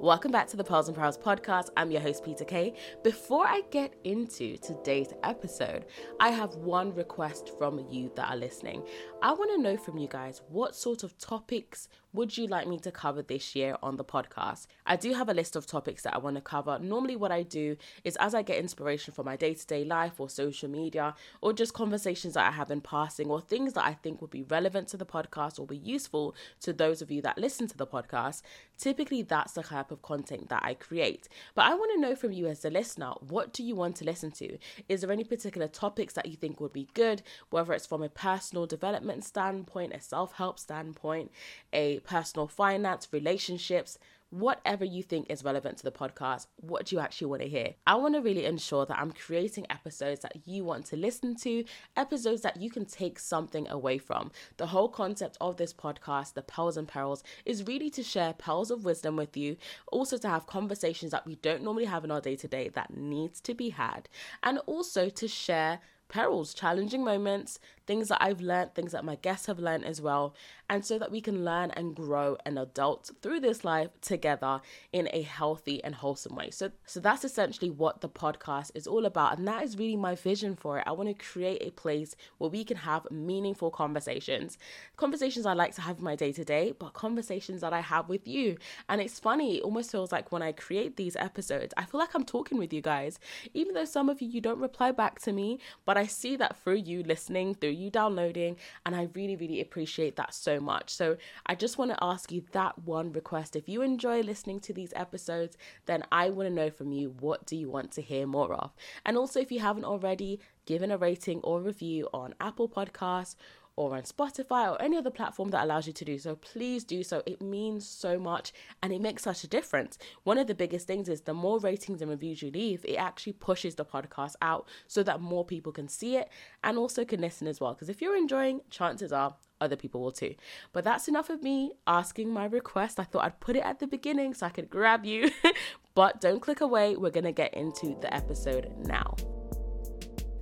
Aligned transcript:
Welcome 0.00 0.32
back 0.32 0.46
to 0.46 0.56
the 0.56 0.64
Pearls 0.64 0.88
and 0.88 0.96
Perils 0.96 1.18
podcast. 1.18 1.68
I'm 1.76 1.90
your 1.90 2.00
host, 2.00 2.24
Peter 2.24 2.46
Kay. 2.46 2.72
Before 3.04 3.46
I 3.46 3.60
get 3.70 3.92
into 4.04 4.56
today's 4.56 5.12
episode, 5.24 5.84
I 6.18 6.30
have 6.30 6.54
one 6.54 6.94
request 6.94 7.50
from 7.58 7.84
you 7.90 8.10
that 8.16 8.30
are 8.30 8.36
listening. 8.36 8.82
I 9.20 9.32
want 9.32 9.50
to 9.50 9.60
know 9.60 9.76
from 9.76 9.98
you 9.98 10.08
guys 10.08 10.40
what 10.48 10.74
sort 10.74 11.02
of 11.02 11.18
topics 11.18 11.90
would 12.12 12.36
you 12.36 12.46
like 12.48 12.66
me 12.66 12.78
to 12.80 12.90
cover 12.90 13.22
this 13.22 13.54
year 13.54 13.76
on 13.82 13.96
the 13.96 14.04
podcast? 14.04 14.66
I 14.84 14.96
do 14.96 15.14
have 15.14 15.28
a 15.28 15.34
list 15.34 15.54
of 15.54 15.66
topics 15.66 16.02
that 16.02 16.14
I 16.14 16.18
want 16.18 16.36
to 16.36 16.42
cover. 16.42 16.78
Normally, 16.78 17.14
what 17.14 17.30
I 17.30 17.42
do 17.42 17.76
is 18.02 18.16
as 18.16 18.34
I 18.34 18.42
get 18.42 18.58
inspiration 18.58 19.14
from 19.14 19.26
my 19.26 19.36
day 19.36 19.54
to 19.54 19.66
day 19.66 19.84
life 19.84 20.18
or 20.18 20.28
social 20.28 20.68
media 20.68 21.14
or 21.40 21.52
just 21.52 21.72
conversations 21.72 22.34
that 22.34 22.48
I 22.48 22.50
have 22.50 22.70
in 22.70 22.80
passing 22.80 23.28
or 23.28 23.40
things 23.40 23.74
that 23.74 23.84
I 23.84 23.94
think 23.94 24.20
would 24.20 24.30
be 24.30 24.42
relevant 24.42 24.88
to 24.88 24.96
the 24.96 25.06
podcast 25.06 25.60
or 25.60 25.66
be 25.66 25.76
useful 25.76 26.34
to 26.62 26.72
those 26.72 27.00
of 27.00 27.10
you 27.10 27.22
that 27.22 27.38
listen 27.38 27.68
to 27.68 27.76
the 27.76 27.86
podcast, 27.86 28.42
typically 28.76 29.22
that's 29.22 29.52
the 29.52 29.62
type 29.62 29.92
of 29.92 30.02
content 30.02 30.48
that 30.48 30.64
I 30.64 30.74
create. 30.74 31.28
But 31.54 31.66
I 31.66 31.74
want 31.74 31.92
to 31.94 32.00
know 32.00 32.16
from 32.16 32.32
you 32.32 32.48
as 32.48 32.60
the 32.60 32.70
listener 32.70 33.12
what 33.20 33.52
do 33.52 33.62
you 33.62 33.76
want 33.76 33.96
to 33.96 34.04
listen 34.04 34.32
to? 34.32 34.58
Is 34.88 35.00
there 35.00 35.12
any 35.12 35.24
particular 35.24 35.68
topics 35.68 36.14
that 36.14 36.26
you 36.26 36.36
think 36.36 36.60
would 36.60 36.72
be 36.72 36.88
good, 36.94 37.22
whether 37.50 37.72
it's 37.72 37.86
from 37.86 38.02
a 38.02 38.08
personal 38.08 38.66
development 38.66 39.24
standpoint, 39.24 39.92
a 39.94 40.00
self 40.00 40.32
help 40.34 40.58
standpoint, 40.58 41.30
a 41.72 41.99
personal 42.00 42.48
finance, 42.48 43.08
relationships, 43.12 43.98
whatever 44.30 44.84
you 44.84 45.02
think 45.02 45.26
is 45.28 45.42
relevant 45.42 45.76
to 45.76 45.82
the 45.82 45.90
podcast, 45.90 46.46
what 46.56 46.86
do 46.86 46.94
you 46.94 47.00
actually 47.00 47.26
want 47.26 47.42
to 47.42 47.48
hear? 47.48 47.74
I 47.86 47.96
want 47.96 48.14
to 48.14 48.20
really 48.20 48.44
ensure 48.44 48.86
that 48.86 48.98
I'm 48.98 49.10
creating 49.10 49.66
episodes 49.68 50.20
that 50.20 50.46
you 50.46 50.64
want 50.64 50.86
to 50.86 50.96
listen 50.96 51.34
to, 51.36 51.64
episodes 51.96 52.42
that 52.42 52.60
you 52.60 52.70
can 52.70 52.84
take 52.84 53.18
something 53.18 53.68
away 53.68 53.98
from. 53.98 54.30
The 54.56 54.68
whole 54.68 54.88
concept 54.88 55.36
of 55.40 55.56
this 55.56 55.74
podcast, 55.74 56.34
The 56.34 56.42
Pearls 56.42 56.76
and 56.76 56.86
Perils, 56.86 57.24
is 57.44 57.66
really 57.66 57.90
to 57.90 58.04
share 58.04 58.32
pearls 58.32 58.70
of 58.70 58.84
wisdom 58.84 59.16
with 59.16 59.36
you, 59.36 59.56
also 59.90 60.16
to 60.18 60.28
have 60.28 60.46
conversations 60.46 61.10
that 61.10 61.26
we 61.26 61.34
don't 61.36 61.64
normally 61.64 61.86
have 61.86 62.04
in 62.04 62.12
our 62.12 62.20
day 62.20 62.36
to 62.36 62.46
day 62.46 62.68
that 62.68 62.96
needs 62.96 63.40
to 63.40 63.54
be 63.54 63.70
had, 63.70 64.08
and 64.44 64.60
also 64.66 65.08
to 65.08 65.26
share 65.26 65.80
perils, 66.10 66.52
challenging 66.52 67.04
moments, 67.04 67.58
things 67.86 68.08
that 68.08 68.22
I've 68.22 68.40
learned, 68.40 68.74
things 68.74 68.92
that 68.92 69.04
my 69.04 69.16
guests 69.16 69.46
have 69.46 69.58
learned 69.58 69.84
as 69.84 70.00
well, 70.00 70.34
and 70.68 70.84
so 70.84 70.98
that 70.98 71.10
we 71.10 71.20
can 71.20 71.44
learn 71.44 71.70
and 71.72 71.94
grow 71.94 72.36
and 72.44 72.58
adult 72.58 73.10
through 73.22 73.40
this 73.40 73.64
life 73.64 73.88
together 74.00 74.60
in 74.92 75.08
a 75.12 75.22
healthy 75.22 75.82
and 75.82 75.94
wholesome 75.94 76.36
way. 76.36 76.50
So 76.50 76.70
so 76.86 77.00
that's 77.00 77.24
essentially 77.24 77.70
what 77.70 78.00
the 78.00 78.08
podcast 78.08 78.70
is 78.74 78.86
all 78.86 79.06
about 79.06 79.38
and 79.38 79.48
that 79.48 79.62
is 79.62 79.76
really 79.76 79.96
my 79.96 80.14
vision 80.14 80.54
for 80.54 80.78
it. 80.78 80.84
I 80.86 80.92
want 80.92 81.08
to 81.08 81.14
create 81.14 81.62
a 81.62 81.70
place 81.70 82.14
where 82.38 82.50
we 82.50 82.64
can 82.64 82.76
have 82.76 83.10
meaningful 83.10 83.70
conversations. 83.70 84.58
Conversations 84.96 85.46
I 85.46 85.54
like 85.54 85.74
to 85.76 85.80
have 85.80 85.98
in 85.98 86.04
my 86.04 86.16
day 86.16 86.32
to 86.32 86.44
day, 86.44 86.72
but 86.78 86.92
conversations 86.92 87.60
that 87.62 87.72
I 87.72 87.80
have 87.80 88.08
with 88.08 88.28
you. 88.28 88.56
And 88.88 89.00
it's 89.00 89.18
funny, 89.18 89.58
it 89.58 89.62
almost 89.62 89.90
feels 89.90 90.12
like 90.12 90.30
when 90.30 90.42
I 90.42 90.52
create 90.52 90.96
these 90.96 91.16
episodes, 91.16 91.74
I 91.76 91.84
feel 91.84 92.00
like 92.00 92.14
I'm 92.14 92.24
talking 92.24 92.58
with 92.58 92.72
you 92.72 92.82
guys. 92.82 93.18
Even 93.54 93.74
though 93.74 93.84
some 93.84 94.08
of 94.08 94.20
you 94.20 94.28
you 94.28 94.40
don't 94.40 94.60
reply 94.60 94.92
back 94.92 95.18
to 95.20 95.32
me, 95.32 95.58
but 95.84 95.96
I 95.98 95.99
see 96.06 96.36
that 96.36 96.56
through 96.58 96.76
you 96.76 97.02
listening, 97.02 97.54
through 97.54 97.70
you 97.70 97.90
downloading, 97.90 98.56
and 98.84 98.94
I 98.94 99.08
really, 99.14 99.36
really 99.36 99.60
appreciate 99.60 100.16
that 100.16 100.34
so 100.34 100.60
much. 100.60 100.90
So 100.90 101.16
I 101.46 101.54
just 101.54 101.78
want 101.78 101.90
to 101.90 101.98
ask 102.02 102.30
you 102.30 102.44
that 102.52 102.78
one 102.84 103.12
request. 103.12 103.56
If 103.56 103.68
you 103.68 103.82
enjoy 103.82 104.20
listening 104.20 104.60
to 104.60 104.72
these 104.72 104.92
episodes, 104.96 105.56
then 105.86 106.04
I 106.12 106.30
want 106.30 106.48
to 106.48 106.54
know 106.54 106.70
from 106.70 106.92
you 106.92 107.14
what 107.20 107.46
do 107.46 107.56
you 107.56 107.68
want 107.68 107.92
to 107.92 108.02
hear 108.02 108.26
more 108.26 108.52
of? 108.54 108.72
And 109.04 109.16
also, 109.16 109.40
if 109.40 109.50
you 109.52 109.60
haven't 109.60 109.84
already, 109.84 110.40
given 110.66 110.90
a 110.90 110.98
rating 110.98 111.40
or 111.40 111.60
review 111.60 112.08
on 112.14 112.34
Apple 112.40 112.68
Podcasts 112.68 113.34
or 113.80 113.96
on 113.96 114.02
Spotify 114.02 114.70
or 114.70 114.80
any 114.82 114.98
other 114.98 115.10
platform 115.10 115.48
that 115.48 115.64
allows 115.64 115.86
you 115.86 115.92
to 115.94 116.04
do 116.04 116.18
so, 116.18 116.36
please 116.36 116.84
do 116.84 117.02
so. 117.02 117.22
It 117.24 117.40
means 117.40 117.88
so 117.88 118.18
much 118.18 118.52
and 118.82 118.92
it 118.92 119.00
makes 119.00 119.22
such 119.22 119.42
a 119.42 119.48
difference. 119.48 119.96
One 120.22 120.36
of 120.36 120.46
the 120.46 120.54
biggest 120.54 120.86
things 120.86 121.08
is 121.08 121.22
the 121.22 121.32
more 121.32 121.58
ratings 121.58 122.02
and 122.02 122.10
reviews 122.10 122.42
you 122.42 122.50
leave, 122.50 122.84
it 122.84 122.96
actually 122.96 123.32
pushes 123.32 123.76
the 123.76 123.86
podcast 123.86 124.34
out 124.42 124.68
so 124.86 125.02
that 125.04 125.22
more 125.22 125.46
people 125.46 125.72
can 125.72 125.88
see 125.88 126.16
it 126.16 126.28
and 126.62 126.76
also 126.76 127.06
can 127.06 127.22
listen 127.22 127.46
as 127.46 127.58
well. 127.58 127.72
Because 127.72 127.88
if 127.88 128.02
you're 128.02 128.18
enjoying, 128.18 128.60
chances 128.68 129.14
are 129.14 129.34
other 129.62 129.76
people 129.76 130.02
will 130.02 130.12
too. 130.12 130.34
But 130.74 130.84
that's 130.84 131.08
enough 131.08 131.30
of 131.30 131.42
me 131.42 131.72
asking 131.86 132.30
my 132.30 132.44
request. 132.44 133.00
I 133.00 133.04
thought 133.04 133.24
I'd 133.24 133.40
put 133.40 133.56
it 133.56 133.64
at 133.64 133.78
the 133.78 133.86
beginning 133.86 134.34
so 134.34 134.44
I 134.44 134.50
could 134.50 134.68
grab 134.68 135.06
you. 135.06 135.30
but 135.94 136.20
don't 136.20 136.40
click 136.40 136.60
away. 136.60 136.96
We're 136.96 137.08
going 137.08 137.24
to 137.24 137.32
get 137.32 137.54
into 137.54 137.96
the 138.02 138.12
episode 138.12 138.70
now. 138.84 139.16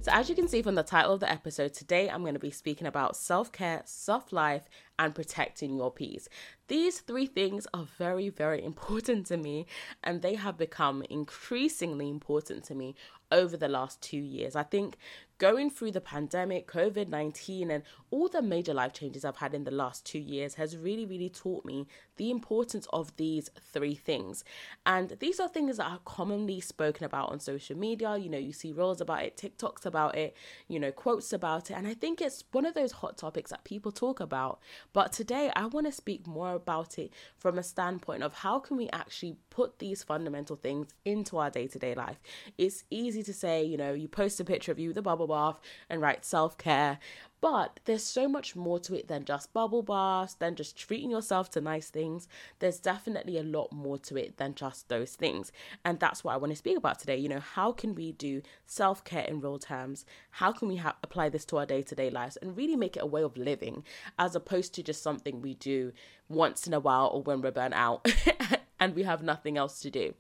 So, 0.09 0.15
as 0.15 0.31
you 0.31 0.35
can 0.35 0.49
see 0.49 0.63
from 0.63 0.75
the 0.75 0.83
title 0.83 1.13
of 1.13 1.21
the 1.21 1.31
episode, 1.31 1.75
today 1.75 2.09
I'm 2.09 2.23
going 2.23 2.33
to 2.33 2.41
be 2.41 2.51
speaking 2.51 2.87
about 2.87 3.15
self 3.15 3.53
care, 3.53 3.83
soft 3.85 4.33
life, 4.33 4.67
and 4.99 5.15
protecting 5.15 5.77
your 5.77 5.93
peace. 5.93 6.31
These 6.69 7.01
three 7.01 7.27
things 7.27 7.67
are 7.75 7.87
very, 7.99 8.31
very 8.31 8.65
important 8.71 9.27
to 9.27 9.37
me, 9.37 9.67
and 10.03 10.23
they 10.23 10.37
have 10.37 10.57
become 10.57 11.05
increasingly 11.11 12.09
important 12.09 12.65
to 12.65 12.75
me 12.75 12.95
over 13.31 13.59
the 13.59 13.69
last 13.69 14.01
two 14.01 14.17
years. 14.17 14.57
I 14.57 14.63
think 14.63 14.97
going 15.39 15.71
through 15.71 15.93
the 15.93 16.01
pandemic, 16.01 16.67
COVID 16.67 17.09
19, 17.09 17.71
and 17.71 17.83
all 18.11 18.29
the 18.29 18.43
major 18.43 18.75
life 18.75 18.93
changes 18.93 19.25
I've 19.25 19.37
had 19.37 19.55
in 19.55 19.65
the 19.65 19.71
last 19.71 20.05
two 20.05 20.19
years 20.19 20.55
has 20.55 20.77
really, 20.77 21.07
really 21.07 21.29
taught 21.29 21.65
me 21.65 21.87
the 22.17 22.31
importance 22.31 22.87
of 22.93 23.15
these 23.17 23.49
three 23.73 23.95
things. 23.95 24.45
And 24.85 25.17
these 25.21 25.39
are 25.39 25.49
things 25.49 25.77
that 25.77 25.87
are 25.87 26.01
commonly 26.05 26.61
spoken 26.61 27.05
about 27.05 27.31
on 27.31 27.39
social 27.39 27.77
media. 27.77 28.17
You 28.17 28.29
know, 28.29 28.39
you 28.39 28.53
see 28.53 28.73
reels 28.73 29.01
about 29.01 29.23
it, 29.23 29.37
TikToks 29.37 29.87
about 29.87 30.17
it, 30.17 30.37
you 30.67 30.81
know, 30.81 30.91
quotes 30.91 31.33
about 31.33 31.71
it. 31.71 31.75
And 31.75 31.87
I 31.87 31.95
think 31.95 32.21
it's 32.21 32.45
one 32.51 32.67
of 32.67 32.75
those 32.75 32.93
hot 32.93 33.17
topics 33.17 33.51
that 33.51 33.65
people 33.65 33.93
talk 33.93 34.21
about. 34.21 34.61
But 34.93 35.13
today, 35.13 35.53
I 35.55 35.67
want 35.67 35.87
to 35.87 35.93
speak 35.93 36.27
more 36.27 36.55
about 36.55 36.99
it 36.99 37.13
from 37.37 37.59
a 37.59 37.63
standpoint 37.63 38.23
of 38.23 38.35
how 38.35 38.59
can 38.59 38.77
we 38.77 38.89
actually 38.93 39.37
put 39.51 39.79
these 39.79 40.03
fundamental 40.03 40.57
things 40.57 40.89
into 41.05 41.39
our 41.39 41.51
day 41.51 41.69
to 41.69 41.79
day 41.79 41.95
life. 41.95 42.19
It's 42.57 42.85
easy 42.91 43.23
to 43.23 43.33
say, 43.33 43.65
you 43.65 43.77
know, 43.77 43.93
you 43.93 44.09
post 44.09 44.41
a 44.41 44.45
picture 44.45 44.73
of 44.73 44.79
you 44.79 44.89
with 44.89 44.99
a 44.99 45.03
bubble 45.03 45.28
bath 45.29 45.61
and 45.89 46.01
write 46.01 46.25
self 46.25 46.59
care. 46.59 46.99
But 47.41 47.79
there's 47.85 48.03
so 48.03 48.29
much 48.29 48.57
more 48.57 48.81
to 48.81 48.99
it 48.99 49.07
than 49.07 49.25
just 49.25 49.53
bubble 49.53 49.83
baths, 49.83 50.35
than 50.35 50.57
just 50.57 50.77
treating 50.77 51.11
yourself 51.11 51.51
to 51.51 51.61
nice 51.61 51.89
things. 51.89 52.27
There's 52.59 52.81
definitely 52.81 53.39
a 53.39 53.45
lot 53.45 53.71
more 53.71 53.97
to 53.99 54.17
it 54.17 54.39
than 54.39 54.55
just 54.55 54.89
those 54.89 55.15
things. 55.15 55.53
And 55.85 56.01
that's 56.01 56.25
what 56.25 56.35
I 56.35 56.37
want 56.37 56.53
to 56.53 56.57
speak 56.57 56.77
about 56.77 56.99
today. 56.99 57.17
You 57.17 57.29
know, 57.29 57.41
how 57.41 57.71
can 57.71 57.95
we 57.95 58.11
do 58.13 58.43
self 58.67 59.05
care 59.05 59.25
in 59.25 59.41
real 59.41 59.59
terms? 59.59 60.05
How 60.33 60.51
can 60.51 60.67
we 60.67 60.77
ha- 60.77 60.97
apply 61.03 61.29
this 61.29 61.45
to 61.47 61.59
our 61.59 61.67
day 61.67 61.83
to 61.83 61.95
day 61.95 62.11
lives 62.11 62.37
and 62.37 62.57
really 62.57 62.77
make 62.77 62.97
it 62.97 63.03
a 63.03 63.07
way 63.07 63.23
of 63.23 63.37
living 63.37 63.85
as 64.19 64.35
opposed 64.35 64.75
to 64.75 64.83
just 64.83 65.03
something 65.03 65.41
we 65.41 65.55
do 65.55 65.93
once 66.29 66.67
in 66.67 66.75
a 66.75 66.81
while 66.81 67.07
or 67.07 67.23
when 67.23 67.41
we're 67.41 67.53
burnt 67.53 67.75
out 67.75 68.07
and 68.81 68.97
we 68.97 69.05
have 69.05 69.23
nothing 69.23 69.57
else 69.57 69.79
to 69.81 69.91
do? 69.91 70.15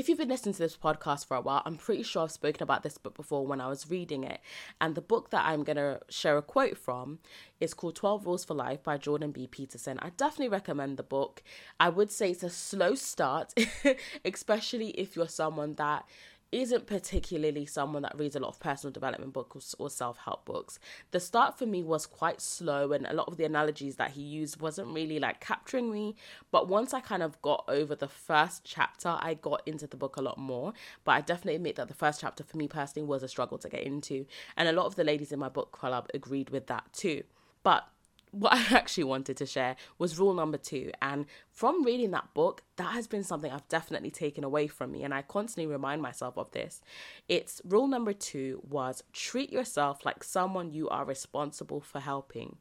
If 0.00 0.08
you've 0.08 0.16
been 0.16 0.30
listening 0.30 0.54
to 0.54 0.60
this 0.60 0.78
podcast 0.78 1.26
for 1.26 1.36
a 1.36 1.42
while, 1.42 1.60
I'm 1.66 1.76
pretty 1.76 2.04
sure 2.04 2.22
I've 2.22 2.30
spoken 2.30 2.62
about 2.62 2.82
this 2.82 2.96
book 2.96 3.14
before 3.14 3.46
when 3.46 3.60
I 3.60 3.68
was 3.68 3.90
reading 3.90 4.24
it. 4.24 4.40
And 4.80 4.94
the 4.94 5.02
book 5.02 5.28
that 5.28 5.44
I'm 5.44 5.62
going 5.62 5.76
to 5.76 6.00
share 6.08 6.38
a 6.38 6.42
quote 6.42 6.78
from 6.78 7.18
is 7.60 7.74
called 7.74 7.96
12 7.96 8.24
Rules 8.24 8.42
for 8.42 8.54
Life 8.54 8.82
by 8.82 8.96
Jordan 8.96 9.30
B. 9.30 9.46
Peterson. 9.46 9.98
I 10.00 10.08
definitely 10.16 10.48
recommend 10.48 10.96
the 10.96 11.02
book. 11.02 11.42
I 11.78 11.90
would 11.90 12.10
say 12.10 12.30
it's 12.30 12.42
a 12.42 12.48
slow 12.48 12.94
start, 12.94 13.52
especially 14.24 14.88
if 14.92 15.16
you're 15.16 15.28
someone 15.28 15.74
that 15.74 16.06
isn't 16.52 16.86
particularly 16.86 17.64
someone 17.64 18.02
that 18.02 18.18
reads 18.18 18.34
a 18.34 18.40
lot 18.40 18.48
of 18.48 18.60
personal 18.60 18.92
development 18.92 19.32
books 19.32 19.74
or 19.78 19.88
self 19.88 20.18
help 20.18 20.44
books. 20.44 20.78
The 21.12 21.20
start 21.20 21.58
for 21.58 21.66
me 21.66 21.82
was 21.82 22.06
quite 22.06 22.40
slow, 22.40 22.92
and 22.92 23.06
a 23.06 23.12
lot 23.12 23.28
of 23.28 23.36
the 23.36 23.44
analogies 23.44 23.96
that 23.96 24.12
he 24.12 24.22
used 24.22 24.60
wasn't 24.60 24.88
really 24.88 25.18
like 25.18 25.40
capturing 25.40 25.92
me. 25.92 26.16
But 26.50 26.68
once 26.68 26.92
I 26.92 27.00
kind 27.00 27.22
of 27.22 27.40
got 27.42 27.64
over 27.68 27.94
the 27.94 28.08
first 28.08 28.64
chapter, 28.64 29.16
I 29.20 29.34
got 29.34 29.62
into 29.66 29.86
the 29.86 29.96
book 29.96 30.16
a 30.16 30.22
lot 30.22 30.38
more. 30.38 30.72
But 31.04 31.12
I 31.12 31.20
definitely 31.20 31.56
admit 31.56 31.76
that 31.76 31.88
the 31.88 31.94
first 31.94 32.20
chapter 32.20 32.42
for 32.42 32.56
me 32.56 32.68
personally 32.68 33.06
was 33.06 33.22
a 33.22 33.28
struggle 33.28 33.58
to 33.58 33.68
get 33.68 33.82
into, 33.82 34.26
and 34.56 34.68
a 34.68 34.72
lot 34.72 34.86
of 34.86 34.96
the 34.96 35.04
ladies 35.04 35.32
in 35.32 35.38
my 35.38 35.48
book 35.48 35.72
club 35.72 36.08
agreed 36.14 36.50
with 36.50 36.66
that 36.66 36.92
too. 36.92 37.22
But 37.62 37.86
what 38.30 38.52
I 38.72 38.76
actually 38.76 39.04
wanted 39.04 39.36
to 39.38 39.46
share 39.46 39.76
was 39.98 40.18
rule 40.18 40.34
number 40.34 40.58
two. 40.58 40.90
And 41.00 41.26
from 41.50 41.84
reading 41.84 42.10
that 42.12 42.32
book, 42.34 42.62
that 42.76 42.92
has 42.92 43.06
been 43.06 43.24
something 43.24 43.50
I've 43.50 43.68
definitely 43.68 44.10
taken 44.10 44.44
away 44.44 44.66
from 44.66 44.92
me. 44.92 45.04
And 45.04 45.12
I 45.12 45.22
constantly 45.22 45.70
remind 45.70 46.02
myself 46.02 46.36
of 46.38 46.50
this. 46.52 46.80
It's 47.28 47.60
rule 47.64 47.86
number 47.86 48.12
two 48.12 48.60
was 48.68 49.02
treat 49.12 49.52
yourself 49.52 50.04
like 50.04 50.24
someone 50.24 50.70
you 50.70 50.88
are 50.88 51.04
responsible 51.04 51.80
for 51.80 52.00
helping. 52.00 52.56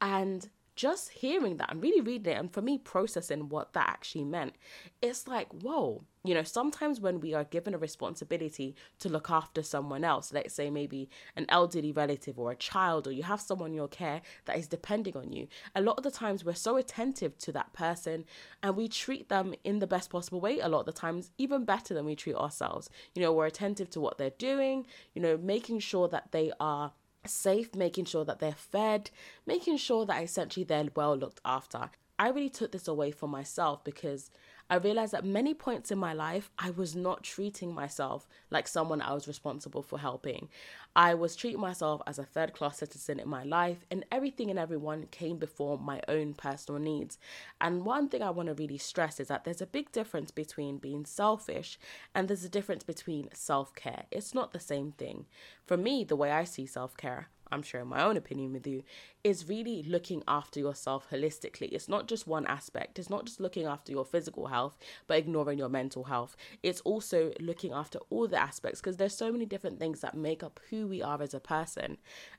And 0.00 0.48
just 0.80 1.10
hearing 1.10 1.58
that 1.58 1.70
and 1.70 1.82
really 1.82 2.00
reading 2.00 2.32
it 2.32 2.38
and 2.38 2.50
for 2.54 2.62
me 2.62 2.78
processing 2.78 3.50
what 3.50 3.74
that 3.74 3.86
actually 3.86 4.24
meant 4.24 4.54
it's 5.02 5.28
like 5.28 5.48
whoa. 5.62 6.02
You 6.24 6.34
know 6.34 6.42
sometimes 6.42 7.00
when 7.00 7.20
we 7.20 7.34
are 7.34 7.44
given 7.44 7.74
a 7.74 7.78
responsibility 7.78 8.74
to 8.98 9.10
look 9.10 9.30
after 9.30 9.62
someone 9.62 10.04
else 10.04 10.32
let's 10.32 10.54
say 10.54 10.70
maybe 10.70 11.10
an 11.36 11.44
elderly 11.50 11.92
relative 11.92 12.38
or 12.38 12.50
a 12.50 12.56
child 12.56 13.06
or 13.06 13.12
you 13.12 13.22
have 13.24 13.42
someone 13.42 13.70
in 13.70 13.76
your 13.76 13.88
care 13.88 14.22
that 14.46 14.56
is 14.56 14.68
depending 14.68 15.16
on 15.18 15.32
you 15.32 15.48
a 15.74 15.82
lot 15.82 15.98
of 15.98 16.04
the 16.04 16.10
times 16.10 16.44
we're 16.46 16.54
so 16.54 16.76
attentive 16.76 17.36
to 17.38 17.52
that 17.52 17.74
person 17.74 18.24
and 18.62 18.74
we 18.74 18.88
treat 18.88 19.28
them 19.28 19.54
in 19.64 19.80
the 19.80 19.86
best 19.86 20.08
possible 20.08 20.40
way 20.40 20.60
a 20.60 20.68
lot 20.68 20.80
of 20.80 20.86
the 20.86 20.92
times 20.92 21.30
even 21.36 21.66
better 21.66 21.92
than 21.92 22.06
we 22.06 22.16
treat 22.16 22.36
ourselves. 22.36 22.88
You 23.14 23.20
know 23.20 23.34
we're 23.34 23.46
attentive 23.46 23.90
to 23.90 24.00
what 24.00 24.16
they're 24.16 24.30
doing 24.30 24.86
you 25.14 25.20
know 25.20 25.36
making 25.36 25.80
sure 25.80 26.08
that 26.08 26.32
they 26.32 26.52
are 26.58 26.92
safe, 27.26 27.74
making 27.74 28.06
sure 28.06 28.24
that 28.24 28.38
they're 28.38 28.52
fed, 28.52 29.10
making 29.46 29.76
sure 29.76 30.06
that 30.06 30.22
essentially 30.22 30.64
they're 30.64 30.88
well 30.94 31.16
looked 31.16 31.40
after. 31.44 31.90
I 32.18 32.28
really 32.28 32.50
took 32.50 32.72
this 32.72 32.88
away 32.88 33.10
for 33.10 33.28
myself 33.28 33.82
because 33.84 34.30
I 34.70 34.76
realized 34.76 35.14
at 35.14 35.24
many 35.24 35.52
points 35.52 35.90
in 35.90 35.98
my 35.98 36.12
life, 36.12 36.48
I 36.56 36.70
was 36.70 36.94
not 36.94 37.24
treating 37.24 37.74
myself 37.74 38.28
like 38.50 38.68
someone 38.68 39.02
I 39.02 39.12
was 39.12 39.26
responsible 39.26 39.82
for 39.82 39.98
helping. 39.98 40.48
I 40.94 41.14
was 41.14 41.34
treating 41.34 41.58
myself 41.58 42.00
as 42.06 42.20
a 42.20 42.24
third 42.24 42.52
class 42.52 42.78
citizen 42.78 43.18
in 43.18 43.28
my 43.28 43.42
life, 43.42 43.84
and 43.90 44.04
everything 44.12 44.48
and 44.48 44.60
everyone 44.60 45.08
came 45.10 45.38
before 45.38 45.76
my 45.76 46.00
own 46.06 46.34
personal 46.34 46.80
needs. 46.80 47.18
And 47.60 47.84
one 47.84 48.08
thing 48.08 48.22
I 48.22 48.30
want 48.30 48.46
to 48.46 48.54
really 48.54 48.78
stress 48.78 49.18
is 49.18 49.26
that 49.26 49.42
there's 49.42 49.60
a 49.60 49.66
big 49.66 49.90
difference 49.90 50.30
between 50.30 50.78
being 50.78 51.04
selfish 51.04 51.76
and 52.14 52.28
there's 52.28 52.44
a 52.44 52.48
difference 52.48 52.84
between 52.84 53.28
self 53.34 53.74
care. 53.74 54.04
It's 54.12 54.34
not 54.34 54.52
the 54.52 54.60
same 54.60 54.92
thing. 54.92 55.26
For 55.66 55.76
me, 55.76 56.04
the 56.04 56.14
way 56.14 56.30
I 56.30 56.44
see 56.44 56.66
self 56.66 56.96
care, 56.96 57.28
I'm 57.50 57.62
sharing 57.62 57.88
my 57.88 58.02
own 58.02 58.16
opinion 58.16 58.52
with 58.52 58.66
you, 58.66 58.82
is 59.22 59.48
really 59.48 59.82
looking 59.82 60.22
after 60.26 60.60
yourself 60.60 61.08
holistically. 61.10 61.68
It's 61.72 61.88
not 61.88 62.08
just 62.08 62.26
one 62.26 62.46
aspect, 62.46 62.98
it's 62.98 63.10
not 63.10 63.26
just 63.26 63.40
looking 63.40 63.66
after 63.66 63.92
your 63.92 64.04
physical 64.04 64.46
health, 64.46 64.78
but 65.06 65.18
ignoring 65.18 65.58
your 65.58 65.68
mental 65.68 66.04
health. 66.04 66.36
It's 66.62 66.80
also 66.82 67.32
looking 67.40 67.72
after 67.72 67.98
all 68.10 68.28
the 68.28 68.40
aspects 68.40 68.80
because 68.80 68.96
there's 68.96 69.16
so 69.16 69.30
many 69.32 69.46
different 69.46 69.78
things 69.78 70.00
that 70.00 70.16
make 70.16 70.42
up 70.42 70.60
who 70.70 70.86
we 70.86 71.02
are 71.02 71.20
as 71.22 71.34
a 71.34 71.40
person. 71.40 71.98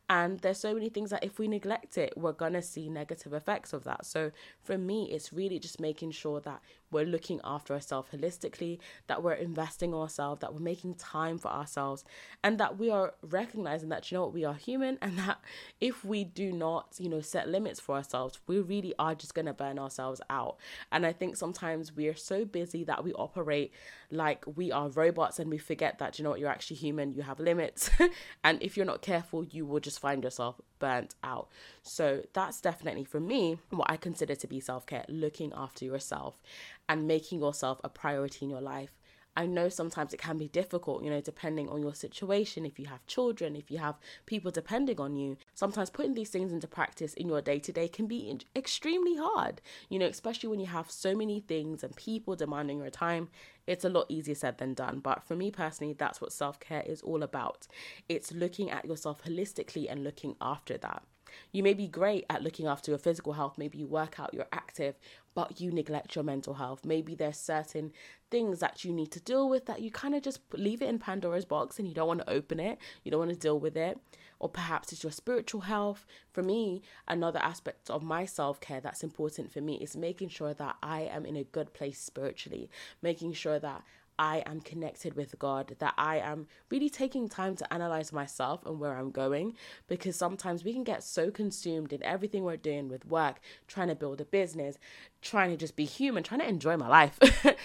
And 0.10 0.40
there's 0.40 0.60
so 0.60 0.74
many 0.74 0.90
things 0.90 1.12
that 1.12 1.24
if 1.24 1.40
we 1.40 1.48
neglect 1.48 1.98
it, 1.98 2.14
we're 2.18 2.34
going 2.34 2.54
to 2.54 2.62
see 2.62 2.90
negative 2.90 3.34
effects 3.34 3.72
of 3.72 3.84
that. 3.86 4.06
So 4.06 4.32
for 4.62 4.78
me, 4.78 5.10
it's 5.12 5.32
really 5.32 5.60
just 5.60 5.80
making 5.80 6.12
sure 6.12 6.42
that 6.42 6.62
we're 6.92 7.06
looking 7.06 7.40
after 7.44 7.74
ourselves 7.74 8.10
holistically, 8.14 8.80
that 9.08 9.24
we're 9.24 9.34
investing 9.34 9.94
ourselves, 9.94 10.42
that 10.42 10.54
we're 10.54 10.60
making 10.60 10.96
time 10.96 11.38
for 11.38 11.50
ourselves, 11.50 12.04
and 12.44 12.58
that 12.60 12.78
we 12.78 12.90
are 12.90 13.14
recognizing 13.22 13.90
that, 13.90 14.12
you 14.12 14.18
know 14.18 14.24
what, 14.24 14.34
we 14.34 14.46
are 14.46 14.54
human 14.54 14.98
and 15.02 15.18
that 15.18 15.40
if 15.80 16.04
we 16.04 16.24
do 16.24 16.52
not, 16.52 16.96
you 16.98 17.10
know, 17.10 17.22
set 17.22 17.50
limits 17.50 17.80
for 17.80 17.96
ourselves, 17.96 18.40
we 18.48 18.60
really 18.60 18.94
are 19.00 19.16
just 19.16 19.34
going 19.34 19.46
to 19.46 19.54
burn 19.54 19.80
ourselves 19.80 20.22
out. 20.30 20.58
And 20.92 21.06
I 21.06 21.14
think 21.14 21.36
sometimes 21.36 21.96
we 21.96 22.08
are 22.08 22.16
so 22.16 22.46
busy 22.46 22.84
that 22.86 23.04
we 23.04 23.14
operate 23.14 23.72
like 24.12 24.44
we 24.56 24.72
are 24.72 24.90
robots 24.90 25.40
and 25.40 25.50
we 25.50 25.58
forget 25.58 26.00
that, 26.00 26.18
you 26.18 26.24
know 26.24 26.32
what, 26.32 26.40
you're 26.40 26.50
actually 26.50 26.78
human, 26.78 27.14
you 27.14 27.22
have 27.24 27.40
limits. 27.40 27.90
and 28.44 28.62
if 28.62 28.78
you're 28.78 28.86
not 28.86 29.02
careful, 29.02 29.46
you 29.46 29.66
will 29.66 29.80
just 29.80 30.00
find 30.00 30.24
yourself 30.24 30.60
burnt 30.80 31.16
out. 31.24 31.50
So 31.82 32.24
that's 32.34 32.62
definitely 32.62 33.04
for 33.04 33.20
me 33.20 33.58
what 33.70 33.90
I 33.90 33.98
consider 33.98 34.36
to 34.36 34.48
be 34.48 34.60
self 34.60 34.86
care, 34.86 35.06
looking 35.08 35.52
after 35.56 35.86
yourself 35.86 36.42
and 36.90 37.08
making 37.08 37.40
yourself 37.40 37.80
a 37.84 37.90
priority 37.90 38.46
in 38.46 38.50
your 38.50 38.62
life. 38.62 39.01
I 39.36 39.46
know 39.46 39.70
sometimes 39.70 40.14
it 40.14 40.20
can 40.20 40.38
be 40.38 40.50
difficult, 40.50 41.04
you 41.04 41.10
know, 41.10 41.22
depending 41.22 41.70
on 41.70 41.82
your 41.82 41.96
situation. 41.96 42.66
If 42.66 42.78
you 42.78 42.88
have 42.88 43.06
children, 43.08 43.56
if 43.56 43.72
you 43.72 43.78
have 43.78 43.96
people 44.26 44.52
depending 44.52 45.00
on 45.00 45.16
you, 45.16 45.38
sometimes 45.54 45.90
putting 45.90 46.16
these 46.16 46.30
things 46.30 46.52
into 46.52 46.68
practice 46.68 47.14
in 47.14 47.30
your 47.30 47.42
day 47.42 47.60
to 47.60 47.72
day 47.72 47.88
can 47.88 48.08
be 48.08 48.38
extremely 48.56 49.16
hard, 49.16 49.62
you 49.90 50.00
know, 50.00 50.08
especially 50.08 50.50
when 50.50 50.60
you 50.60 50.66
have 50.66 50.92
so 50.92 51.16
many 51.16 51.40
things 51.40 51.84
and 51.84 51.96
people 51.96 52.36
demanding 52.36 52.80
your 52.80 52.90
time. 52.90 53.30
It's 53.68 53.86
a 53.86 53.90
lot 53.90 54.08
easier 54.10 54.36
said 54.36 54.58
than 54.58 54.74
done. 54.74 55.00
But 55.00 55.24
for 55.24 55.36
me 55.36 55.50
personally, 55.50 55.94
that's 55.94 56.20
what 56.20 56.34
self 56.34 56.60
care 56.60 56.84
is 56.86 57.02
all 57.02 57.24
about. 57.24 57.68
It's 58.10 58.34
looking 58.34 58.70
at 58.70 58.86
yourself 58.86 59.24
holistically 59.24 59.90
and 59.90 60.04
looking 60.04 60.36
after 60.42 60.78
that. 60.80 61.04
You 61.52 61.64
may 61.64 61.74
be 61.74 61.88
great 61.88 62.26
at 62.30 62.44
looking 62.44 62.68
after 62.68 62.92
your 62.92 62.98
physical 62.98 63.34
health, 63.34 63.58
maybe 63.58 63.78
you 63.78 63.88
work 63.88 64.20
out, 64.20 64.34
you're 64.34 64.48
active, 64.52 64.96
but 65.34 65.62
you 65.62 65.72
neglect 65.72 66.16
your 66.16 66.24
mental 66.24 66.56
health. 66.56 66.86
Maybe 66.86 67.16
there's 67.16 67.38
certain 67.38 67.92
things 68.30 68.60
that 68.60 68.84
you 68.84 68.94
need 68.94 69.12
to 69.12 69.20
deal 69.20 69.50
with 69.50 69.66
that 69.66 69.82
you 69.82 69.92
kind 69.92 70.16
of 70.16 70.22
just 70.22 70.40
leave 70.54 70.82
it 70.82 70.90
in 70.90 71.00
Pandora's 71.00 71.46
box 71.46 71.80
and 71.80 71.88
you 71.88 71.94
don't 71.94 72.08
want 72.08 72.22
to 72.22 72.30
open 72.30 72.60
it, 72.60 72.78
you 73.04 73.12
don't 73.12 73.20
want 73.20 73.32
to 73.32 73.38
deal 73.38 73.60
with 73.60 73.76
it. 73.76 74.00
Or 74.40 74.50
perhaps 74.50 74.92
it's 74.92 75.04
your 75.04 75.12
spiritual 75.12 75.62
health. 75.62 76.06
For 76.32 76.42
me, 76.42 76.82
another 77.08 77.40
aspect 77.40 77.90
of 77.90 78.02
my 78.02 78.26
self 78.26 78.60
care 78.60 78.82
that's 78.82 79.04
important 79.04 79.52
for 79.52 79.62
me 79.62 79.76
is 79.76 79.96
making 79.96 80.30
sure 80.30 80.54
that 80.56 80.78
I 80.82 81.02
am 81.02 81.26
in 81.26 81.36
a 81.36 81.44
good 81.44 81.74
place 81.74 82.00
spiritually, 82.00 82.70
making 83.02 83.34
sure 83.34 83.60
that 83.60 83.84
I 84.22 84.44
am 84.46 84.62
connected 84.62 85.16
with 85.16 85.40
God, 85.40 85.76
that 85.80 85.96
I 85.98 86.18
am 86.20 86.46
really 86.70 86.92
taking 86.92 87.28
time 87.28 87.56
to 87.56 87.74
analyze 87.74 88.14
myself 88.14 88.64
and 88.68 88.80
where 88.80 88.96
I'm 88.96 89.10
going. 89.10 89.56
Because 89.88 90.16
sometimes 90.16 90.64
we 90.64 90.74
can 90.74 90.84
get 90.84 91.04
so 91.04 91.32
consumed 91.32 91.92
in 91.92 92.04
everything 92.04 92.44
we're 92.44 92.56
doing 92.56 92.88
with 92.88 93.04
work, 93.04 93.40
trying 93.68 93.88
to 93.88 93.96
build 93.96 94.22
a 94.22 94.26
business, 94.26 94.78
trying 95.24 95.50
to 95.50 95.58
just 95.58 95.76
be 95.76 95.86
human, 95.86 96.22
trying 96.22 96.42
to 96.42 96.48
enjoy 96.48 96.78
my 96.78 96.88
life. 96.88 97.18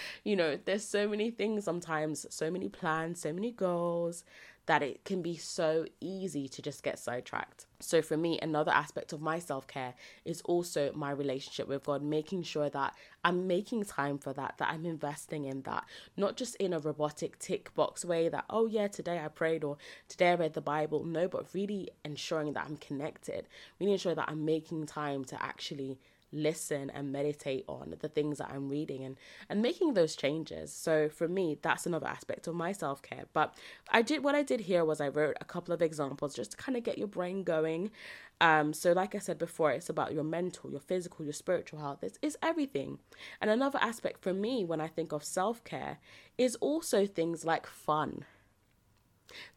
you 0.23 0.35
know, 0.35 0.57
there's 0.65 0.83
so 0.83 1.07
many 1.07 1.29
things 1.29 1.63
sometimes, 1.63 2.25
so 2.31 2.49
many 2.49 2.69
plans, 2.69 3.21
so 3.21 3.31
many 3.31 3.51
goals 3.51 4.23
that 4.67 4.83
it 4.83 5.03
can 5.05 5.21
be 5.21 5.35
so 5.35 5.85
easy 5.99 6.47
to 6.49 6.61
just 6.61 6.83
get 6.83 6.99
sidetracked. 6.99 7.65
So, 7.79 8.01
for 8.01 8.17
me, 8.17 8.37
another 8.41 8.71
aspect 8.71 9.13
of 9.13 9.21
my 9.21 9.39
self 9.39 9.65
care 9.65 9.93
is 10.25 10.41
also 10.41 10.91
my 10.93 11.11
relationship 11.11 11.67
with 11.67 11.85
God, 11.85 12.03
making 12.03 12.43
sure 12.43 12.69
that 12.69 12.93
I'm 13.23 13.47
making 13.47 13.85
time 13.85 14.17
for 14.17 14.33
that, 14.33 14.55
that 14.57 14.69
I'm 14.69 14.85
investing 14.85 15.45
in 15.45 15.61
that, 15.63 15.85
not 16.17 16.35
just 16.37 16.55
in 16.55 16.73
a 16.73 16.79
robotic 16.79 17.39
tick 17.39 17.73
box 17.75 18.03
way 18.03 18.29
that, 18.29 18.45
oh, 18.49 18.67
yeah, 18.67 18.87
today 18.87 19.19
I 19.23 19.29
prayed 19.29 19.63
or 19.63 19.77
today 20.09 20.31
I 20.31 20.35
read 20.35 20.53
the 20.53 20.61
Bible. 20.61 21.03
No, 21.03 21.27
but 21.27 21.53
really 21.53 21.89
ensuring 22.03 22.53
that 22.53 22.65
I'm 22.65 22.77
connected, 22.77 23.47
really 23.79 23.93
ensure 23.93 24.15
that 24.15 24.29
I'm 24.29 24.43
making 24.43 24.85
time 24.85 25.23
to 25.25 25.41
actually 25.41 25.97
listen 26.31 26.89
and 26.89 27.11
meditate 27.11 27.63
on 27.67 27.95
the 27.99 28.09
things 28.09 28.37
that 28.37 28.51
I'm 28.51 28.69
reading 28.69 29.03
and 29.03 29.17
and 29.49 29.61
making 29.61 29.93
those 29.93 30.15
changes. 30.15 30.73
So 30.73 31.09
for 31.09 31.27
me, 31.27 31.57
that's 31.61 31.85
another 31.85 32.07
aspect 32.07 32.47
of 32.47 32.55
my 32.55 32.71
self-care. 32.71 33.25
But 33.33 33.55
I 33.89 34.01
did 34.01 34.23
what 34.23 34.35
I 34.35 34.43
did 34.43 34.61
here 34.61 34.83
was 34.83 34.99
I 34.99 35.07
wrote 35.07 35.37
a 35.39 35.45
couple 35.45 35.73
of 35.73 35.81
examples 35.81 36.35
just 36.35 36.51
to 36.51 36.57
kind 36.57 36.77
of 36.77 36.83
get 36.83 36.97
your 36.97 37.07
brain 37.07 37.43
going. 37.43 37.91
Um, 38.39 38.73
so 38.73 38.91
like 38.91 39.15
I 39.15 39.19
said 39.19 39.39
before, 39.39 39.71
it's 39.71 39.89
about 39.89 40.13
your 40.13 40.23
mental, 40.23 40.69
your 40.69 40.79
physical, 40.79 41.25
your 41.25 41.33
spiritual 41.33 41.79
health. 41.79 42.03
It's, 42.03 42.19
it's 42.21 42.37
everything. 42.43 42.99
And 43.41 43.49
another 43.49 43.79
aspect 43.81 44.21
for 44.21 44.33
me 44.33 44.63
when 44.63 44.79
I 44.79 44.87
think 44.87 45.11
of 45.11 45.23
self-care 45.23 45.97
is 46.37 46.55
also 46.57 47.05
things 47.07 47.45
like 47.45 47.65
fun. 47.65 48.25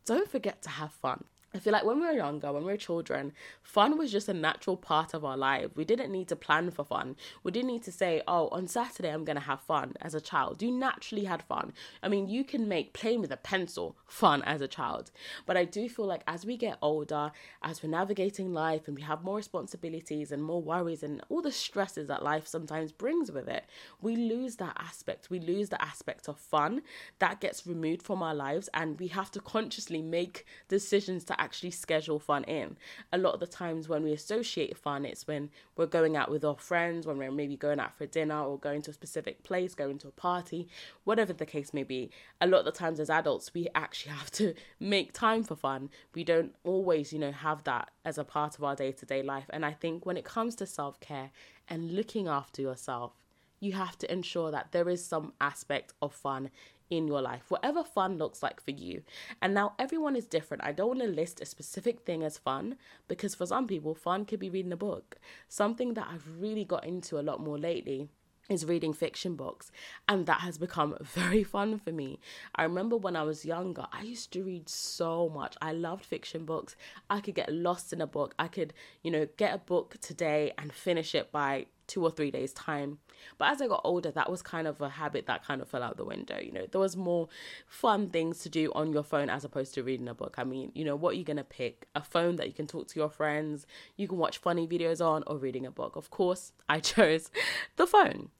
Don't 0.07 0.31
forget 0.31 0.63
to 0.63 0.71
have 0.71 0.93
fun. 0.93 1.25
I 1.53 1.59
feel 1.59 1.73
like 1.73 1.85
when 1.85 1.99
we 1.99 2.07
were 2.07 2.13
younger, 2.13 2.53
when 2.53 2.65
we 2.65 2.71
were 2.71 2.77
children, 2.77 3.33
fun 3.61 3.99
was 3.99 4.13
just 4.13 4.29
a 4.29 4.35
natural 4.35 4.77
part 4.77 5.15
of 5.15 5.25
our 5.25 5.37
life. 5.37 5.71
We 5.75 5.85
didn't 5.85 6.13
need 6.13 6.29
to 6.29 6.37
plan 6.37 6.71
for 6.71 6.85
fun. 6.85 7.17
We 7.43 7.51
didn't 7.51 7.73
need 7.73 7.83
to 7.85 7.93
say, 7.93 8.23
oh, 8.29 8.49
on 8.51 8.69
Saturday 8.69 9.09
I'm 9.09 9.25
going 9.25 9.37
to 9.37 9.43
have 9.43 9.61
fun 9.61 9.95
as 10.01 10.15
a 10.15 10.21
child. 10.21 10.63
You 10.63 10.71
naturally 10.71 11.25
had 11.25 11.43
fun. 11.43 11.73
I 12.05 12.09
mean, 12.09 12.29
you 12.29 12.45
can 12.45 12.69
make 12.69 12.93
playing 12.93 13.21
with 13.21 13.33
a 13.33 13.37
pencil 13.37 13.97
fun 14.07 14.43
as 14.43 14.61
a 14.61 14.69
child. 14.69 15.11
But 15.45 15.57
I 15.57 15.65
do 15.65 15.89
feel 15.89 16.05
like 16.07 16.23
as 16.29 16.47
we 16.47 16.57
get 16.57 16.79
older, 16.81 17.33
as 17.65 17.83
we're 17.83 17.91
navigating 17.91 18.53
life 18.53 18.87
and 18.87 18.97
we 18.97 19.03
have 19.03 19.25
more 19.25 19.37
responsibilities 19.37 20.31
and 20.31 20.45
more 20.45 20.63
worries 20.63 21.03
and 21.03 21.21
all 21.31 21.43
the 21.43 21.51
stresses 21.51 22.07
that 22.07 22.23
life 22.23 22.47
sometimes 22.47 22.93
brings 22.93 23.33
with 23.33 23.49
it, 23.49 23.65
we 24.01 24.15
lose 24.15 24.55
that 24.57 24.77
aspect. 24.79 25.31
We 25.31 25.41
lose 25.41 25.71
the 25.71 25.83
aspect 25.83 26.29
of 26.29 26.39
fun 26.39 26.83
that 27.19 27.41
gets 27.41 27.67
removed 27.67 28.03
from 28.03 28.23
our 28.23 28.37
lives 28.37 28.69
and 28.73 29.01
we 29.01 29.09
have 29.09 29.33
to 29.33 29.41
consciously 29.41 30.01
make 30.01 30.47
decisions 30.69 31.25
to 31.25 31.40
actually 31.41 31.71
schedule 31.73 32.19
fun 32.19 32.45
in. 32.45 32.77
A 33.13 33.19
lot 33.19 33.35
of 33.35 33.41
the 33.41 33.47
times 33.47 33.89
when 33.89 34.05
we 34.05 34.13
associate 34.13 34.77
fun, 34.77 35.05
it's 35.05 35.27
when 35.27 35.51
we're 35.77 35.87
going 35.87 36.17
out 36.17 36.31
with 36.31 36.45
our 36.45 36.57
friends, 36.57 37.07
when 37.07 37.19
we're 37.19 37.33
maybe 37.33 37.57
going 37.57 37.81
out 37.81 37.97
for 37.97 38.07
dinner 38.07 38.41
or 38.41 38.59
going 38.59 38.83
to 38.83 38.91
a 38.91 38.95
specific 38.95 39.43
place, 39.43 39.75
going 39.75 39.99
to 39.99 40.09
a 40.09 40.13
party, 40.13 40.69
whatever 41.05 41.33
the 41.33 41.47
case 41.47 41.75
may 41.75 41.83
be. 41.83 42.11
A 42.41 42.47
lot 42.47 42.61
of 42.61 42.65
the 42.67 42.73
times 42.73 43.01
as 43.01 43.11
adults, 43.11 43.53
we 43.55 43.69
actually 43.75 44.13
have 44.17 44.31
to 44.33 44.55
make 44.79 45.13
time 45.13 45.43
for 45.43 45.57
fun. 45.57 45.91
We 46.15 46.23
don't 46.23 46.55
always, 46.63 47.13
you 47.13 47.19
know, 47.19 47.33
have 47.33 47.65
that 47.65 47.91
as 48.05 48.19
a 48.19 48.25
part 48.25 48.57
of 48.57 48.65
our 48.65 48.77
day 48.77 48.93
to 48.93 49.07
day 49.07 49.23
life. 49.23 49.47
And 49.51 49.65
I 49.65 49.73
think 49.73 50.07
when 50.07 50.17
it 50.17 50.25
comes 50.25 50.55
to 50.57 50.67
self 50.67 51.01
care 51.01 51.31
and 51.67 51.93
looking 51.93 52.29
after 52.29 52.63
yourself, 52.63 53.13
you 53.61 53.73
have 53.73 53.97
to 53.99 54.11
ensure 54.11 54.51
that 54.51 54.73
there 54.73 54.89
is 54.89 55.05
some 55.05 55.33
aspect 55.41 55.93
of 56.01 56.15
fun 56.15 56.51
in 56.91 57.07
your 57.07 57.23
life, 57.23 57.45
whatever 57.49 57.85
fun 57.85 58.19
looks 58.19 58.43
like 58.43 58.61
for 58.61 58.73
you. 58.73 59.03
And 59.41 59.55
now 59.55 59.75
everyone 59.79 60.17
is 60.17 60.27
different. 60.27 60.65
I 60.65 60.73
don't 60.73 60.89
want 60.89 61.01
to 61.01 61.07
list 61.07 61.41
a 61.41 61.47
specific 61.47 62.01
thing 62.01 62.23
as 62.23 62.37
fun 62.37 62.77
because 63.09 63.35
for 63.35 63.47
some 63.47 63.67
people, 63.67 63.95
fun 63.95 64.25
could 64.25 64.41
be 64.41 64.51
reading 64.51 64.73
a 64.73 64.77
book. 64.77 65.19
Something 65.49 65.95
that 65.95 66.09
I've 66.13 66.41
really 66.41 66.65
got 66.65 66.85
into 66.85 67.19
a 67.19 67.23
lot 67.23 67.41
more 67.41 67.59
lately 67.59 68.09
is 68.51 68.67
reading 68.67 68.93
fiction 68.93 69.37
books 69.37 69.71
and 70.09 70.27
that 70.27 70.41
has 70.41 70.59
become 70.59 70.97
very 71.01 71.45
fun 71.45 71.79
for 71.79 71.93
me. 71.93 72.19
I 72.55 72.65
remember 72.65 72.97
when 72.97 73.17
I 73.17 73.23
was 73.23 73.45
younger, 73.45 73.87
I 73.93 74.03
used 74.03 74.33
to 74.33 74.43
read 74.43 74.69
so 74.69 75.29
much. 75.29 75.57
I 75.63 75.73
loved 75.73 76.05
fiction 76.05 76.45
books. 76.45 76.77
I 77.09 77.21
could 77.21 77.37
get 77.37 77.53
lost 77.53 77.93
in 77.93 78.01
a 78.01 78.07
book. 78.07 78.35
I 78.39 78.49
could, 78.49 78.75
you 79.03 79.11
know, 79.11 79.29
get 79.37 79.55
a 79.55 79.59
book 79.59 79.97
today 80.01 80.53
and 80.59 80.73
finish 80.73 81.15
it 81.15 81.31
by 81.31 81.67
two 81.91 82.05
or 82.05 82.11
three 82.11 82.31
days 82.31 82.53
time. 82.53 82.99
But 83.37 83.51
as 83.51 83.61
i 83.61 83.67
got 83.67 83.83
older 83.85 84.11
that 84.13 84.31
was 84.31 84.41
kind 84.41 84.67
of 84.67 84.81
a 84.81 84.89
habit 84.89 85.27
that 85.27 85.45
kind 85.45 85.61
of 85.61 85.69
fell 85.69 85.83
out 85.83 85.97
the 85.99 86.05
window 86.05 86.39
you 86.41 86.53
know? 86.53 86.67
There 86.71 86.81
was 86.81 86.97
more 86.97 87.29
fun 87.67 88.09
things 88.09 88.39
to 88.45 88.49
do 88.49 88.73
on 88.75 88.93
your 88.93 89.03
phone 89.03 89.29
as 89.29 89.45
opposed 89.45 89.75
to 89.75 89.83
reading 89.83 90.09
a 90.09 90.15
book. 90.15 90.37
I 90.39 90.45
mean 90.45 90.71
you 90.75 90.85
know 90.85 90.97
what 90.97 91.11
are 91.11 91.19
you 91.19 91.25
going 91.25 91.37
to 91.37 91.45
pick? 91.45 91.87
A 91.95 92.03
phone 92.03 92.37
that 92.37 92.47
you 92.47 92.55
can 92.55 92.67
talk 92.67 92.87
to 92.89 92.99
your 92.99 93.11
friends 93.11 93.67
you 93.97 94.07
can 94.09 94.19
watch 94.19 94.39
funny 94.39 94.67
videos 94.67 95.05
on 95.05 95.25
or 95.27 95.37
reading 95.37 95.67
a 95.67 95.71
book? 95.71 95.97
Of 95.97 96.11
course 96.11 96.53
i 96.69 96.79
chose 96.93 97.31
the 97.77 97.87
phone 97.87 98.31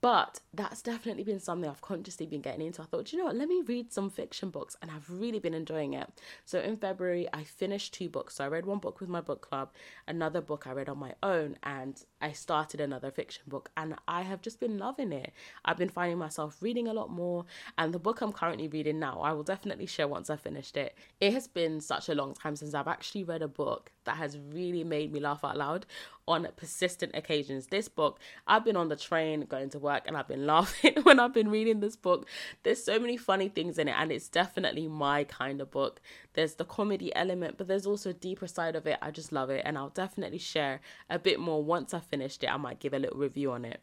But 0.00 0.40
that's 0.54 0.80
definitely 0.80 1.24
been 1.24 1.40
something 1.40 1.68
I've 1.68 1.82
consciously 1.82 2.24
been 2.26 2.40
getting 2.40 2.66
into. 2.66 2.80
I 2.80 2.86
thought, 2.86 3.12
you 3.12 3.18
know 3.18 3.26
what, 3.26 3.36
let 3.36 3.48
me 3.48 3.62
read 3.66 3.92
some 3.92 4.08
fiction 4.08 4.48
books, 4.48 4.76
and 4.80 4.90
I've 4.90 5.10
really 5.10 5.38
been 5.38 5.52
enjoying 5.52 5.92
it. 5.92 6.08
So 6.46 6.58
in 6.60 6.78
February, 6.78 7.28
I 7.34 7.44
finished 7.44 7.92
two 7.92 8.08
books. 8.08 8.36
So 8.36 8.44
I 8.44 8.48
read 8.48 8.64
one 8.64 8.78
book 8.78 9.00
with 9.00 9.10
my 9.10 9.20
book 9.20 9.42
club, 9.42 9.72
another 10.08 10.40
book 10.40 10.66
I 10.66 10.72
read 10.72 10.88
on 10.88 10.98
my 10.98 11.14
own, 11.22 11.56
and 11.62 12.02
I 12.22 12.32
started 12.32 12.80
another 12.80 13.10
fiction 13.10 13.44
book, 13.46 13.70
and 13.76 13.94
I 14.08 14.22
have 14.22 14.40
just 14.40 14.58
been 14.58 14.78
loving 14.78 15.12
it. 15.12 15.32
I've 15.66 15.76
been 15.76 15.90
finding 15.90 16.18
myself 16.18 16.62
reading 16.62 16.88
a 16.88 16.94
lot 16.94 17.10
more, 17.10 17.44
and 17.76 17.92
the 17.92 17.98
book 17.98 18.22
I'm 18.22 18.32
currently 18.32 18.68
reading 18.68 18.98
now, 18.98 19.20
I 19.20 19.32
will 19.32 19.42
definitely 19.42 19.86
share 19.86 20.08
once 20.08 20.30
I 20.30 20.36
finished 20.36 20.78
it. 20.78 20.96
It 21.20 21.34
has 21.34 21.46
been 21.46 21.80
such 21.80 22.08
a 22.08 22.14
long 22.14 22.32
time 22.32 22.56
since 22.56 22.72
I've 22.72 22.88
actually 22.88 23.24
read 23.24 23.42
a 23.42 23.48
book 23.48 23.92
that 24.04 24.16
has 24.16 24.38
really 24.38 24.84
made 24.84 25.12
me 25.12 25.20
laugh 25.20 25.44
out 25.44 25.56
loud 25.56 25.86
on 26.26 26.46
persistent 26.56 27.12
occasions. 27.14 27.66
This 27.66 27.88
book, 27.88 28.18
I've 28.46 28.64
been 28.64 28.76
on 28.76 28.88
the 28.88 28.96
train 28.96 29.42
going 29.42 29.70
to 29.70 29.78
work 29.78 30.04
and 30.06 30.16
I've 30.16 30.28
been 30.28 30.46
laughing 30.54 30.94
when 31.02 31.18
I've 31.18 31.34
been 31.34 31.50
reading 31.50 31.80
this 31.80 31.96
book. 31.96 32.26
There's 32.62 32.82
so 32.82 32.98
many 32.98 33.16
funny 33.16 33.48
things 33.48 33.78
in 33.78 33.88
it, 33.88 33.94
and 33.96 34.12
it's 34.12 34.28
definitely 34.28 34.88
my 34.88 35.24
kind 35.24 35.60
of 35.60 35.70
book. 35.70 36.00
There's 36.34 36.54
the 36.54 36.64
comedy 36.64 37.14
element, 37.14 37.58
but 37.58 37.68
there's 37.68 37.86
also 37.86 38.10
a 38.10 38.14
deeper 38.14 38.46
side 38.46 38.76
of 38.76 38.86
it. 38.86 38.98
I 39.02 39.10
just 39.10 39.32
love 39.32 39.50
it, 39.50 39.62
and 39.64 39.76
I'll 39.76 39.88
definitely 39.90 40.38
share 40.38 40.80
a 41.08 41.18
bit 41.18 41.40
more 41.40 41.62
once 41.62 41.92
I've 41.92 42.06
finished 42.06 42.44
it. 42.44 42.50
I 42.52 42.56
might 42.56 42.80
give 42.80 42.94
a 42.94 42.98
little 42.98 43.18
review 43.18 43.52
on 43.52 43.64
it. 43.64 43.80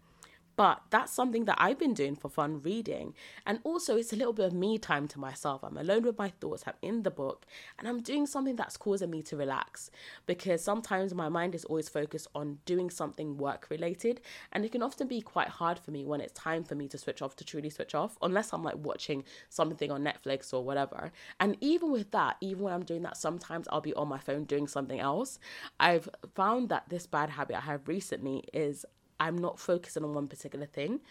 But 0.58 0.82
that's 0.90 1.14
something 1.14 1.46
that 1.46 1.56
I've 1.60 1.78
been 1.78 1.94
doing 1.94 2.16
for 2.16 2.30
fun 2.30 2.62
reading. 2.64 3.14
And 3.46 3.60
also, 3.64 3.96
it's 3.96 4.12
a 4.12 4.16
little 4.16 4.34
bit 4.34 4.48
of 4.48 4.54
me 4.54 4.80
time 4.80 5.08
to 5.10 5.20
myself. 5.20 5.64
I'm 5.64 5.78
alone 5.78 6.04
with 6.04 6.18
my 6.18 6.30
thoughts, 6.30 6.64
I'm 6.66 6.74
in 6.82 7.04
the 7.04 7.12
book, 7.12 7.46
and 7.78 7.88
I'm 7.88 8.02
doing 8.02 8.26
something 8.26 8.56
that's 8.56 8.76
causing 8.76 9.12
me 9.12 9.22
to 9.22 9.38
relax 9.38 9.92
because 10.26 10.64
sometimes 10.64 11.14
my 11.14 11.30
mind 11.30 11.54
is 11.54 11.64
always 11.66 11.88
focused 11.88 12.28
on 12.34 12.58
doing 12.66 12.90
something 12.90 13.38
work 13.38 13.68
related. 13.70 14.20
And 14.52 14.66
it 14.66 14.72
can 14.72 14.82
often 14.82 15.08
be 15.08 15.22
quite 15.22 15.48
hard 15.48 15.78
for 15.78 15.92
me 15.92 16.06
when 16.06 16.22
it's 16.22 16.34
time 16.34 16.64
for 16.64 16.74
me 16.74 16.88
to 16.88 16.98
switch 16.98 17.22
off, 17.22 17.36
to 17.36 17.46
truly 17.46 17.70
switch 17.70 17.94
off, 17.94 18.18
unless 18.24 18.52
I'm 18.52 18.64
like 18.64 18.78
watching 18.78 19.24
something 19.50 19.92
on 19.92 20.04
Netflix 20.04 20.54
or 20.54 20.64
whatever. 20.64 21.12
And 21.40 21.56
even 21.62 21.92
with 21.92 22.10
that, 22.12 22.38
even 22.42 22.64
when 22.64 22.74
I'm 22.74 22.84
doing 22.84 23.04
that, 23.04 23.16
sometimes 23.16 23.68
I'll 23.72 23.80
be 23.80 23.94
on 23.94 24.08
my 24.08 24.18
phone 24.18 24.46
doing 24.46 24.68
something 24.68 25.00
else. 25.00 25.38
I've 25.80 26.10
found 26.34 26.70
that 26.70 26.90
this 26.90 27.06
bad 27.06 27.30
habit 27.30 27.58
I 27.58 27.62
have 27.62 27.88
recently 27.88 28.44
is 28.54 28.88
I'm 29.20 29.38
not 29.38 29.60
focusing 29.60 30.04
on 30.04 30.14
one 30.14 30.28
particular 30.28 30.66
thing 30.66 31.02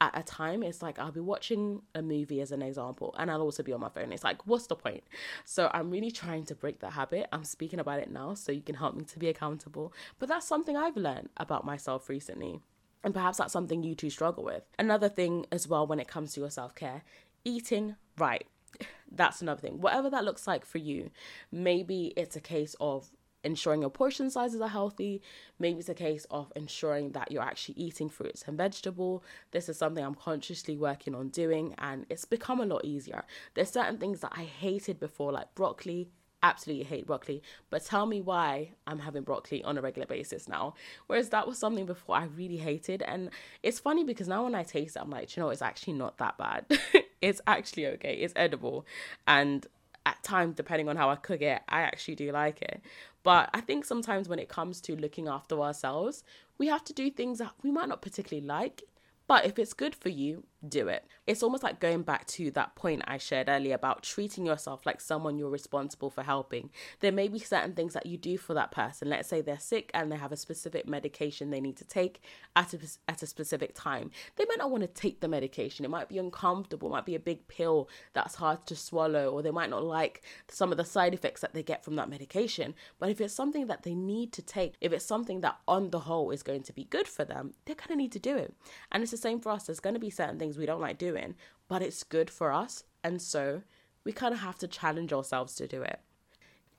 at 0.00 0.18
a 0.18 0.22
time. 0.22 0.62
It's 0.62 0.82
like 0.82 0.98
I'll 0.98 1.12
be 1.12 1.20
watching 1.20 1.82
a 1.94 2.02
movie 2.02 2.40
as 2.40 2.50
an 2.50 2.60
example, 2.60 3.14
and 3.18 3.30
I'll 3.30 3.42
also 3.42 3.62
be 3.62 3.72
on 3.72 3.80
my 3.80 3.88
phone. 3.88 4.12
It's 4.12 4.24
like, 4.24 4.46
what's 4.46 4.66
the 4.66 4.74
point? 4.74 5.04
So 5.44 5.70
I'm 5.72 5.90
really 5.90 6.10
trying 6.10 6.44
to 6.46 6.54
break 6.54 6.80
that 6.80 6.92
habit. 6.92 7.28
I'm 7.32 7.44
speaking 7.44 7.78
about 7.78 8.00
it 8.00 8.10
now 8.10 8.34
so 8.34 8.50
you 8.50 8.62
can 8.62 8.74
help 8.74 8.96
me 8.96 9.04
to 9.04 9.18
be 9.18 9.28
accountable. 9.28 9.92
But 10.18 10.28
that's 10.28 10.46
something 10.46 10.76
I've 10.76 10.96
learned 10.96 11.28
about 11.36 11.64
myself 11.64 12.08
recently. 12.08 12.60
And 13.04 13.14
perhaps 13.14 13.38
that's 13.38 13.52
something 13.52 13.82
you 13.82 13.94
too 13.94 14.10
struggle 14.10 14.44
with. 14.44 14.64
Another 14.78 15.08
thing 15.08 15.46
as 15.52 15.68
well 15.68 15.86
when 15.86 16.00
it 16.00 16.08
comes 16.08 16.34
to 16.34 16.40
your 16.40 16.50
self 16.50 16.74
care, 16.74 17.02
eating 17.44 17.96
right. 18.18 18.46
That's 19.14 19.42
another 19.42 19.60
thing. 19.60 19.80
Whatever 19.80 20.08
that 20.10 20.24
looks 20.24 20.46
like 20.46 20.64
for 20.64 20.78
you, 20.78 21.10
maybe 21.50 22.14
it's 22.16 22.34
a 22.34 22.40
case 22.40 22.74
of 22.80 23.10
ensuring 23.44 23.80
your 23.80 23.90
portion 23.90 24.30
sizes 24.30 24.60
are 24.60 24.68
healthy. 24.68 25.22
Maybe 25.58 25.78
it's 25.78 25.88
a 25.88 25.94
case 25.94 26.26
of 26.30 26.52
ensuring 26.56 27.12
that 27.12 27.30
you're 27.30 27.42
actually 27.42 27.74
eating 27.76 28.08
fruits 28.08 28.44
and 28.46 28.56
vegetable. 28.56 29.24
This 29.50 29.68
is 29.68 29.76
something 29.76 30.04
I'm 30.04 30.14
consciously 30.14 30.76
working 30.76 31.14
on 31.14 31.28
doing 31.28 31.74
and 31.78 32.06
it's 32.08 32.24
become 32.24 32.60
a 32.60 32.66
lot 32.66 32.84
easier. 32.84 33.24
There's 33.54 33.70
certain 33.70 33.98
things 33.98 34.20
that 34.20 34.32
I 34.34 34.44
hated 34.44 35.00
before 35.00 35.32
like 35.32 35.54
broccoli, 35.54 36.08
absolutely 36.42 36.84
hate 36.84 37.06
broccoli, 37.06 37.42
but 37.70 37.84
tell 37.84 38.06
me 38.06 38.20
why 38.20 38.72
I'm 38.86 38.98
having 38.98 39.22
broccoli 39.22 39.62
on 39.62 39.78
a 39.78 39.80
regular 39.80 40.06
basis 40.06 40.48
now. 40.48 40.74
Whereas 41.06 41.28
that 41.30 41.46
was 41.46 41.58
something 41.58 41.86
before 41.86 42.16
I 42.16 42.24
really 42.24 42.56
hated. 42.56 43.02
And 43.02 43.30
it's 43.62 43.78
funny 43.78 44.04
because 44.04 44.28
now 44.28 44.44
when 44.44 44.54
I 44.54 44.62
taste 44.62 44.96
it, 44.96 45.02
I'm 45.02 45.10
like, 45.10 45.36
you 45.36 45.42
know, 45.42 45.50
it's 45.50 45.62
actually 45.62 45.94
not 45.94 46.18
that 46.18 46.38
bad. 46.38 46.66
it's 47.22 47.40
actually 47.46 47.86
okay. 47.86 48.14
It's 48.14 48.32
edible. 48.36 48.86
And 49.26 49.66
at 50.04 50.22
times, 50.22 50.56
depending 50.56 50.88
on 50.88 50.96
how 50.96 51.10
I 51.10 51.16
cook 51.16 51.42
it, 51.42 51.62
I 51.68 51.82
actually 51.82 52.16
do 52.16 52.32
like 52.32 52.60
it. 52.62 52.82
But 53.22 53.50
I 53.54 53.60
think 53.60 53.84
sometimes 53.84 54.28
when 54.28 54.38
it 54.38 54.48
comes 54.48 54.80
to 54.82 54.96
looking 54.96 55.28
after 55.28 55.60
ourselves, 55.60 56.24
we 56.58 56.66
have 56.66 56.84
to 56.84 56.92
do 56.92 57.10
things 57.10 57.38
that 57.38 57.52
we 57.62 57.70
might 57.70 57.88
not 57.88 58.02
particularly 58.02 58.46
like. 58.46 58.82
But 59.26 59.46
if 59.46 59.58
it's 59.58 59.72
good 59.72 59.94
for 59.94 60.08
you, 60.08 60.44
do 60.68 60.88
it. 60.88 61.04
It's 61.26 61.42
almost 61.42 61.62
like 61.62 61.80
going 61.80 62.02
back 62.02 62.26
to 62.28 62.50
that 62.52 62.74
point 62.74 63.02
I 63.06 63.18
shared 63.18 63.48
earlier 63.48 63.74
about 63.74 64.02
treating 64.02 64.46
yourself 64.46 64.86
like 64.86 65.00
someone 65.00 65.38
you're 65.38 65.50
responsible 65.50 66.10
for 66.10 66.22
helping. 66.22 66.70
There 67.00 67.12
may 67.12 67.28
be 67.28 67.38
certain 67.38 67.74
things 67.74 67.94
that 67.94 68.06
you 68.06 68.16
do 68.16 68.38
for 68.38 68.54
that 68.54 68.70
person. 68.70 69.08
Let's 69.08 69.28
say 69.28 69.40
they're 69.40 69.58
sick 69.58 69.90
and 69.94 70.10
they 70.10 70.16
have 70.16 70.32
a 70.32 70.36
specific 70.36 70.88
medication 70.88 71.50
they 71.50 71.60
need 71.60 71.76
to 71.78 71.84
take 71.84 72.20
at 72.56 72.74
a, 72.74 72.78
at 73.08 73.22
a 73.22 73.26
specific 73.26 73.74
time. 73.74 74.10
They 74.36 74.44
might 74.44 74.58
not 74.58 74.70
want 74.70 74.82
to 74.82 74.88
take 74.88 75.20
the 75.20 75.28
medication. 75.28 75.84
It 75.84 75.90
might 75.90 76.08
be 76.08 76.18
uncomfortable, 76.18 76.88
it 76.88 76.92
might 76.92 77.06
be 77.06 77.14
a 77.14 77.20
big 77.20 77.48
pill 77.48 77.88
that's 78.12 78.36
hard 78.36 78.66
to 78.66 78.76
swallow, 78.76 79.30
or 79.30 79.42
they 79.42 79.50
might 79.50 79.70
not 79.70 79.84
like 79.84 80.22
some 80.48 80.70
of 80.70 80.78
the 80.78 80.84
side 80.84 81.14
effects 81.14 81.40
that 81.40 81.54
they 81.54 81.62
get 81.62 81.84
from 81.84 81.96
that 81.96 82.08
medication. 82.08 82.74
But 82.98 83.10
if 83.10 83.20
it's 83.20 83.34
something 83.34 83.66
that 83.66 83.82
they 83.82 83.94
need 83.94 84.32
to 84.32 84.42
take, 84.42 84.74
if 84.80 84.92
it's 84.92 85.04
something 85.04 85.40
that 85.40 85.58
on 85.66 85.90
the 85.90 86.00
whole 86.00 86.30
is 86.30 86.42
going 86.42 86.62
to 86.64 86.72
be 86.72 86.84
good 86.84 87.08
for 87.08 87.24
them, 87.24 87.54
they're 87.64 87.76
going 87.76 87.88
to 87.88 87.96
need 87.96 88.12
to 88.12 88.18
do 88.18 88.36
it. 88.36 88.54
And 88.90 89.02
it's 89.02 89.12
the 89.12 89.16
same 89.16 89.40
for 89.40 89.50
us. 89.50 89.64
There's 89.64 89.80
going 89.80 89.94
to 89.94 90.00
be 90.00 90.10
certain 90.10 90.38
things 90.38 90.51
things 90.52 90.58
we 90.58 90.66
don't 90.66 90.80
like 90.80 90.98
doing, 90.98 91.34
but 91.68 91.82
it's 91.82 92.04
good 92.04 92.30
for 92.30 92.52
us. 92.52 92.84
And 93.02 93.20
so 93.20 93.62
we 94.04 94.12
kind 94.12 94.34
of 94.34 94.40
have 94.40 94.58
to 94.58 94.68
challenge 94.68 95.12
ourselves 95.12 95.54
to 95.56 95.66
do 95.66 95.82
it. 95.82 96.00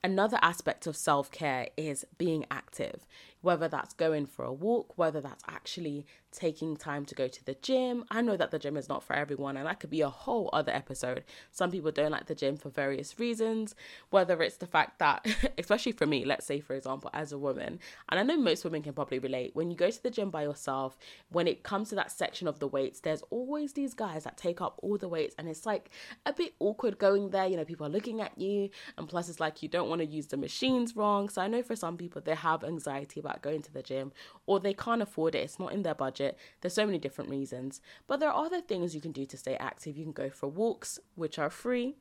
Another 0.03 0.37
aspect 0.41 0.85
of 0.85 0.95
self 0.95 1.31
care 1.31 1.67
is 1.77 2.05
being 2.17 2.45
active 2.51 3.05
whether 3.43 3.67
that's 3.67 3.93
going 3.93 4.25
for 4.25 4.45
a 4.45 4.53
walk, 4.53 4.97
whether 4.97 5.19
that's 5.19 5.43
actually 5.49 6.05
taking 6.31 6.75
time 6.75 7.05
to 7.05 7.13
go 7.13 7.27
to 7.27 7.45
the 7.45 7.53
gym. 7.55 8.05
I 8.09 8.21
know 8.21 8.37
that 8.37 8.51
the 8.51 8.57
gym 8.57 8.75
is 8.77 8.89
not 8.89 9.03
for 9.03 9.13
everyone, 9.13 9.57
and 9.57 9.67
that 9.67 9.81
could 9.81 9.89
be 9.89 10.01
a 10.01 10.09
whole 10.09 10.49
other 10.51 10.71
episode. 10.71 11.25
Some 11.51 11.69
people 11.69 11.91
don't 11.91 12.11
like 12.11 12.25
the 12.25 12.35
gym 12.35 12.55
for 12.55 12.69
various 12.69 13.19
reasons, 13.19 13.75
whether 14.09 14.41
it's 14.41 14.57
the 14.57 14.65
fact 14.65 14.99
that, 14.99 15.27
especially 15.57 15.91
for 15.91 16.05
me, 16.05 16.23
let's 16.23 16.45
say, 16.45 16.61
for 16.61 16.73
example, 16.73 17.09
as 17.13 17.33
a 17.33 17.37
woman, 17.37 17.79
and 18.09 18.19
I 18.19 18.23
know 18.23 18.37
most 18.37 18.63
women 18.63 18.81
can 18.81 18.93
probably 18.93 19.19
relate, 19.19 19.51
when 19.55 19.69
you 19.69 19.75
go 19.75 19.91
to 19.91 20.03
the 20.03 20.09
gym 20.09 20.29
by 20.29 20.43
yourself, 20.43 20.97
when 21.29 21.47
it 21.47 21.63
comes 21.63 21.89
to 21.89 21.95
that 21.95 22.11
section 22.11 22.47
of 22.47 22.59
the 22.59 22.67
weights, 22.67 23.01
there's 23.01 23.23
always 23.29 23.73
these 23.73 23.93
guys 23.93 24.23
that 24.23 24.37
take 24.37 24.61
up 24.61 24.79
all 24.81 24.97
the 24.97 25.09
weights, 25.09 25.35
and 25.37 25.49
it's 25.49 25.65
like 25.65 25.89
a 26.25 26.31
bit 26.31 26.53
awkward 26.59 26.97
going 26.97 27.29
there. 27.29 27.45
You 27.45 27.57
know, 27.57 27.65
people 27.65 27.85
are 27.85 27.89
looking 27.89 28.21
at 28.21 28.37
you, 28.37 28.69
and 28.97 29.07
plus, 29.09 29.27
it's 29.27 29.41
like 29.41 29.61
you 29.61 29.67
don't 29.67 29.89
want 29.89 29.99
to 29.99 30.07
use 30.07 30.27
the 30.27 30.37
machines 30.37 30.95
wrong. 30.95 31.27
So 31.27 31.41
I 31.41 31.47
know 31.47 31.61
for 31.61 31.75
some 31.75 31.97
people, 31.97 32.21
they 32.21 32.35
have 32.35 32.63
anxiety 32.63 33.19
about 33.19 33.32
going 33.41 33.61
to 33.63 33.73
the 33.73 33.81
gym 33.81 34.11
or 34.45 34.59
they 34.59 34.73
can't 34.73 35.01
afford 35.01 35.35
it, 35.35 35.39
it's 35.39 35.59
not 35.59 35.73
in 35.73 35.83
their 35.83 35.95
budget. 35.95 36.37
There's 36.61 36.73
so 36.73 36.85
many 36.85 36.97
different 36.97 37.29
reasons. 37.29 37.81
But 38.07 38.19
there 38.19 38.29
are 38.29 38.45
other 38.45 38.61
things 38.61 38.93
you 38.93 39.01
can 39.01 39.11
do 39.11 39.25
to 39.25 39.37
stay 39.37 39.55
active. 39.55 39.97
You 39.97 40.03
can 40.03 40.13
go 40.13 40.29
for 40.29 40.47
walks, 40.47 40.99
which 41.15 41.39
are 41.39 41.49
free. 41.49 41.95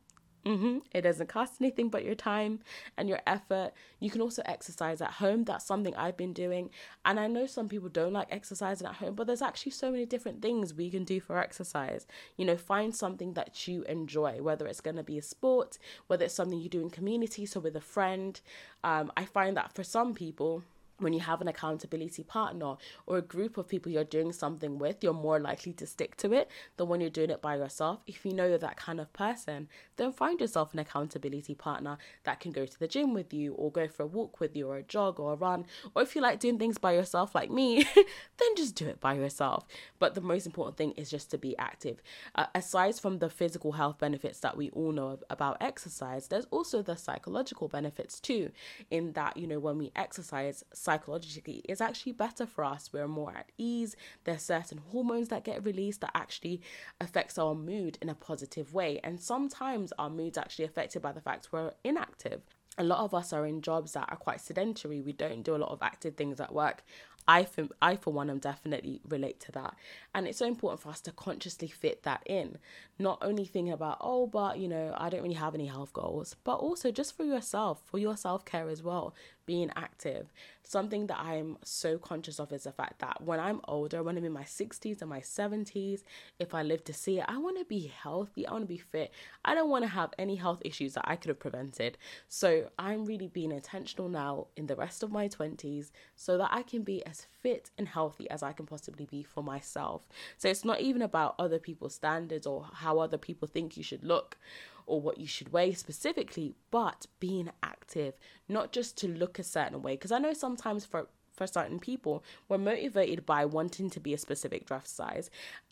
Mm-hmm. 0.44 0.78
It 0.92 1.02
doesn't 1.02 1.28
cost 1.28 1.54
anything 1.60 1.88
but 1.88 2.04
your 2.04 2.16
time 2.16 2.60
and 2.96 3.08
your 3.08 3.20
effort. 3.26 3.72
You 4.00 4.10
can 4.10 4.20
also 4.20 4.42
exercise 4.44 5.00
at 5.00 5.12
home. 5.12 5.44
That's 5.44 5.64
something 5.64 5.94
I've 5.94 6.16
been 6.16 6.32
doing. 6.32 6.70
And 7.04 7.20
I 7.20 7.28
know 7.28 7.46
some 7.46 7.68
people 7.68 7.88
don't 7.88 8.12
like 8.12 8.26
exercising 8.30 8.88
at 8.88 8.94
home, 8.94 9.14
but 9.14 9.28
there's 9.28 9.42
actually 9.42 9.72
so 9.72 9.92
many 9.92 10.04
different 10.04 10.42
things 10.42 10.74
we 10.74 10.90
can 10.90 11.04
do 11.04 11.20
for 11.20 11.38
exercise. 11.38 12.06
You 12.36 12.44
know, 12.44 12.56
find 12.56 12.94
something 12.94 13.34
that 13.34 13.68
you 13.68 13.84
enjoy, 13.84 14.42
whether 14.42 14.66
it's 14.66 14.80
going 14.80 14.96
to 14.96 15.04
be 15.04 15.18
a 15.18 15.22
sport, 15.22 15.78
whether 16.08 16.24
it's 16.24 16.34
something 16.34 16.58
you 16.58 16.68
do 16.68 16.80
in 16.80 16.90
community, 16.90 17.46
so 17.46 17.60
with 17.60 17.76
a 17.76 17.80
friend. 17.80 18.40
Um, 18.82 19.12
I 19.16 19.24
find 19.24 19.56
that 19.56 19.72
for 19.72 19.84
some 19.84 20.12
people, 20.12 20.64
when 21.02 21.12
you 21.12 21.20
have 21.20 21.40
an 21.40 21.48
accountability 21.48 22.22
partner 22.22 22.76
or 23.06 23.18
a 23.18 23.22
group 23.22 23.56
of 23.58 23.68
people 23.68 23.90
you're 23.90 24.04
doing 24.04 24.32
something 24.32 24.78
with, 24.78 25.02
you're 25.02 25.12
more 25.12 25.38
likely 25.40 25.72
to 25.74 25.86
stick 25.86 26.16
to 26.16 26.32
it 26.32 26.50
than 26.76 26.88
when 26.88 27.00
you're 27.00 27.10
doing 27.10 27.30
it 27.30 27.42
by 27.42 27.56
yourself. 27.56 28.00
If 28.06 28.24
you 28.24 28.32
know 28.32 28.46
you're 28.46 28.58
that 28.58 28.76
kind 28.76 29.00
of 29.00 29.12
person, 29.12 29.68
then 29.96 30.12
find 30.12 30.40
yourself 30.40 30.72
an 30.72 30.78
accountability 30.78 31.54
partner 31.54 31.98
that 32.24 32.40
can 32.40 32.52
go 32.52 32.66
to 32.66 32.78
the 32.78 32.88
gym 32.88 33.14
with 33.14 33.32
you 33.32 33.54
or 33.54 33.70
go 33.70 33.88
for 33.88 34.04
a 34.04 34.06
walk 34.06 34.40
with 34.40 34.56
you 34.56 34.68
or 34.68 34.76
a 34.76 34.82
jog 34.82 35.18
or 35.18 35.32
a 35.32 35.36
run. 35.36 35.66
Or 35.94 36.02
if 36.02 36.14
you 36.14 36.22
like 36.22 36.40
doing 36.40 36.58
things 36.58 36.78
by 36.78 36.92
yourself 36.92 37.34
like 37.34 37.50
me, 37.50 37.84
then 37.94 38.56
just 38.56 38.74
do 38.74 38.86
it 38.86 39.00
by 39.00 39.14
yourself. 39.14 39.66
But 39.98 40.14
the 40.14 40.20
most 40.20 40.46
important 40.46 40.76
thing 40.76 40.92
is 40.92 41.10
just 41.10 41.30
to 41.30 41.38
be 41.38 41.56
active. 41.58 42.02
Uh, 42.34 42.46
aside 42.54 42.94
from 42.96 43.18
the 43.18 43.30
physical 43.30 43.72
health 43.72 43.98
benefits 43.98 44.40
that 44.40 44.56
we 44.56 44.70
all 44.70 44.92
know 44.92 45.18
about 45.30 45.56
exercise, 45.60 46.28
there's 46.28 46.46
also 46.50 46.82
the 46.82 46.96
psychological 46.96 47.68
benefits 47.68 48.20
too, 48.20 48.50
in 48.90 49.12
that, 49.12 49.36
you 49.36 49.46
know, 49.46 49.58
when 49.58 49.78
we 49.78 49.92
exercise, 49.94 50.64
psychologically 50.92 51.62
is 51.68 51.80
actually 51.80 52.12
better 52.12 52.46
for 52.46 52.64
us. 52.64 52.90
We're 52.92 53.08
more 53.08 53.32
at 53.34 53.50
ease. 53.56 53.96
There's 54.24 54.42
certain 54.42 54.78
hormones 54.90 55.28
that 55.28 55.44
get 55.44 55.64
released 55.64 56.02
that 56.02 56.12
actually 56.14 56.60
affects 57.00 57.38
our 57.38 57.54
mood 57.54 57.98
in 58.02 58.08
a 58.08 58.14
positive 58.14 58.74
way. 58.74 59.00
And 59.02 59.20
sometimes 59.20 59.92
our 59.98 60.10
mood's 60.10 60.38
actually 60.38 60.66
affected 60.66 61.00
by 61.02 61.12
the 61.12 61.20
fact 61.20 61.48
we're 61.50 61.72
inactive 61.82 62.42
a 62.78 62.84
lot 62.84 63.00
of 63.00 63.14
us 63.14 63.32
are 63.32 63.46
in 63.46 63.60
jobs 63.60 63.92
that 63.92 64.08
are 64.08 64.16
quite 64.16 64.40
sedentary. 64.40 65.00
We 65.00 65.12
don't 65.12 65.42
do 65.42 65.54
a 65.54 65.58
lot 65.58 65.72
of 65.72 65.82
active 65.82 66.16
things 66.16 66.40
at 66.40 66.54
work. 66.54 66.82
I 67.28 67.44
for, 67.44 67.68
I 67.80 67.96
for 67.96 68.12
one 68.12 68.30
am 68.30 68.38
definitely 68.38 69.00
relate 69.08 69.38
to 69.40 69.52
that. 69.52 69.76
And 70.14 70.26
it's 70.26 70.38
so 70.38 70.46
important 70.46 70.80
for 70.80 70.88
us 70.88 71.00
to 71.02 71.12
consciously 71.12 71.68
fit 71.68 72.02
that 72.02 72.22
in. 72.26 72.58
Not 72.98 73.18
only 73.22 73.44
thinking 73.44 73.72
about, 73.72 73.98
oh, 74.00 74.26
but 74.26 74.58
you 74.58 74.68
know, 74.68 74.94
I 74.96 75.08
don't 75.08 75.22
really 75.22 75.34
have 75.34 75.54
any 75.54 75.66
health 75.66 75.92
goals, 75.92 76.34
but 76.42 76.56
also 76.56 76.90
just 76.90 77.16
for 77.16 77.24
yourself, 77.24 77.82
for 77.84 77.98
your 77.98 78.16
self-care 78.16 78.68
as 78.68 78.82
well, 78.82 79.14
being 79.46 79.70
active. 79.76 80.32
Something 80.72 81.06
that 81.06 81.20
I'm 81.20 81.58
so 81.62 81.98
conscious 81.98 82.40
of 82.40 82.50
is 82.50 82.64
the 82.64 82.72
fact 82.72 83.00
that 83.00 83.22
when 83.22 83.38
I'm 83.38 83.60
older, 83.68 84.02
when 84.02 84.16
I'm 84.16 84.24
in 84.24 84.32
my 84.32 84.42
60s 84.42 85.02
and 85.02 85.10
my 85.10 85.20
70s, 85.20 86.02
if 86.38 86.54
I 86.54 86.62
live 86.62 86.82
to 86.84 86.94
see 86.94 87.18
it, 87.18 87.26
I 87.28 87.36
want 87.36 87.58
to 87.58 87.64
be 87.66 87.92
healthy, 88.02 88.46
I 88.46 88.52
want 88.52 88.64
to 88.64 88.68
be 88.68 88.78
fit. 88.78 89.12
I 89.44 89.54
don't 89.54 89.68
want 89.68 89.84
to 89.84 89.88
have 89.88 90.14
any 90.18 90.36
health 90.36 90.62
issues 90.64 90.94
that 90.94 91.04
I 91.06 91.16
could 91.16 91.28
have 91.28 91.38
prevented. 91.38 91.98
So 92.28 92.70
I'm 92.78 93.04
really 93.04 93.28
being 93.28 93.52
intentional 93.52 94.08
now 94.08 94.46
in 94.56 94.66
the 94.66 94.74
rest 94.74 95.02
of 95.02 95.12
my 95.12 95.28
20s 95.28 95.90
so 96.16 96.38
that 96.38 96.48
I 96.50 96.62
can 96.62 96.82
be 96.82 97.04
as 97.04 97.26
fit 97.42 97.70
and 97.76 97.86
healthy 97.86 98.30
as 98.30 98.42
I 98.42 98.52
can 98.52 98.64
possibly 98.64 99.04
be 99.04 99.22
for 99.22 99.42
myself. 99.42 100.08
So 100.38 100.48
it's 100.48 100.64
not 100.64 100.80
even 100.80 101.02
about 101.02 101.34
other 101.38 101.58
people's 101.58 101.94
standards 101.94 102.46
or 102.46 102.66
how 102.72 102.98
other 102.98 103.18
people 103.18 103.46
think 103.46 103.76
you 103.76 103.82
should 103.82 104.02
look 104.02 104.38
or 104.86 105.00
what 105.00 105.18
you 105.18 105.26
should 105.26 105.52
weigh 105.52 105.72
specifically, 105.72 106.54
but 106.70 107.06
being 107.20 107.50
active, 107.62 108.14
not 108.48 108.72
just 108.72 108.96
to 108.98 109.08
look 109.08 109.38
a 109.38 109.44
certain 109.44 109.82
way. 109.82 109.92
Because 109.92 110.12
I 110.12 110.18
know 110.18 110.32
sometimes 110.32 110.84
for 110.84 111.08
for 111.34 111.46
certain 111.46 111.80
people, 111.80 112.22
we're 112.46 112.58
motivated 112.58 113.24
by 113.24 113.46
wanting 113.46 113.88
to 113.88 113.98
be 113.98 114.12
a 114.12 114.18
specific 114.18 114.66
dress 114.66 114.90
size 114.90 115.30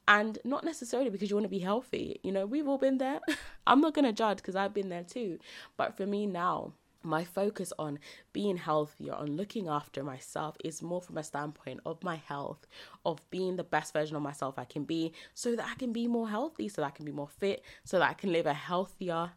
and 0.09 0.39
not 0.43 0.65
necessarily 0.65 1.11
because 1.11 1.31
you 1.31 1.37
want 1.37 1.45
to 1.45 1.51
be 1.51 1.61
healthy. 1.61 2.19
You 2.23 2.33
know, 2.33 2.45
we've 2.47 2.67
all 2.67 2.79
been 2.79 2.99
there. 2.99 3.21
I'm 3.67 3.81
not 3.81 3.95
going 3.95 4.07
to 4.07 4.13
judge 4.13 4.39
because 4.39 4.57
I've 4.57 4.75
been 4.75 4.89
there 4.89 5.05
too. 5.05 5.39
But 5.77 5.97
for 5.97 6.07
me 6.07 6.27
now, 6.27 6.73
my 7.03 7.25
focus 7.25 7.73
on 7.79 7.99
being 8.33 8.57
healthier, 8.57 9.15
on 9.15 9.37
looking 9.37 9.69
after 9.69 10.03
myself, 10.03 10.57
is 10.65 10.83
more 10.83 11.01
from 11.01 11.19
a 11.19 11.23
standpoint 11.23 11.81
of 11.87 12.03
my 12.03 12.17
health, 12.17 12.67
of 13.05 13.19
being 13.31 13.57
the 13.57 13.65
best 13.65 13.93
version 13.93 14.17
of 14.17 14.23
myself 14.23 14.59
I 14.59 14.65
can 14.65 14.85
be, 14.85 15.13
so 15.35 15.57
that 15.57 15.67
I 15.67 15.75
can 15.75 15.93
be 15.93 16.07
more 16.07 16.29
healthy, 16.29 16.69
so 16.69 16.83
that 16.83 16.89
I 16.89 16.91
can 16.91 17.05
be 17.05 17.13
more 17.13 17.29
fit, 17.29 17.63
so 17.85 17.99
that 17.99 18.11
I 18.11 18.15
can 18.15 18.33
live 18.33 18.47
a 18.47 18.55
healthier 18.55 19.33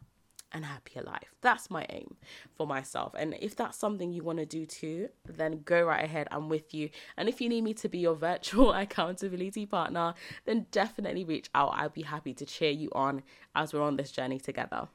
and 0.54 0.64
happier 0.64 1.02
life. 1.02 1.34
That's 1.40 1.68
my 1.68 1.84
aim 1.90 2.16
for 2.56 2.66
myself. 2.66 3.12
And 3.18 3.34
if 3.40 3.56
that's 3.56 3.76
something 3.76 4.12
you 4.12 4.22
want 4.22 4.38
to 4.38 4.46
do 4.46 4.64
too, 4.64 5.08
then 5.28 5.62
go 5.64 5.84
right 5.84 6.04
ahead. 6.04 6.28
I'm 6.30 6.48
with 6.48 6.72
you. 6.72 6.90
And 7.16 7.28
if 7.28 7.40
you 7.40 7.48
need 7.48 7.62
me 7.62 7.74
to 7.74 7.88
be 7.88 7.98
your 7.98 8.14
virtual 8.14 8.72
accountability 8.84 9.66
partner, 9.66 10.14
then 10.46 10.66
definitely 10.70 11.24
reach 11.24 11.50
out. 11.54 11.72
I'll 11.74 11.88
be 11.88 12.02
happy 12.02 12.32
to 12.34 12.46
cheer 12.46 12.70
you 12.70 12.88
on 12.92 13.24
as 13.54 13.74
we're 13.74 13.82
on 13.82 13.96
this 13.96 14.12
journey 14.12 14.38
together. 14.38 14.88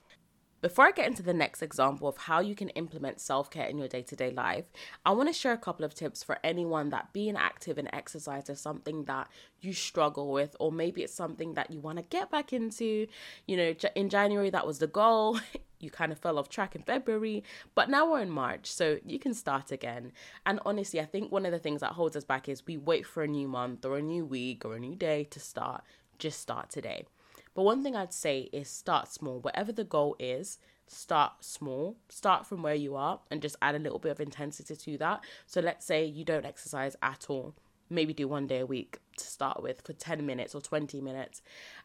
Before 0.61 0.85
I 0.85 0.91
get 0.91 1.07
into 1.07 1.23
the 1.23 1.33
next 1.33 1.61
example 1.61 2.09
of 2.09 2.17
how 2.17 2.41
you 2.41 2.53
can 2.53 2.67
implement 2.69 3.21
self 3.21 3.49
care 3.49 3.67
in 3.67 3.77
your 3.77 3.87
day 3.87 4.01
to 4.01 4.15
day 4.15 4.29
life, 4.29 4.65
I 5.05 5.11
want 5.11 5.29
to 5.29 5.33
share 5.33 5.53
a 5.53 5.57
couple 5.57 5.85
of 5.85 5.93
tips 5.93 6.21
for 6.21 6.37
anyone 6.43 6.89
that 6.89 7.13
being 7.13 7.37
active 7.37 7.77
and 7.77 7.89
exercise 7.93 8.49
is 8.49 8.59
something 8.59 9.05
that 9.05 9.29
you 9.61 9.71
struggle 9.71 10.33
with, 10.33 10.57
or 10.59 10.69
maybe 10.69 11.01
it's 11.01 11.13
something 11.13 11.53
that 11.53 11.71
you 11.71 11.79
want 11.79 11.97
to 11.97 12.03
get 12.03 12.29
back 12.29 12.51
into. 12.51 13.07
You 13.47 13.55
know, 13.55 13.73
in 13.95 14.09
January, 14.09 14.49
that 14.49 14.67
was 14.67 14.79
the 14.79 14.87
goal. 14.87 15.39
you 15.79 15.89
kind 15.89 16.11
of 16.11 16.19
fell 16.19 16.37
off 16.37 16.49
track 16.49 16.75
in 16.75 16.83
February, 16.83 17.41
but 17.73 17.89
now 17.89 18.11
we're 18.11 18.21
in 18.21 18.29
March, 18.29 18.69
so 18.69 18.99
you 19.05 19.17
can 19.17 19.33
start 19.33 19.71
again. 19.71 20.11
And 20.45 20.59
honestly, 20.65 20.99
I 20.99 21.05
think 21.05 21.31
one 21.31 21.45
of 21.45 21.53
the 21.53 21.59
things 21.59 21.79
that 21.79 21.93
holds 21.93 22.17
us 22.17 22.25
back 22.25 22.49
is 22.49 22.67
we 22.67 22.75
wait 22.75 23.05
for 23.05 23.23
a 23.23 23.27
new 23.27 23.47
month 23.47 23.85
or 23.85 23.97
a 23.97 24.01
new 24.01 24.25
week 24.25 24.65
or 24.65 24.75
a 24.75 24.79
new 24.79 24.95
day 24.95 25.23
to 25.25 25.39
start. 25.39 25.83
Just 26.17 26.41
start 26.41 26.69
today. 26.69 27.05
But 27.53 27.63
one 27.63 27.83
thing 27.83 27.95
I'd 27.95 28.13
say 28.13 28.49
is 28.53 28.69
start 28.69 29.07
small. 29.11 29.39
Whatever 29.39 29.71
the 29.71 29.83
goal 29.83 30.15
is, 30.19 30.59
start 30.87 31.43
small. 31.43 31.97
Start 32.09 32.45
from 32.45 32.61
where 32.61 32.75
you 32.75 32.95
are 32.95 33.19
and 33.29 33.41
just 33.41 33.55
add 33.61 33.75
a 33.75 33.79
little 33.79 33.99
bit 33.99 34.11
of 34.11 34.19
intensity 34.19 34.75
to 34.75 34.97
that. 34.99 35.23
So 35.45 35.61
let's 35.61 35.85
say 35.85 36.05
you 36.05 36.23
don't 36.23 36.45
exercise 36.45 36.95
at 37.01 37.25
all. 37.29 37.55
Maybe 37.91 38.13
do 38.13 38.27
one 38.27 38.45
day 38.45 38.59
a 38.59 38.67
week 38.67 38.99
to 39.17 39.25
start 39.25 39.63
with 39.63 39.81
for 39.81 39.93
10 39.93 40.23
minutes 40.23 40.53
or 40.53 40.61
20 40.61 41.01
minutes. 41.01 41.41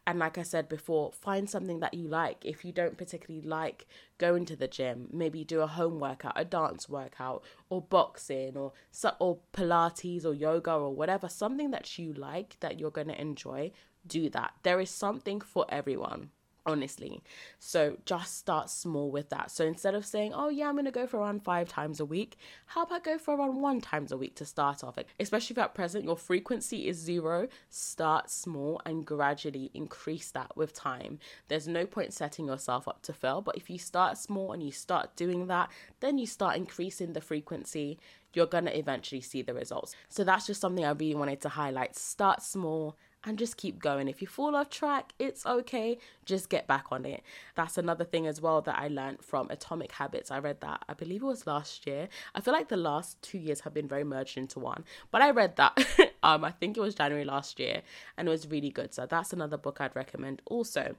And 0.06 0.18
like 0.18 0.36
I 0.36 0.42
said 0.42 0.68
before, 0.68 1.12
find 1.12 1.48
something 1.48 1.80
that 1.80 1.94
you 1.94 2.08
like. 2.08 2.44
If 2.44 2.62
you 2.62 2.72
don't 2.72 2.98
particularly 2.98 3.46
like 3.46 3.86
going 4.18 4.44
to 4.46 4.56
the 4.56 4.68
gym, 4.68 5.08
maybe 5.12 5.44
do 5.44 5.62
a 5.62 5.66
home 5.66 5.98
workout, 5.98 6.34
a 6.36 6.44
dance 6.44 6.90
workout, 6.90 7.42
or 7.70 7.80
boxing, 7.80 8.54
or 8.54 8.72
or 9.18 9.38
Pilates, 9.54 10.26
or 10.26 10.34
yoga, 10.34 10.72
or 10.72 10.94
whatever. 10.94 11.30
Something 11.30 11.70
that 11.70 11.98
you 11.98 12.12
like 12.12 12.60
that 12.60 12.78
you're 12.78 12.90
going 12.90 13.08
to 13.08 13.18
enjoy 13.18 13.72
do 14.06 14.28
that. 14.30 14.54
There 14.62 14.80
is 14.80 14.90
something 14.90 15.40
for 15.40 15.66
everyone 15.68 16.30
honestly. 16.66 17.22
So 17.58 17.98
just 18.04 18.38
start 18.38 18.70
small 18.70 19.10
with 19.10 19.28
that. 19.30 19.50
So 19.50 19.64
instead 19.64 19.94
of 19.94 20.06
saying, 20.06 20.32
oh 20.34 20.48
yeah, 20.48 20.68
I'm 20.68 20.76
gonna 20.76 20.90
go 20.90 21.06
for 21.06 21.18
around 21.18 21.44
five 21.44 21.68
times 21.68 22.00
a 22.00 22.04
week, 22.04 22.36
how 22.66 22.82
about 22.84 23.04
go 23.04 23.18
for 23.18 23.36
around 23.36 23.60
one 23.60 23.80
times 23.80 24.12
a 24.12 24.16
week 24.16 24.34
to 24.36 24.44
start 24.44 24.82
off? 24.82 24.98
Especially 25.20 25.54
if 25.54 25.58
at 25.58 25.74
present 25.74 26.04
your 26.04 26.16
frequency 26.16 26.88
is 26.88 26.96
zero, 26.96 27.48
start 27.68 28.30
small 28.30 28.80
and 28.86 29.04
gradually 29.04 29.70
increase 29.74 30.30
that 30.30 30.56
with 30.56 30.72
time. 30.72 31.18
There's 31.48 31.68
no 31.68 31.86
point 31.86 32.12
setting 32.12 32.46
yourself 32.46 32.88
up 32.88 33.02
to 33.02 33.12
fail, 33.12 33.42
but 33.42 33.56
if 33.56 33.68
you 33.68 33.78
start 33.78 34.16
small 34.16 34.52
and 34.52 34.62
you 34.62 34.72
start 34.72 35.16
doing 35.16 35.46
that, 35.48 35.70
then 36.00 36.18
you 36.18 36.26
start 36.26 36.56
increasing 36.56 37.12
the 37.12 37.20
frequency. 37.20 37.98
You're 38.32 38.46
gonna 38.46 38.70
eventually 38.70 39.20
see 39.20 39.42
the 39.42 39.54
results. 39.54 39.94
So 40.08 40.24
that's 40.24 40.46
just 40.46 40.60
something 40.60 40.84
I 40.84 40.90
really 40.90 41.14
wanted 41.14 41.40
to 41.42 41.50
highlight. 41.50 41.94
Start 41.94 42.42
small 42.42 42.96
and 43.24 43.38
just 43.38 43.56
keep 43.56 43.80
going. 43.80 44.08
If 44.08 44.20
you 44.20 44.28
fall 44.28 44.54
off 44.54 44.70
track, 44.70 45.12
it's 45.18 45.46
okay. 45.46 45.98
Just 46.24 46.48
get 46.48 46.66
back 46.66 46.86
on 46.90 47.04
it. 47.04 47.22
That's 47.54 47.78
another 47.78 48.04
thing 48.04 48.26
as 48.26 48.40
well 48.40 48.60
that 48.62 48.78
I 48.78 48.88
learned 48.88 49.24
from 49.24 49.50
Atomic 49.50 49.92
Habits. 49.92 50.30
I 50.30 50.38
read 50.38 50.60
that, 50.60 50.84
I 50.88 50.94
believe 50.94 51.22
it 51.22 51.26
was 51.26 51.46
last 51.46 51.86
year. 51.86 52.08
I 52.34 52.40
feel 52.40 52.54
like 52.54 52.68
the 52.68 52.76
last 52.76 53.20
two 53.22 53.38
years 53.38 53.60
have 53.60 53.74
been 53.74 53.88
very 53.88 54.04
merged 54.04 54.36
into 54.36 54.58
one, 54.58 54.84
but 55.10 55.22
I 55.22 55.30
read 55.30 55.56
that. 55.56 56.12
um, 56.22 56.44
I 56.44 56.50
think 56.50 56.76
it 56.76 56.80
was 56.80 56.94
January 56.94 57.24
last 57.24 57.58
year 57.58 57.82
and 58.16 58.28
it 58.28 58.30
was 58.30 58.46
really 58.48 58.70
good. 58.70 58.94
So 58.94 59.06
that's 59.06 59.32
another 59.32 59.56
book 59.56 59.80
I'd 59.80 59.96
recommend 59.96 60.42
also. 60.46 60.96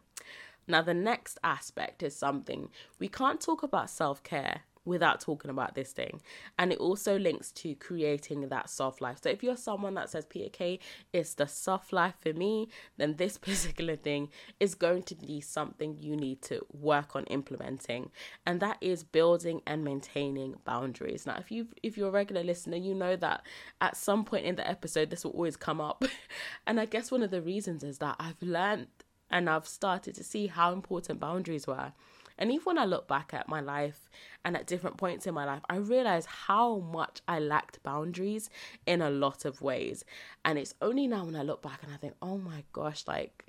Now, 0.68 0.82
the 0.82 0.96
next 0.96 1.38
aspect 1.44 2.02
is 2.02 2.16
something 2.16 2.70
we 2.98 3.08
can't 3.08 3.40
talk 3.40 3.62
about 3.62 3.90
self 3.90 4.24
care 4.24 4.62
without 4.86 5.19
talking 5.19 5.52
about 5.52 5.76
this 5.76 5.91
thing. 5.91 6.21
And 6.58 6.71
it 6.71 6.80
also 6.80 7.17
links 7.17 7.52
to 7.54 7.76
creating 7.76 8.48
that 8.50 8.69
soft 8.69 9.02
life. 9.02 9.17
So 9.21 9.30
if 9.30 9.43
you're 9.43 9.58
someone 9.58 9.95
that 9.95 10.10
says, 10.10 10.26
Peter 10.26 10.50
K, 10.50 10.80
it's 11.12 11.34
the 11.34 11.48
soft 11.48 11.91
life 11.91 12.15
for 12.21 12.34
me, 12.34 12.69
then 12.98 13.15
this 13.15 13.38
particular 13.45 13.95
thing 13.95 14.30
is 14.60 14.76
going 14.76 15.04
to 15.04 15.15
be 15.15 15.41
something 15.41 15.98
you 16.00 16.15
need 16.15 16.41
to 16.43 16.65
work 16.71 17.15
on 17.15 17.26
implementing. 17.26 18.12
And 18.45 18.60
that 18.60 18.78
is 18.82 19.04
building 19.04 19.62
and 19.65 19.84
maintaining 19.84 20.56
boundaries. 20.63 21.26
Now, 21.26 21.38
if 21.38 21.52
you 21.52 21.67
if 21.84 21.98
you're 21.98 22.10
a 22.10 22.12
regular 22.12 22.43
listener, 22.43 22.78
you 22.78 22.93
know 22.93 23.15
that 23.15 23.41
at 23.82 23.98
some 23.98 24.24
point 24.24 24.45
in 24.45 24.56
the 24.56 24.67
episode 24.67 25.10
this 25.10 25.24
will 25.24 25.32
always 25.32 25.58
come 25.58 25.82
up. 25.82 26.06
and 26.67 26.80
I 26.80 26.86
guess 26.86 27.12
one 27.12 27.24
of 27.24 27.32
the 27.32 27.41
reasons 27.41 27.84
is 27.84 27.98
that 28.00 28.15
I've 28.19 28.41
learned 28.41 28.88
and 29.30 29.50
I've 29.50 29.67
started 29.67 30.15
to 30.15 30.24
see 30.24 30.48
how 30.48 30.71
important 30.71 31.19
boundaries 31.19 31.67
were. 31.67 31.93
And 32.38 32.52
even 32.52 32.63
when 32.63 32.78
I 32.78 32.86
look 32.86 33.08
back 33.08 33.34
at 33.34 33.48
my 33.48 33.62
life 33.62 34.10
and 34.43 34.56
at 34.56 34.67
different 34.67 34.98
points 34.98 35.26
in 35.26 35.34
my 35.34 35.45
life, 35.45 35.62
I 35.69 35.78
realize 35.78 36.26
how 36.26 36.80
much 36.80 37.21
I 37.28 37.39
lacked 37.39 37.82
boundaries 37.84 38.50
in 38.86 39.02
a 39.02 39.10
lot 39.10 39.45
of 39.45 39.62
ways. 39.62 40.04
And 40.43 40.58
it's 40.58 40.76
only 40.82 41.08
now 41.08 41.26
when 41.26 41.36
I 41.36 41.43
look 41.43 41.62
back 41.62 41.82
and 41.84 41.93
I 41.93 41.98
think, 41.98 42.15
oh 42.21 42.38
my 42.38 42.63
gosh, 42.74 43.04
like, 43.08 43.45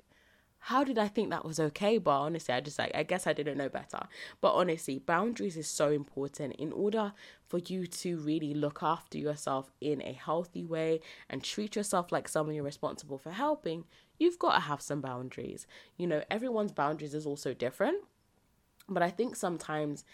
how 0.59 0.83
did 0.83 0.97
I 0.97 1.07
think 1.07 1.29
that 1.29 1.45
was 1.45 1.59
okay? 1.59 1.97
But 1.97 2.19
honestly, 2.19 2.53
I 2.53 2.59
just 2.59 2.79
like, 2.79 2.91
I 2.93 3.03
guess 3.03 3.27
I 3.27 3.33
didn't 3.33 3.57
know 3.57 3.69
better. 3.69 3.99
But 4.41 4.53
honestly, 4.53 4.99
boundaries 4.99 5.55
is 5.55 5.67
so 5.67 5.91
important 5.91 6.55
in 6.55 6.71
order 6.73 7.13
for 7.47 7.59
you 7.59 7.87
to 7.87 8.17
really 8.17 8.53
look 8.53 8.79
after 8.81 9.17
yourself 9.17 9.71
in 9.79 10.01
a 10.01 10.11
healthy 10.11 10.65
way 10.65 10.99
and 11.29 11.43
treat 11.43 11.75
yourself 11.75 12.11
like 12.11 12.27
someone 12.27 12.55
you're 12.55 12.65
responsible 12.65 13.17
for 13.17 13.31
helping. 13.31 13.85
You've 14.19 14.39
got 14.39 14.55
to 14.55 14.59
have 14.61 14.81
some 14.81 14.99
boundaries. 14.99 15.67
You 15.95 16.07
know, 16.07 16.23
everyone's 16.29 16.73
boundaries 16.73 17.13
is 17.13 17.25
also 17.25 17.53
different. 17.53 18.03
But 18.89 19.03
I 19.03 19.09
think 19.09 19.35
sometimes 19.35 20.05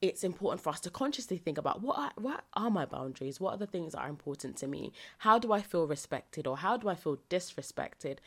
it's 0.00 0.24
important 0.24 0.62
for 0.62 0.70
us 0.70 0.80
to 0.80 0.90
consciously 0.90 1.38
think 1.38 1.56
about 1.56 1.80
what 1.82 1.98
are, 1.98 2.12
what 2.16 2.44
are 2.54 2.70
my 2.70 2.84
boundaries? 2.84 3.40
What 3.40 3.54
are 3.54 3.58
the 3.58 3.66
things 3.66 3.92
that 3.92 4.00
are 4.00 4.08
important 4.08 4.56
to 4.58 4.66
me? 4.66 4.92
How 5.18 5.38
do 5.38 5.52
I 5.52 5.62
feel 5.62 5.86
respected 5.86 6.46
or 6.46 6.58
how 6.58 6.76
do 6.76 6.88
I 6.88 6.94
feel 6.94 7.18
disrespected? 7.30 8.18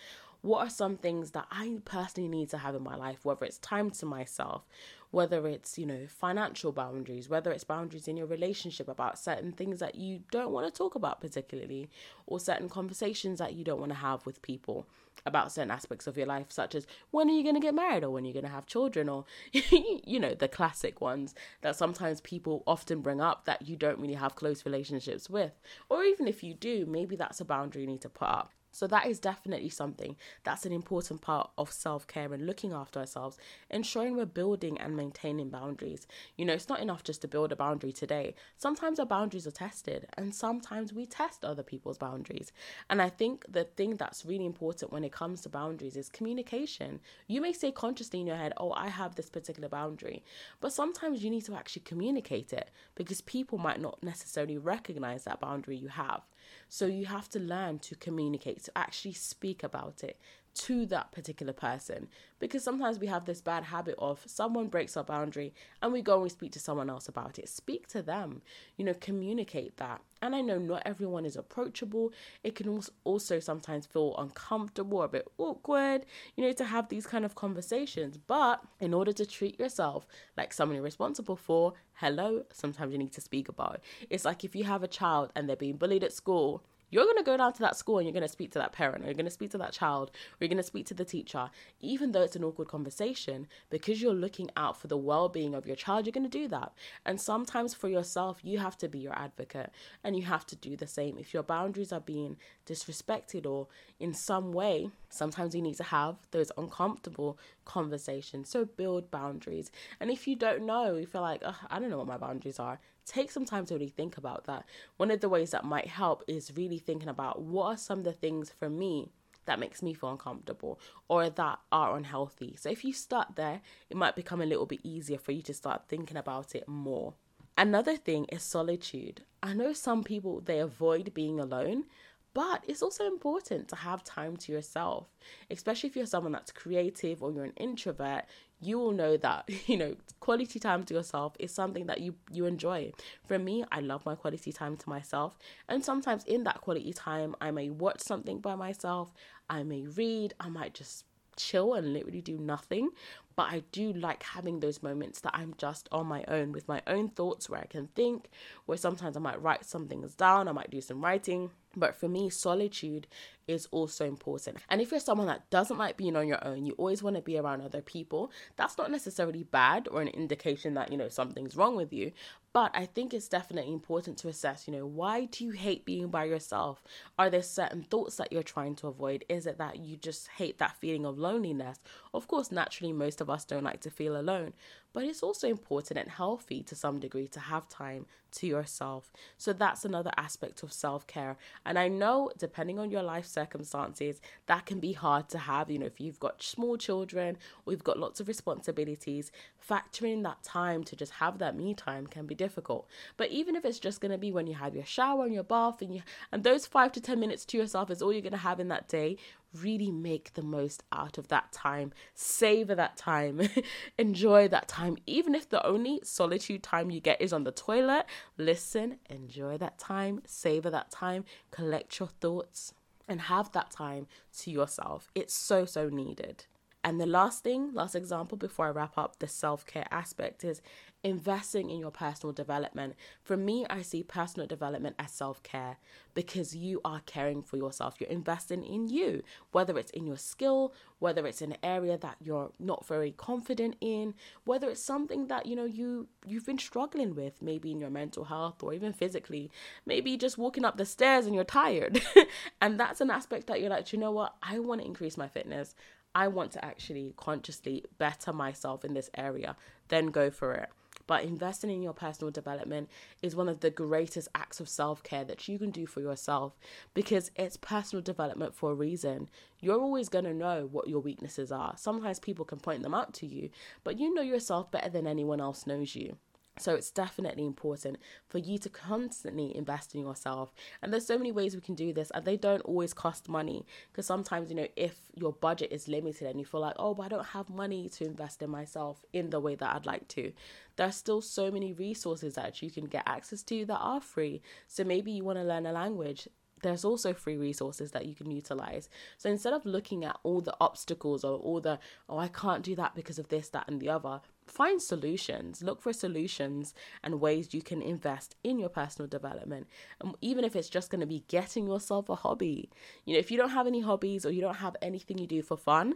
What 0.42 0.66
are 0.66 0.70
some 0.70 0.98
things 0.98 1.32
that 1.32 1.48
I 1.52 1.80
personally 1.86 2.30
need 2.30 2.50
to 2.50 2.60
have 2.60 2.76
in 2.76 2.84
my 2.84 2.96
life, 2.96 3.24
whether 3.24 3.46
it's 3.46 3.58
time 3.58 3.90
to 3.92 4.06
myself, 4.06 4.64
whether 5.12 5.48
it's, 5.48 5.78
you 5.78 5.86
know, 5.86 6.06
financial 6.08 6.72
boundaries, 6.72 7.30
whether 7.30 7.52
it's 7.52 7.64
boundaries 7.64 8.08
in 8.08 8.18
your 8.18 8.28
relationship 8.28 8.88
about 8.88 9.18
certain 9.18 9.52
things 9.52 9.80
that 9.80 9.96
you 9.96 10.22
don't 10.32 10.52
want 10.52 10.72
to 10.72 10.78
talk 10.78 10.96
about 10.96 11.22
particularly, 11.22 11.90
or 12.26 12.40
certain 12.40 12.70
conversations 12.70 13.40
that 13.40 13.54
you 13.54 13.64
don't 13.64 13.80
want 13.80 13.92
to 13.92 13.98
have 13.98 14.26
with 14.26 14.42
people 14.42 14.86
about 15.26 15.52
certain 15.52 15.72
aspects 15.72 16.08
of 16.08 16.18
your 16.18 16.26
life, 16.26 16.48
such 16.50 16.76
as 16.76 16.88
when 17.12 17.30
are 17.30 17.34
you 17.34 17.44
going 17.44 17.56
to 17.56 17.62
get 17.62 17.74
married 17.74 18.04
or 18.04 18.10
when 18.10 18.24
are 18.24 18.28
you're 18.28 18.34
going 18.34 18.46
to 18.46 18.52
have 18.52 18.66
children, 18.66 19.10
or, 19.10 19.26
you 19.52 20.20
know, 20.20 20.34
the 20.34 20.48
classic 20.48 21.02
ones 21.02 21.34
that 21.62 21.76
sometimes 21.76 22.22
people 22.22 22.64
often 22.68 23.02
bring 23.02 23.22
up 23.22 23.46
that 23.46 23.68
you 23.68 23.76
don't 23.76 24.00
really 24.00 24.14
have 24.14 24.36
close 24.36 24.66
relationships 24.66 25.30
with. 25.30 25.52
Or 25.90 26.04
even 26.04 26.28
if 26.28 26.44
you 26.44 26.54
do, 26.54 26.86
maybe 26.86 27.16
that's 27.16 27.42
a 27.42 27.46
boundary 27.46 27.82
you 27.82 27.88
need 27.88 28.02
to 28.02 28.10
put 28.10 28.30
up. 28.30 28.52
So 28.78 28.86
that 28.86 29.08
is 29.08 29.20
definitely 29.20 29.70
something 29.70 30.16
that's 30.44 30.64
an 30.64 30.72
important 30.72 31.22
part 31.22 31.50
of 31.58 31.72
self-care 31.72 32.32
and 32.32 32.46
looking 32.46 32.74
after 32.74 33.00
ourselves, 33.00 33.40
ensuring 33.72 34.16
we're 34.16 34.28
building 34.28 34.78
and 34.78 34.96
maintaining 34.96 35.50
boundaries. 35.50 36.06
You 36.36 36.46
know, 36.46 36.54
it's 36.54 36.70
not 36.70 36.80
enough 36.80 37.04
just 37.04 37.22
to 37.24 37.28
build 37.28 37.52
a 37.52 37.56
boundary 37.56 37.92
today. 37.92 38.36
Sometimes 38.56 39.00
our 39.00 39.08
boundaries 39.08 39.48
are 39.48 39.52
tested 39.52 40.06
and 40.16 40.36
sometimes 40.36 40.94
we 40.94 41.08
test 41.08 41.44
other 41.44 41.64
people's 41.64 41.98
boundaries. 41.98 42.52
And 42.88 43.02
I 43.02 43.10
think 43.10 43.46
the 43.50 43.64
thing 43.64 43.96
that's 43.96 44.28
really 44.28 44.46
important 44.46 44.92
when 44.92 45.04
it 45.04 45.12
comes 45.12 45.42
to 45.42 45.50
boundaries 45.50 45.98
is 45.98 46.08
communication. 46.08 47.00
You 47.26 47.42
may 47.42 47.54
say 47.54 47.72
consciously 47.72 48.20
in 48.20 48.28
your 48.28 48.36
head, 48.36 48.54
"Oh, 48.58 48.74
I 48.74 48.90
have 48.90 49.16
this 49.16 49.32
particular 49.32 49.70
boundary." 49.70 50.24
But 50.60 50.72
sometimes 50.72 51.24
you 51.24 51.32
need 51.32 51.46
to 51.46 51.56
actually 51.56 51.82
communicate 51.82 52.54
it 52.54 52.70
because 52.94 53.22
people 53.22 53.58
might 53.58 53.82
not 53.82 54.04
necessarily 54.04 54.60
recognize 54.60 55.24
that 55.24 55.40
boundary 55.40 55.78
you 55.78 55.88
have. 55.88 56.22
So 56.70 56.86
you 56.86 57.06
have 57.06 57.30
to 57.30 57.40
learn 57.40 57.80
to 57.80 57.96
communicate, 57.96 58.64
to 58.64 58.78
actually 58.78 59.14
speak 59.14 59.64
about 59.64 60.04
it 60.04 60.20
to 60.56 60.86
that 60.88 61.12
particular 61.12 61.54
person. 61.54 62.08
Because 62.40 62.64
sometimes 62.64 63.00
we 63.00 63.08
have 63.08 63.26
this 63.26 63.42
bad 63.42 63.66
habit 63.66 63.96
of 64.00 64.24
someone 64.26 64.68
breaks 64.68 64.98
our 64.98 65.04
boundary 65.04 65.54
and 65.82 65.94
we 65.94 66.02
go 66.02 66.16
and 66.16 66.24
we 66.24 66.30
speak 66.30 66.52
to 66.54 66.60
someone 66.60 66.90
else 66.90 67.08
about 67.08 67.38
it. 67.38 67.48
Speak 67.48 67.88
to 67.90 68.02
them, 68.02 68.42
you 68.76 68.84
know, 68.84 68.96
communicate 69.00 69.78
that. 69.78 70.02
And 70.22 70.36
I 70.36 70.42
know 70.42 70.58
not 70.58 70.84
everyone 70.86 71.26
is 71.26 71.36
approachable. 71.36 72.12
It 72.44 72.56
can 72.56 72.82
also 73.04 73.40
sometimes 73.40 73.86
feel 73.86 74.16
uncomfortable, 74.18 75.02
a 75.04 75.08
bit 75.08 75.28
awkward, 75.38 76.06
you 76.36 76.44
know, 76.44 76.54
to 76.54 76.66
have 76.66 76.90
these 76.90 77.06
kind 77.06 77.26
of 77.26 77.36
conversations. 77.36 78.18
But 78.18 78.62
in 78.80 78.94
order 78.94 79.14
to 79.14 79.26
treat 79.26 79.60
yourself 79.60 80.08
like 80.36 80.54
someone 80.54 80.76
you're 80.76 80.84
responsible 80.84 81.36
for, 81.36 81.74
hello, 81.94 82.44
sometimes 82.52 82.92
you 82.92 82.98
need 82.98 83.14
to 83.14 83.22
speak 83.22 83.50
about 83.50 83.76
it. 83.76 83.84
It's 84.10 84.26
like 84.26 84.44
if 84.44 84.56
you 84.56 84.64
have 84.64 84.84
a 84.84 84.88
child 84.88 85.32
and 85.36 85.48
they're 85.48 85.56
being 85.56 85.78
bullied 85.78 86.04
at 86.04 86.14
school 86.14 86.64
you're 86.90 87.06
going 87.06 87.18
to 87.18 87.24
go 87.24 87.38
down 87.38 87.54
to 87.54 87.60
that 87.60 87.76
school 87.76 87.98
and 87.98 88.06
you're 88.06 88.14
going 88.14 88.22
to 88.22 88.30
speak 88.30 88.52
to 88.52 88.60
that 88.60 88.72
parent, 88.72 89.04
or 89.04 89.08
you're 89.08 89.14
going 89.14 89.26
to 89.26 89.32
speak 89.32 89.52
to 89.52 89.58
that 89.58 89.74
child, 89.74 90.10
or 90.10 90.38
you're 90.40 90.50
going 90.50 90.58
to 90.58 90.64
speak 90.64 90.86
to 90.88 90.94
the 90.94 91.06
teacher, 91.06 91.50
even 91.80 92.12
though 92.12 92.22
it's 92.22 92.36
an 92.36 92.44
awkward 92.44 92.68
conversation, 92.68 93.48
because 93.70 94.02
you're 94.02 94.14
looking 94.14 94.50
out 94.56 94.80
for 94.80 94.88
the 94.88 94.98
well 94.98 95.30
being 95.30 95.54
of 95.54 95.66
your 95.66 95.76
child, 95.76 96.06
you're 96.06 96.12
going 96.12 96.30
to 96.30 96.30
do 96.30 96.48
that. 96.48 96.74
And 97.06 97.20
sometimes 97.20 97.74
for 97.74 97.90
yourself, 97.90 98.40
you 98.44 98.60
have 98.60 98.78
to 98.80 98.88
be 98.88 99.00
your 99.00 99.18
advocate 99.18 99.72
and 100.04 100.16
you 100.16 100.24
have 100.24 100.46
to 100.48 100.56
do 100.56 100.76
the 100.76 100.88
same. 100.88 101.18
If 101.18 101.34
your 101.34 101.44
boundaries 101.44 101.92
are 101.92 102.00
being 102.00 102.38
disrespected 102.66 103.46
or 103.46 103.68
in 104.00 104.14
some 104.14 104.52
way, 104.54 104.90
sometimes 105.10 105.56
you 105.56 105.62
need 105.62 105.78
to 105.78 105.84
have 105.84 106.16
those 106.32 106.52
uncomfortable 106.58 107.38
conversations. 107.66 108.50
So 108.50 108.66
build 108.66 109.12
boundaries. 109.12 109.72
And 110.00 110.10
if 110.10 110.28
you 110.28 110.36
don't 110.36 110.66
know, 110.66 110.96
you 110.96 111.06
feel 111.06 111.22
like, 111.22 111.44
I 111.70 111.80
don't 111.80 111.90
know 111.90 111.98
what 111.98 112.08
my 112.08 112.18
boundaries 112.18 112.60
are, 112.60 112.80
take 113.08 113.32
some 113.32 113.46
time 113.46 113.66
to 113.68 113.74
really 113.74 113.90
think 113.90 114.18
about 114.18 114.46
that. 114.46 114.66
One 114.98 115.12
of 115.12 115.22
the 115.22 115.30
ways 115.30 115.52
that 115.52 115.64
might 115.64 115.88
help 115.88 116.24
is 116.28 116.52
really 116.56 116.80
thinking 116.80 117.10
about 117.10 117.42
what 117.42 117.66
are 117.66 117.78
some 117.78 118.00
of 118.00 118.06
the 118.06 118.14
things 118.14 118.52
for 118.58 118.70
me 118.70 119.12
that 119.46 119.60
makes 119.60 119.82
me 119.82 119.94
feel 119.94 120.12
uncomfortable 120.12 120.80
or 121.08 121.30
that 121.30 121.60
are 121.72 121.98
unhealthy. 121.98 122.56
So 122.60 122.70
if 122.70 122.84
you 122.84 122.94
start 122.94 123.36
there, 123.36 123.62
it 123.90 123.98
might 123.98 124.16
become 124.16 124.42
a 124.42 124.46
little 124.46 124.66
bit 124.66 124.82
easier 124.84 125.18
for 125.18 125.32
you 125.32 125.42
to 125.44 125.54
start 125.54 125.88
thinking 125.88 126.18
about 126.18 126.54
it 126.54 126.68
more. 126.68 127.14
Another 127.58 127.98
thing 127.98 128.26
is 128.26 128.44
solitude. 128.44 129.22
I 129.42 129.54
know 129.54 129.74
some 129.74 130.04
people 130.04 130.42
they 130.42 130.60
avoid 130.60 131.14
being 131.14 131.40
alone, 131.40 131.86
but 132.34 132.64
it's 132.68 132.84
also 132.84 133.08
important 133.08 133.68
to 133.70 133.76
have 133.78 134.04
time 134.04 134.38
to 134.38 134.52
yourself, 134.52 135.08
especially 135.50 135.90
if 135.90 135.96
you're 135.96 136.06
someone 136.06 136.34
that's 136.34 136.52
creative 136.52 137.24
or 137.24 137.32
you're 137.32 137.46
an 137.46 137.54
introvert. 137.58 138.26
You 138.60 138.80
will 138.80 138.92
know 138.92 139.18
that 139.18 139.50
you 139.68 139.78
know 139.78 139.96
quality 140.20 140.60
time 140.60 140.84
to 140.86 140.94
yourself 140.94 141.36
is 141.40 141.54
something 141.54 141.86
that 141.88 142.02
you 142.02 142.16
you 142.32 142.46
enjoy. 142.46 142.92
For 143.26 143.38
me, 143.40 143.64
I 143.72 143.80
love 143.80 144.06
my 144.06 144.16
quality 144.16 144.52
time 144.52 144.78
to 144.78 144.90
myself, 144.90 145.38
and 145.70 145.84
sometimes 145.84 146.24
in 146.26 146.44
that 146.44 146.62
quality 146.62 146.94
time, 146.94 147.36
I 147.42 147.52
may 147.52 147.70
watch 147.70 148.02
something 148.02 148.40
by 148.40 148.56
myself. 148.56 149.14
I 149.50 149.64
may 149.64 149.86
read. 149.86 150.34
I 150.40 150.50
might 150.50 150.74
just 150.74 151.06
chill 151.38 151.76
and 151.76 151.94
literally 151.94 152.22
do 152.22 152.38
nothing. 152.38 152.90
But 153.36 153.52
I 153.52 153.64
do 153.72 153.94
like 153.94 154.24
having 154.24 154.60
those 154.60 154.82
moments 154.82 155.22
that 155.22 155.36
I'm 155.36 155.54
just 155.60 155.88
on 155.92 156.08
my 156.08 156.26
own 156.28 156.52
with 156.52 156.68
my 156.68 156.82
own 156.88 157.10
thoughts 157.10 157.48
where 157.48 157.62
I 157.62 157.68
can 157.68 157.88
think, 157.90 158.30
where 158.66 158.80
sometimes 158.80 159.16
I 159.16 159.20
might 159.20 159.42
write 159.42 159.64
some 159.64 159.88
things 159.88 160.16
down, 160.16 160.48
I 160.48 160.52
might 160.54 160.72
do 160.72 160.82
some 160.82 161.04
writing. 161.04 161.52
But 161.76 161.94
for 161.94 162.10
me, 162.10 162.32
solitude 162.32 163.06
is 163.48 163.68
also 163.72 164.06
important. 164.06 164.58
And 164.70 164.82
if 164.82 164.92
you're 164.92 165.00
someone 165.00 165.28
that 165.28 165.50
doesn't 165.50 165.78
like 165.78 165.98
being 165.98 166.16
on 166.16 166.28
your 166.28 166.46
own, 166.46 166.66
you 166.66 166.74
always 166.74 167.02
want 167.02 167.16
to 167.16 167.22
be 167.22 167.38
around 167.38 167.62
other 167.62 167.82
people, 167.82 168.32
that's 168.56 168.78
not 168.78 168.92
necessarily 168.92 169.44
bad 169.44 169.88
or 169.92 170.02
an 170.02 170.10
indication 170.10 170.74
that, 170.76 170.92
you 170.92 170.98
know, 170.98 171.10
something's 171.10 171.56
wrong 171.56 171.76
with 171.76 171.94
you. 171.94 172.12
But 172.54 172.72
I 172.74 172.86
think 172.86 173.14
it's 173.14 173.28
definitely 173.28 173.72
important 173.72 174.18
to 174.20 174.30
assess, 174.30 174.68
you 174.68 174.74
know, 174.74 174.86
why 174.86 175.26
do 175.26 175.46
you 175.46 175.52
hate 175.52 175.86
being 175.86 176.08
by 176.08 176.26
yourself? 176.26 176.82
Are 177.20 177.30
there 177.30 177.44
certain 177.44 177.84
thoughts 177.84 178.16
that 178.16 178.32
you're 178.32 178.42
trying 178.42 178.76
to 178.78 178.88
avoid? 178.88 179.26
Is 179.30 179.46
it 179.46 179.60
that 179.60 179.78
you 179.78 179.96
just 179.96 180.28
hate 180.28 180.58
that 180.58 180.80
feeling 180.80 181.06
of 181.06 181.20
loneliness? 181.20 181.78
Of 182.16 182.28
course, 182.28 182.52
naturally, 182.52 182.94
most 182.94 183.22
of 183.22 183.30
us 183.30 183.46
don't 183.46 183.64
like 183.64 183.82
to 183.82 183.92
feel 183.92 184.20
alone, 184.20 184.54
but 184.92 185.04
it's 185.04 185.22
also 185.22 185.48
important 185.48 186.00
and 186.00 186.10
healthy 186.10 186.64
to 186.64 186.74
some 186.74 187.00
degree 187.00 187.28
to 187.28 187.40
have 187.40 187.70
time 187.70 188.08
to 188.32 188.48
yourself. 188.48 189.12
So 189.38 189.54
that's 189.54 189.86
another 189.86 190.12
aspect 190.18 190.64
of 190.64 190.74
self 190.74 191.06
care. 191.06 191.38
And 191.66 191.78
I 191.78 191.88
know, 191.88 192.32
depending 192.38 192.80
on 192.80 192.90
your 192.90 193.04
life 193.04 193.26
circumstances, 193.40 194.22
that 194.48 194.66
can 194.66 194.80
be 194.80 194.94
hard 194.94 195.30
to 195.30 195.38
have. 195.50 195.70
You 195.70 195.80
know, 195.80 195.86
if 195.94 196.00
you've 196.00 196.20
got 196.20 196.42
small 196.42 196.76
children 196.78 197.38
you've 197.68 197.84
got 197.84 198.00
lots 198.00 198.20
of 198.20 198.28
responsibilities, 198.28 199.32
factoring 199.70 200.24
that 200.24 200.42
time 200.44 200.84
to 200.84 200.96
just 200.96 201.14
have 201.14 201.38
that 201.40 201.56
me 201.56 201.74
time 201.74 202.08
can 202.08 202.26
be 202.26 202.36
difficult. 202.36 202.88
But 203.18 203.30
even 203.30 203.56
if 203.56 203.66
it's 203.66 203.80
just 203.80 204.02
going 204.02 204.12
to 204.12 204.18
be 204.18 204.32
when 204.32 204.48
you 204.48 204.56
have 204.56 204.76
your 204.76 204.86
shower 204.86 205.26
and 205.26 205.34
your 205.34 205.44
bath 205.44 205.82
and 205.82 205.94
you 205.94 206.02
and 206.32 206.44
those 206.44 206.66
5 206.66 206.92
to 206.94 207.02
10 207.02 207.20
minutes 207.20 207.46
to 207.46 207.58
yourself 207.58 207.92
is 207.92 208.02
all 208.02 208.14
you're 208.14 208.30
going 208.30 208.32
to 208.32 208.38
have 208.50 208.60
in 208.60 208.70
that 208.70 208.88
day, 208.88 209.18
really 209.62 209.92
make 209.92 210.34
the 210.34 210.42
most 210.42 210.84
out 210.92 211.18
of 211.18 211.28
that 211.28 211.52
time. 211.52 211.94
Savor 212.16 212.76
that 212.76 212.98
time. 212.98 213.42
enjoy 213.98 214.48
that 214.48 214.68
time. 214.68 214.98
Even 215.06 215.36
if 215.36 215.50
the 215.50 215.66
only 215.66 216.00
solitude 216.04 216.64
time 216.64 216.90
you 216.90 217.00
get 217.00 217.22
is 217.22 217.34
on 217.34 217.44
the 217.44 217.52
toilet, 217.52 218.06
listen, 218.38 218.98
enjoy 219.10 219.58
that 219.58 219.78
time, 219.78 220.22
savor 220.26 220.70
that 220.70 220.92
time, 220.92 221.26
collect 221.52 222.00
your 222.00 222.10
thoughts, 222.10 222.74
and 223.08 223.22
have 223.22 223.52
that 223.54 223.72
time 223.72 224.08
to 224.40 224.52
yourself. 224.52 225.10
It's 225.16 225.34
so, 225.34 225.66
so 225.66 225.90
needed. 225.90 226.46
And 226.84 227.02
the 227.02 227.06
last 227.06 227.44
thing, 227.44 227.74
last 227.74 227.96
example 227.96 228.38
before 228.38 228.68
I 228.68 228.70
wrap 228.70 228.98
up 228.98 229.20
the 229.20 229.28
self 229.28 229.66
care 229.66 229.88
aspect 229.92 230.44
is 230.44 230.62
investing 231.04 231.70
in 231.70 231.80
your 231.80 231.92
personal 231.92 232.34
development. 232.34 232.96
For 233.24 233.38
me, 233.38 233.66
I 233.70 233.82
see 233.82 234.04
personal 234.04 234.48
development 234.48 234.96
as 235.00 235.12
self 235.12 235.42
care 235.44 235.78
because 236.14 236.56
you 236.56 236.82
are 236.84 237.02
caring 237.06 237.42
for 237.42 237.58
yourself. 237.58 237.96
You're 238.00 238.10
investing 238.10 238.64
in 238.64 238.88
you, 238.88 239.24
whether 239.52 239.78
it's 239.78 239.92
in 239.92 240.06
your 240.06 240.18
skill, 240.18 240.74
whether 241.00 241.26
it's 241.28 241.42
an 241.42 241.58
area 241.62 241.98
that 241.98 242.18
you're 242.22 242.52
not 242.60 242.86
very 242.88 243.12
confident 243.12 243.76
in, 243.80 244.16
whether 244.44 244.70
it's 244.70 244.84
something 244.84 245.28
that 245.28 245.46
you 245.46 245.56
know 245.56 245.66
you 245.66 246.08
you've 246.26 246.46
been 246.46 246.58
struggling 246.58 247.16
with, 247.16 247.42
maybe 247.42 247.72
in 247.72 247.80
your 247.80 247.90
mental 247.90 248.26
health 248.26 248.64
or 248.64 248.74
even 248.74 248.94
physically. 248.94 249.52
Maybe 249.86 250.18
just 250.18 250.38
walking 250.38 250.66
up 250.66 250.78
the 250.78 250.86
stairs 250.86 251.26
and 251.26 251.36
you're 251.36 251.44
tired, 251.44 252.02
and 252.62 252.80
that's 252.80 253.02
an 253.02 253.12
aspect 253.12 253.48
that 253.48 253.62
you're 253.62 253.70
like, 253.70 253.94
you 253.94 254.00
know 254.00 254.12
what, 254.12 254.36
I 254.42 254.60
want 254.60 254.82
to 254.82 254.88
increase 254.88 255.18
my 255.18 255.28
fitness. 255.28 255.76
I 256.16 256.30
want 256.30 256.52
to 256.54 256.66
actually 256.66 257.14
consciously 257.16 257.86
better 258.00 258.34
myself 258.34 258.84
in 258.84 258.96
this 258.96 259.12
area, 259.16 259.56
then 259.90 260.08
go 260.08 260.32
for 260.32 260.54
it. 260.54 260.70
But 261.08 261.24
investing 261.24 261.72
in 261.72 261.82
your 261.82 261.94
personal 261.94 262.32
development 262.32 262.90
is 263.22 263.36
one 263.36 263.50
of 263.50 263.62
the 263.62 263.72
greatest 263.72 264.28
acts 264.36 264.60
of 264.60 264.70
self 264.70 265.02
care 265.02 265.24
that 265.24 265.48
you 265.48 265.58
can 265.58 265.72
do 265.72 265.88
for 265.88 266.02
yourself 266.02 266.58
because 266.94 267.32
it's 267.36 267.58
personal 267.58 268.04
development 268.04 268.54
for 268.54 268.72
a 268.72 268.76
reason. 268.76 269.30
You're 269.60 269.80
always 269.80 270.10
going 270.10 270.26
to 270.26 270.34
know 270.34 270.68
what 270.72 270.88
your 270.88 271.00
weaknesses 271.00 271.52
are. 271.52 271.74
Sometimes 271.78 272.20
people 272.20 272.46
can 272.46 272.60
point 272.60 272.84
them 272.84 272.94
out 272.94 273.14
to 273.16 273.26
you, 273.26 273.50
but 273.84 273.98
you 273.98 274.14
know 274.14 274.22
yourself 274.22 274.70
better 274.70 274.90
than 274.90 275.08
anyone 275.08 275.42
else 275.42 275.66
knows 275.66 275.96
you. 275.96 276.18
So 276.60 276.76
it's 276.76 276.92
definitely 276.92 277.46
important 277.46 277.98
for 278.28 278.38
you 278.38 278.58
to 278.60 278.70
constantly 278.70 279.56
invest 279.56 279.96
in 279.96 280.02
yourself. 280.02 280.54
And 280.82 280.92
there's 280.92 281.06
so 281.06 281.18
many 281.18 281.32
ways 281.32 281.56
we 281.56 281.62
can 281.62 281.76
do 281.76 281.94
this, 281.94 282.12
and 282.12 282.26
they 282.26 282.38
don't 282.38 282.62
always 282.62 282.94
cost 282.94 283.30
money. 283.30 283.66
Because 283.92 284.06
sometimes, 284.06 284.50
you 284.50 284.56
know, 284.56 284.68
if 284.76 285.00
your 285.16 285.34
budget 285.34 285.72
is 285.72 285.88
limited 285.88 286.28
and 286.28 286.40
you 286.40 286.46
feel 286.46 286.62
like, 286.62 286.76
oh, 286.78 286.94
but 286.94 287.04
I 287.04 287.10
don't 287.10 287.26
have 287.28 287.50
money 287.50 287.90
to 287.90 288.06
invest 288.06 288.42
in 288.42 288.50
myself 288.50 289.06
in 289.14 289.30
the 289.30 289.40
way 289.40 289.56
that 289.56 289.76
I'd 289.76 289.86
like 289.86 290.08
to, 290.10 290.32
there's 290.76 290.96
still 290.96 291.22
so 291.22 291.52
many 291.52 291.74
resources 291.74 292.36
that 292.36 292.62
you 292.62 292.72
can 292.72 292.86
get 292.86 293.04
access 293.06 293.44
to 293.44 293.66
that 293.66 293.78
are 293.78 294.02
free. 294.02 294.42
So 294.68 294.84
maybe 294.84 295.12
you 295.12 295.24
want 295.24 295.40
to 295.40 295.44
learn 295.44 295.66
a 295.66 295.72
language 295.72 296.28
there's 296.64 296.86
also 296.86 297.14
free 297.14 297.38
resources 297.38 297.92
that 297.92 298.06
you 298.06 298.16
can 298.16 298.32
utilize. 298.32 298.90
So 299.18 299.30
instead 299.30 299.54
of 299.54 299.66
looking 299.66 300.04
at 300.04 300.18
all 300.24 300.42
the 300.42 300.56
obstacles 300.60 301.24
or 301.24 301.38
all 301.38 301.62
the, 301.62 301.80
oh, 302.10 302.18
I 302.18 302.30
can't 302.30 302.64
do 302.64 302.76
that 302.76 302.96
because 302.96 303.20
of 303.20 303.28
this, 303.30 303.50
that, 303.50 303.66
and 303.68 303.80
the 303.80 303.90
other, 303.90 304.22
find 304.50 304.82
solutions. 304.82 305.62
Look 305.62 305.82
for 305.82 305.94
solutions 305.94 306.74
and 307.04 307.22
ways 307.22 307.54
you 307.54 307.62
can 307.62 307.82
invest 307.82 308.36
in 308.44 308.60
your 308.60 308.70
personal 308.70 309.08
development. 309.08 309.68
And 310.02 310.16
even 310.22 310.44
if 310.44 310.56
it's 310.56 310.70
just 310.70 310.90
going 310.90 311.02
to 311.02 311.08
be 311.08 311.24
getting 311.28 311.68
yourself 311.68 312.10
a 312.10 312.16
hobby. 312.16 312.70
You 313.06 313.14
know, 313.14 313.20
if 313.20 313.32
you 313.32 313.38
don't 313.38 313.50
have 313.50 313.68
any 313.68 313.82
hobbies 313.82 314.26
or 314.26 314.32
you 314.32 314.42
don't 314.42 314.56
have 314.56 314.76
anything 314.82 315.18
you 315.18 315.28
do 315.28 315.42
for 315.42 315.58
fun, 315.58 315.96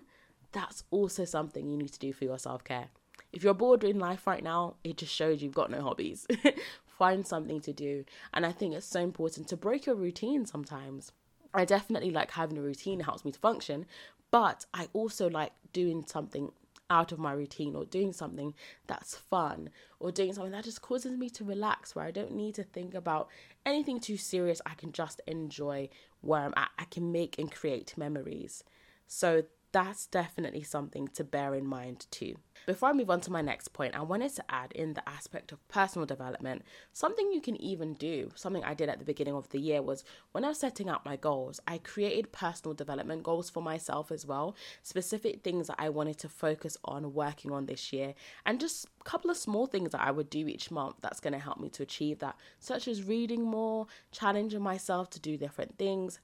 that's 0.51 0.83
also 0.91 1.25
something 1.25 1.67
you 1.67 1.77
need 1.77 1.93
to 1.93 1.99
do 1.99 2.13
for 2.13 2.25
your 2.25 2.39
self 2.39 2.63
care. 2.63 2.89
If 3.31 3.43
you're 3.43 3.53
bored 3.53 3.83
in 3.83 3.99
life 3.99 4.27
right 4.27 4.43
now, 4.43 4.75
it 4.83 4.97
just 4.97 5.13
shows 5.13 5.41
you've 5.41 5.53
got 5.53 5.71
no 5.71 5.81
hobbies. 5.81 6.27
Find 6.85 7.25
something 7.25 7.61
to 7.61 7.73
do. 7.73 8.03
And 8.33 8.45
I 8.45 8.51
think 8.51 8.73
it's 8.73 8.85
so 8.85 8.99
important 8.99 9.47
to 9.47 9.57
break 9.57 9.85
your 9.85 9.95
routine 9.95 10.45
sometimes 10.45 11.13
I 11.53 11.65
definitely 11.65 12.11
like 12.11 12.31
having 12.31 12.57
a 12.57 12.61
routine, 12.61 13.01
it 13.01 13.03
helps 13.03 13.25
me 13.25 13.31
to 13.31 13.39
function, 13.39 13.85
but 14.29 14.65
I 14.73 14.87
also 14.93 15.29
like 15.29 15.51
doing 15.73 16.05
something 16.07 16.51
out 16.91 17.11
of 17.13 17.17
my 17.17 17.31
routine 17.31 17.75
or 17.75 17.85
doing 17.85 18.11
something 18.11 18.53
that's 18.85 19.15
fun 19.15 19.69
or 19.99 20.11
doing 20.11 20.33
something 20.33 20.51
that 20.51 20.65
just 20.65 20.81
causes 20.81 21.17
me 21.17 21.29
to 21.29 21.45
relax 21.45 21.95
where 21.95 22.05
I 22.05 22.11
don't 22.11 22.33
need 22.35 22.53
to 22.55 22.63
think 22.63 22.93
about 22.93 23.29
anything 23.65 23.99
too 23.99 24.17
serious. 24.17 24.61
I 24.65 24.75
can 24.75 24.91
just 24.91 25.21
enjoy 25.25 25.89
where 26.19 26.41
I'm 26.41 26.53
at. 26.57 26.69
I 26.77 26.83
can 26.83 27.11
make 27.11 27.39
and 27.39 27.49
create 27.49 27.97
memories. 27.97 28.63
So 29.07 29.43
that's 29.71 30.07
definitely 30.07 30.63
something 30.63 31.07
to 31.09 31.23
bear 31.23 31.55
in 31.55 31.65
mind 31.65 32.07
too. 32.11 32.37
Before 32.67 32.89
I 32.89 32.93
move 32.93 33.09
on 33.09 33.21
to 33.21 33.31
my 33.31 33.41
next 33.41 33.69
point, 33.69 33.95
I 33.95 34.01
wanted 34.01 34.35
to 34.35 34.43
add 34.49 34.71
in 34.73 34.93
the 34.93 35.07
aspect 35.09 35.51
of 35.51 35.67
personal 35.67 36.05
development. 36.05 36.63
Something 36.93 37.31
you 37.31 37.41
can 37.41 37.59
even 37.59 37.93
do, 37.93 38.31
something 38.35 38.63
I 38.63 38.73
did 38.73 38.89
at 38.89 38.99
the 38.99 39.05
beginning 39.05 39.33
of 39.33 39.49
the 39.49 39.59
year 39.59 39.81
was 39.81 40.03
when 40.31 40.45
I 40.45 40.49
was 40.49 40.59
setting 40.59 40.87
out 40.87 41.05
my 41.05 41.15
goals, 41.15 41.59
I 41.65 41.79
created 41.79 42.31
personal 42.31 42.75
development 42.75 43.23
goals 43.23 43.49
for 43.49 43.63
myself 43.63 44.11
as 44.11 44.25
well, 44.25 44.55
specific 44.83 45.41
things 45.41 45.67
that 45.67 45.77
I 45.79 45.89
wanted 45.89 46.19
to 46.19 46.29
focus 46.29 46.77
on 46.85 47.13
working 47.13 47.51
on 47.51 47.65
this 47.65 47.91
year, 47.91 48.13
and 48.45 48.59
just 48.59 48.85
a 48.99 49.03
couple 49.03 49.31
of 49.31 49.37
small 49.37 49.65
things 49.65 49.91
that 49.91 50.01
I 50.01 50.11
would 50.11 50.29
do 50.29 50.47
each 50.47 50.69
month 50.69 50.97
that's 51.01 51.19
going 51.19 51.33
to 51.33 51.39
help 51.39 51.59
me 51.59 51.69
to 51.69 51.83
achieve 51.83 52.19
that, 52.19 52.35
such 52.59 52.87
as 52.87 53.03
reading 53.03 53.43
more, 53.43 53.87
challenging 54.11 54.61
myself 54.61 55.09
to 55.11 55.19
do 55.19 55.37
different 55.37 55.77
things, 55.77 56.19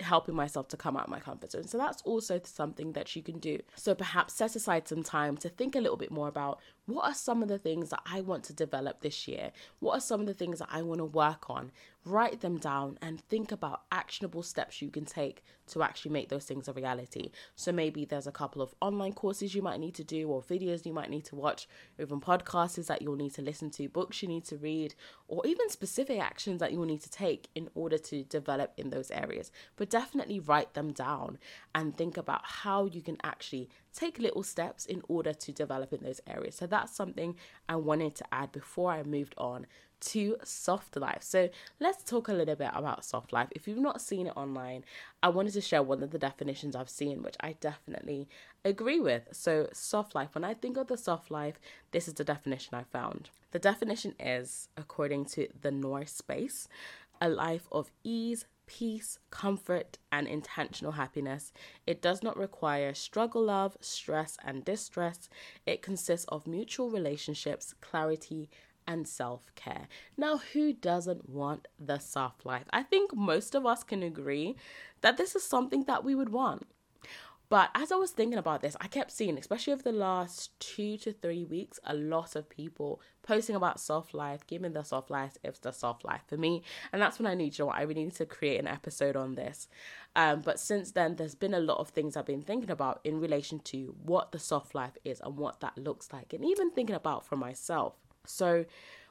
helping 0.00 0.34
myself 0.34 0.68
to 0.68 0.76
come 0.76 0.96
out 0.96 1.04
of 1.04 1.10
my 1.10 1.20
comfort 1.20 1.52
zone. 1.52 1.66
So 1.66 1.78
that's 1.78 2.02
also 2.02 2.40
something 2.44 2.92
that 2.92 3.14
you 3.14 3.22
can 3.22 3.38
do. 3.38 3.58
So 3.76 3.94
perhaps 3.94 4.34
set 4.34 4.56
aside 4.56 4.88
some 4.88 5.02
time 5.02 5.36
to 5.38 5.48
think 5.48 5.74
a 5.74 5.80
little 5.80 5.96
bit 5.96 6.10
more 6.10 6.28
about 6.28 6.60
what 6.86 7.04
are 7.04 7.14
some 7.14 7.42
of 7.42 7.48
the 7.48 7.58
things 7.58 7.90
that 7.90 8.02
I 8.04 8.20
want 8.20 8.44
to 8.44 8.52
develop 8.52 9.00
this 9.00 9.28
year? 9.28 9.52
What 9.78 9.98
are 9.98 10.00
some 10.00 10.20
of 10.20 10.26
the 10.26 10.34
things 10.34 10.58
that 10.58 10.68
I 10.70 10.82
want 10.82 10.98
to 10.98 11.04
work 11.04 11.48
on? 11.48 11.70
Write 12.04 12.40
them 12.40 12.56
down 12.56 12.98
and 13.02 13.20
think 13.20 13.52
about 13.52 13.82
actionable 13.92 14.42
steps 14.42 14.80
you 14.80 14.90
can 14.90 15.04
take 15.04 15.44
to 15.68 15.82
actually 15.82 16.10
make 16.10 16.30
those 16.30 16.46
things 16.46 16.66
a 16.66 16.72
reality. 16.72 17.30
So 17.54 17.72
maybe 17.72 18.04
there's 18.04 18.26
a 18.26 18.32
couple 18.32 18.62
of 18.62 18.74
online 18.80 19.12
courses 19.12 19.54
you 19.54 19.62
might 19.62 19.78
need 19.78 19.94
to 19.96 20.04
do, 20.04 20.28
or 20.28 20.42
videos 20.42 20.86
you 20.86 20.92
might 20.92 21.10
need 21.10 21.24
to 21.26 21.36
watch, 21.36 21.68
or 21.98 22.04
even 22.04 22.20
podcasts 22.20 22.86
that 22.86 23.02
you'll 23.02 23.16
need 23.16 23.34
to 23.34 23.42
listen 23.42 23.70
to, 23.70 23.88
books 23.88 24.22
you 24.22 24.28
need 24.28 24.44
to 24.46 24.56
read, 24.56 24.94
or 25.28 25.46
even 25.46 25.68
specific 25.68 26.18
actions 26.18 26.60
that 26.60 26.72
you'll 26.72 26.86
need 26.86 27.02
to 27.02 27.10
take 27.10 27.48
in 27.54 27.68
order 27.74 27.98
to 27.98 28.24
develop 28.24 28.72
in 28.76 28.90
those 28.90 29.10
areas. 29.10 29.52
But 29.76 29.90
definitely 29.90 30.40
write 30.40 30.74
them 30.74 30.92
down 30.92 31.38
and 31.74 31.96
think 31.96 32.16
about 32.16 32.40
how 32.44 32.86
you 32.86 33.02
can 33.02 33.18
actually 33.22 33.68
take 33.92 34.18
little 34.18 34.42
steps 34.42 34.86
in 34.86 35.02
order 35.08 35.34
to 35.34 35.52
develop 35.52 35.92
in 35.92 36.02
those 36.02 36.20
areas. 36.26 36.54
So 36.54 36.66
that's 36.80 36.96
something 36.96 37.36
I 37.68 37.76
wanted 37.76 38.14
to 38.16 38.24
add 38.32 38.52
before 38.52 38.90
I 38.92 39.02
moved 39.02 39.34
on 39.36 39.66
to 40.00 40.36
soft 40.44 40.96
life. 40.96 41.22
So 41.22 41.50
let's 41.78 42.02
talk 42.02 42.28
a 42.28 42.32
little 42.32 42.56
bit 42.56 42.70
about 42.74 43.04
soft 43.04 43.32
life. 43.32 43.48
If 43.50 43.68
you've 43.68 43.78
not 43.78 44.00
seen 44.00 44.26
it 44.26 44.36
online, 44.36 44.84
I 45.22 45.28
wanted 45.28 45.52
to 45.54 45.60
share 45.60 45.82
one 45.82 46.02
of 46.02 46.10
the 46.10 46.18
definitions 46.18 46.74
I've 46.74 46.88
seen, 46.88 47.22
which 47.22 47.36
I 47.40 47.56
definitely 47.60 48.28
agree 48.64 48.98
with. 48.98 49.28
So, 49.32 49.68
soft 49.72 50.14
life, 50.14 50.34
when 50.34 50.44
I 50.44 50.54
think 50.54 50.78
of 50.78 50.86
the 50.86 50.96
soft 50.96 51.30
life, 51.30 51.60
this 51.92 52.08
is 52.08 52.14
the 52.14 52.24
definition 52.24 52.74
I 52.74 52.84
found. 52.84 53.28
The 53.52 53.58
definition 53.58 54.14
is, 54.18 54.68
according 54.76 55.26
to 55.26 55.48
the 55.60 55.70
North 55.70 56.08
Space, 56.08 56.66
a 57.20 57.28
life 57.28 57.68
of 57.70 57.90
ease, 58.02 58.46
peace, 58.70 59.18
comfort, 59.30 59.98
and 60.12 60.28
intentional 60.28 60.92
happiness. 60.92 61.52
It 61.88 62.00
does 62.00 62.22
not 62.22 62.36
require 62.36 62.94
struggle, 62.94 63.42
love, 63.42 63.76
stress, 63.80 64.36
and 64.44 64.64
distress. 64.64 65.28
It 65.66 65.82
consists 65.82 66.24
of 66.28 66.46
mutual 66.46 66.88
relationships, 66.88 67.74
clarity, 67.80 68.48
and 68.86 69.08
self 69.08 69.52
care. 69.56 69.88
Now, 70.16 70.38
who 70.38 70.72
doesn't 70.72 71.28
want 71.28 71.66
the 71.80 71.98
soft 71.98 72.46
life? 72.46 72.66
I 72.72 72.84
think 72.84 73.12
most 73.12 73.56
of 73.56 73.66
us 73.66 73.82
can 73.82 74.04
agree 74.04 74.54
that 75.00 75.16
this 75.16 75.34
is 75.34 75.42
something 75.42 75.82
that 75.84 76.04
we 76.04 76.14
would 76.14 76.28
want. 76.30 76.68
But 77.50 77.70
as 77.74 77.90
I 77.90 77.96
was 77.96 78.12
thinking 78.12 78.38
about 78.38 78.62
this, 78.62 78.76
I 78.80 78.86
kept 78.86 79.10
seeing, 79.10 79.36
especially 79.36 79.72
over 79.72 79.82
the 79.82 79.90
last 79.90 80.58
two 80.60 80.96
to 80.98 81.12
three 81.12 81.44
weeks, 81.44 81.80
a 81.82 81.94
lot 81.94 82.36
of 82.36 82.48
people 82.48 83.02
posting 83.24 83.56
about 83.56 83.80
soft 83.80 84.14
life, 84.14 84.46
giving 84.46 84.72
the 84.72 84.84
soft 84.84 85.10
life 85.10 85.36
it's 85.42 85.58
the 85.58 85.72
soft 85.72 86.04
life 86.04 86.22
for 86.28 86.36
me. 86.36 86.62
And 86.92 87.02
that's 87.02 87.18
when 87.18 87.26
I 87.26 87.34
knew, 87.34 87.46
you 87.46 87.52
know 87.58 87.66
what, 87.66 87.76
I 87.76 87.82
really 87.82 88.04
need 88.04 88.14
to 88.14 88.24
create 88.24 88.60
an 88.60 88.68
episode 88.68 89.16
on 89.16 89.34
this. 89.34 89.66
Um, 90.14 90.42
but 90.42 90.60
since 90.60 90.92
then, 90.92 91.16
there's 91.16 91.34
been 91.34 91.52
a 91.52 91.58
lot 91.60 91.78
of 91.78 91.88
things 91.88 92.16
I've 92.16 92.24
been 92.24 92.42
thinking 92.42 92.70
about 92.70 93.00
in 93.02 93.20
relation 93.20 93.58
to 93.60 93.96
what 94.00 94.30
the 94.30 94.38
soft 94.38 94.72
life 94.72 94.96
is 95.04 95.20
and 95.20 95.36
what 95.36 95.58
that 95.58 95.76
looks 95.76 96.12
like, 96.12 96.32
and 96.32 96.44
even 96.44 96.70
thinking 96.70 96.94
about 96.94 97.26
for 97.26 97.34
myself. 97.34 97.94
So, 98.26 98.64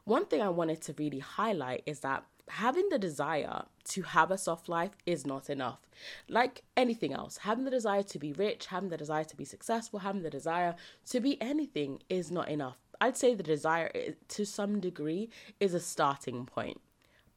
one 0.05 0.25
thing 0.25 0.41
I 0.41 0.49
wanted 0.49 0.81
to 0.83 0.95
really 0.97 1.19
highlight 1.19 1.83
is 1.85 1.99
that 1.99 2.23
having 2.49 2.89
the 2.89 2.99
desire 2.99 3.63
to 3.85 4.01
have 4.01 4.31
a 4.31 4.37
soft 4.37 4.69
life 4.69 4.91
is 5.05 5.25
not 5.25 5.49
enough. 5.49 5.79
Like 6.27 6.63
anything 6.77 7.13
else, 7.13 7.37
having 7.37 7.65
the 7.65 7.71
desire 7.71 8.03
to 8.03 8.19
be 8.19 8.33
rich, 8.33 8.67
having 8.67 8.89
the 8.89 8.97
desire 8.97 9.23
to 9.23 9.35
be 9.35 9.45
successful, 9.45 9.99
having 9.99 10.23
the 10.23 10.29
desire 10.29 10.75
to 11.09 11.19
be 11.19 11.41
anything 11.41 11.99
is 12.09 12.31
not 12.31 12.49
enough. 12.49 12.77
I'd 13.01 13.17
say 13.17 13.33
the 13.33 13.43
desire, 13.43 13.91
eh, 13.95 14.11
to 14.29 14.45
some 14.45 14.79
degree, 14.79 15.29
is 15.59 15.73
a 15.73 15.79
starting 15.79 16.45
point. 16.45 16.81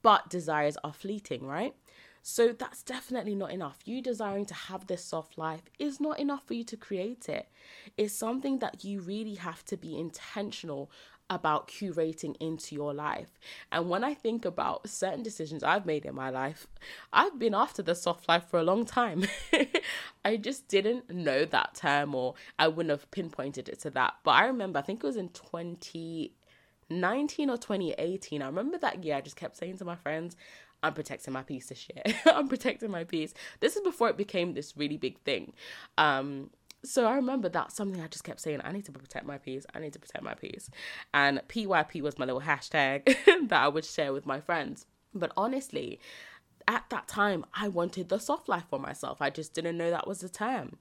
But 0.02 0.28
desires 0.28 0.76
are 0.82 0.92
fleeting, 0.92 1.46
right? 1.46 1.74
So 2.22 2.52
that's 2.52 2.84
definitely 2.84 3.34
not 3.34 3.50
enough. 3.50 3.80
You 3.84 4.00
desiring 4.00 4.46
to 4.46 4.54
have 4.54 4.86
this 4.86 5.04
soft 5.04 5.36
life 5.36 5.62
is 5.80 6.00
not 6.00 6.20
enough 6.20 6.46
for 6.46 6.54
you 6.54 6.62
to 6.64 6.76
create 6.76 7.28
it. 7.28 7.48
It's 7.96 8.14
something 8.14 8.60
that 8.60 8.84
you 8.84 9.00
really 9.00 9.34
have 9.34 9.64
to 9.66 9.76
be 9.76 9.98
intentional 9.98 10.90
about 11.30 11.68
curating 11.68 12.36
into 12.40 12.74
your 12.74 12.92
life. 12.92 13.38
And 13.70 13.88
when 13.88 14.04
I 14.04 14.14
think 14.14 14.44
about 14.44 14.88
certain 14.88 15.22
decisions 15.22 15.62
I've 15.62 15.86
made 15.86 16.04
in 16.04 16.14
my 16.14 16.30
life, 16.30 16.66
I've 17.12 17.38
been 17.38 17.54
after 17.54 17.82
the 17.82 17.94
soft 17.94 18.28
life 18.28 18.48
for 18.48 18.58
a 18.58 18.64
long 18.64 18.84
time. 18.84 19.24
I 20.24 20.36
just 20.36 20.68
didn't 20.68 21.10
know 21.10 21.44
that 21.44 21.74
term 21.74 22.14
or 22.14 22.34
I 22.58 22.68
wouldn't 22.68 22.90
have 22.90 23.10
pinpointed 23.10 23.68
it 23.68 23.80
to 23.80 23.90
that. 23.90 24.14
But 24.24 24.32
I 24.32 24.46
remember, 24.46 24.78
I 24.78 24.82
think 24.82 25.02
it 25.02 25.06
was 25.06 25.16
in 25.16 25.30
2019 25.30 27.50
or 27.50 27.56
2018. 27.56 28.42
I 28.42 28.46
remember 28.46 28.78
that 28.78 29.04
year 29.04 29.16
I 29.16 29.20
just 29.20 29.36
kept 29.36 29.56
saying 29.56 29.78
to 29.78 29.84
my 29.84 29.96
friends, 29.96 30.36
I'm 30.82 30.94
protecting 30.94 31.32
my 31.32 31.42
peace 31.42 31.68
this 31.68 31.88
year. 31.88 32.02
I'm 32.34 32.48
protecting 32.48 32.90
my 32.90 33.04
peace. 33.04 33.32
This 33.60 33.76
is 33.76 33.82
before 33.82 34.08
it 34.08 34.16
became 34.16 34.54
this 34.54 34.76
really 34.76 34.96
big 34.96 35.20
thing. 35.20 35.52
Um, 35.96 36.50
so 36.84 37.06
I 37.06 37.14
remember 37.14 37.48
that's 37.48 37.76
something 37.76 38.02
I 38.02 38.08
just 38.08 38.24
kept 38.24 38.40
saying. 38.40 38.60
I 38.64 38.72
need 38.72 38.84
to 38.86 38.92
protect 38.92 39.26
my 39.26 39.38
peace. 39.38 39.64
I 39.74 39.78
need 39.78 39.92
to 39.92 39.98
protect 39.98 40.24
my 40.24 40.34
peace. 40.34 40.68
And 41.14 41.40
PYP 41.48 42.02
was 42.02 42.18
my 42.18 42.24
little 42.24 42.40
hashtag 42.40 43.04
that 43.48 43.62
I 43.62 43.68
would 43.68 43.84
share 43.84 44.12
with 44.12 44.26
my 44.26 44.40
friends. 44.40 44.86
But 45.14 45.32
honestly, 45.36 46.00
at 46.66 46.84
that 46.90 47.08
time, 47.08 47.44
I 47.54 47.68
wanted 47.68 48.08
the 48.08 48.18
soft 48.18 48.48
life 48.48 48.64
for 48.68 48.78
myself. 48.78 49.20
I 49.20 49.30
just 49.30 49.54
didn't 49.54 49.76
know 49.76 49.90
that 49.90 50.08
was 50.08 50.20
the 50.20 50.28
term. 50.28 50.78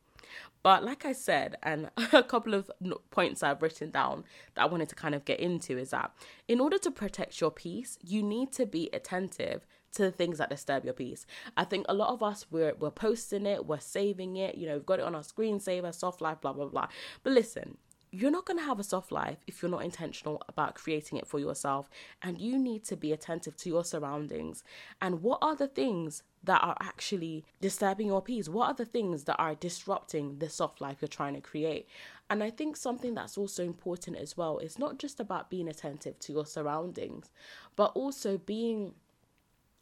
But 0.64 0.84
like 0.84 1.06
I 1.06 1.12
said, 1.12 1.58
and 1.64 1.90
a 2.14 2.24
couple 2.24 2.54
of 2.54 2.72
points 3.10 3.44
I've 3.44 3.62
written 3.62 3.92
down 3.92 4.24
that 4.56 4.64
I 4.64 4.66
wanted 4.66 4.90
to 4.90 4.96
kind 4.96 5.16
of 5.16 5.26
get 5.26 5.40
into 5.40 5.78
is 5.78 5.92
that 5.92 6.12
in 6.48 6.60
order 6.60 6.78
to 6.80 6.92
protect 6.92 7.42
your 7.42 7.52
peace, 7.52 7.98
you 8.02 8.24
need 8.24 8.52
to 8.54 8.66
be 8.66 8.90
attentive 8.94 9.66
to 9.94 10.04
the 10.04 10.12
things 10.12 10.38
that 10.38 10.50
disturb 10.50 10.86
your 10.86 10.94
peace. 10.94 11.26
I 11.58 11.64
think 11.64 11.86
a 11.90 11.94
lot 11.94 12.10
of 12.10 12.24
us 12.24 12.46
we're 12.52 12.74
we're 12.80 12.92
posting 12.92 13.46
it, 13.46 13.66
we're 13.66 13.80
saving 13.80 14.38
it, 14.38 14.56
you 14.56 14.68
know, 14.68 14.76
we've 14.76 14.86
got 14.86 15.00
it 15.00 15.06
on 15.06 15.16
our 15.16 15.22
screensaver, 15.22 15.94
soft 15.94 16.22
life, 16.22 16.42
blah 16.42 16.54
blah 16.54 16.66
blah. 16.66 16.88
But 17.24 17.34
listen, 17.34 17.78
you're 18.14 18.32
not 18.32 18.46
going 18.46 18.58
to 18.60 18.66
have 18.66 18.80
a 18.80 18.84
soft 18.84 19.12
life 19.12 19.38
if 19.48 19.62
you're 19.62 19.72
not 19.72 19.86
intentional 19.86 20.42
about 20.50 20.76
creating 20.76 21.18
it 21.18 21.26
for 21.26 21.40
yourself. 21.40 21.90
And 22.22 22.40
you 22.40 22.58
need 22.58 22.84
to 22.86 22.98
be 22.98 23.14
attentive 23.14 23.56
to 23.58 23.70
your 23.70 23.86
surroundings. 23.86 24.64
And 25.02 25.22
what 25.22 25.40
are 25.42 25.56
the 25.56 25.68
things 25.68 26.24
that 26.44 26.62
are 26.62 26.76
actually 26.82 27.46
disturbing 27.62 28.08
your 28.08 28.22
peace? 28.22 28.50
What 28.50 28.68
are 28.68 28.74
the 28.74 28.86
things 28.86 29.24
that 29.26 29.38
are 29.40 29.56
disrupting 29.56 30.40
the 30.40 30.50
soft 30.50 30.82
life 30.82 30.98
you're 31.00 31.08
trying 31.08 31.36
to 31.36 31.42
create? 31.42 31.88
And 32.30 32.44
I 32.44 32.50
think 32.50 32.76
something 32.76 33.14
that's 33.14 33.38
also 33.38 33.64
important 33.64 34.18
as 34.18 34.36
well 34.36 34.58
is 34.58 34.78
not 34.78 34.98
just 34.98 35.22
about 35.22 35.50
being 35.50 35.70
attentive 35.70 36.20
to 36.20 36.34
your 36.34 36.46
surroundings, 36.46 37.32
but 37.78 37.94
also 37.96 38.38
being 38.38 38.94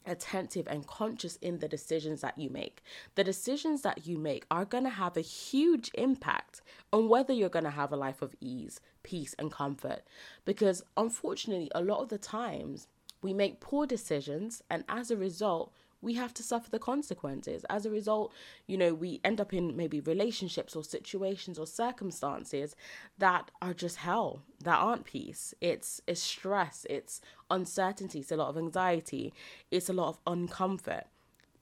attentive 0.05 0.67
and 0.67 0.87
conscious 0.87 1.35
in 1.37 1.59
the 1.59 1.67
decisions 1.67 2.21
that 2.21 2.37
you 2.37 2.49
make. 2.49 2.81
The 3.15 3.23
decisions 3.23 3.81
that 3.81 4.07
you 4.07 4.17
make 4.17 4.45
are 4.49 4.65
going 4.65 4.83
to 4.85 4.89
have 4.89 5.17
a 5.17 5.21
huge 5.21 5.91
impact 5.93 6.61
on 6.91 7.09
whether 7.09 7.33
you're 7.33 7.49
going 7.49 7.65
to 7.65 7.71
have 7.71 7.91
a 7.91 7.97
life 7.97 8.21
of 8.21 8.35
ease, 8.41 8.79
peace, 9.03 9.35
and 9.37 9.51
comfort. 9.51 10.03
Because 10.45 10.83
unfortunately, 10.97 11.69
a 11.75 11.81
lot 11.81 12.01
of 12.01 12.09
the 12.09 12.17
times 12.17 12.87
we 13.21 13.33
make 13.33 13.59
poor 13.59 13.85
decisions, 13.85 14.63
and 14.69 14.83
as 14.87 15.11
a 15.11 15.17
result, 15.17 15.73
we 16.01 16.13
have 16.13 16.33
to 16.35 16.43
suffer 16.43 16.69
the 16.69 16.79
consequences. 16.79 17.65
As 17.69 17.85
a 17.85 17.89
result, 17.89 18.33
you 18.67 18.77
know, 18.77 18.93
we 18.93 19.19
end 19.23 19.41
up 19.41 19.53
in 19.53 19.75
maybe 19.75 19.99
relationships 19.99 20.75
or 20.75 20.83
situations 20.83 21.59
or 21.59 21.67
circumstances 21.67 22.75
that 23.17 23.51
are 23.61 23.73
just 23.73 23.97
hell, 23.97 24.43
that 24.63 24.77
aren't 24.77 25.05
peace. 25.05 25.53
It's 25.61 26.01
it's 26.07 26.21
stress, 26.21 26.85
it's 26.89 27.21
uncertainty, 27.49 28.19
it's 28.19 28.31
a 28.31 28.37
lot 28.37 28.49
of 28.49 28.57
anxiety, 28.57 29.33
it's 29.71 29.89
a 29.89 29.93
lot 29.93 30.09
of 30.09 30.23
uncomfort. 30.25 31.05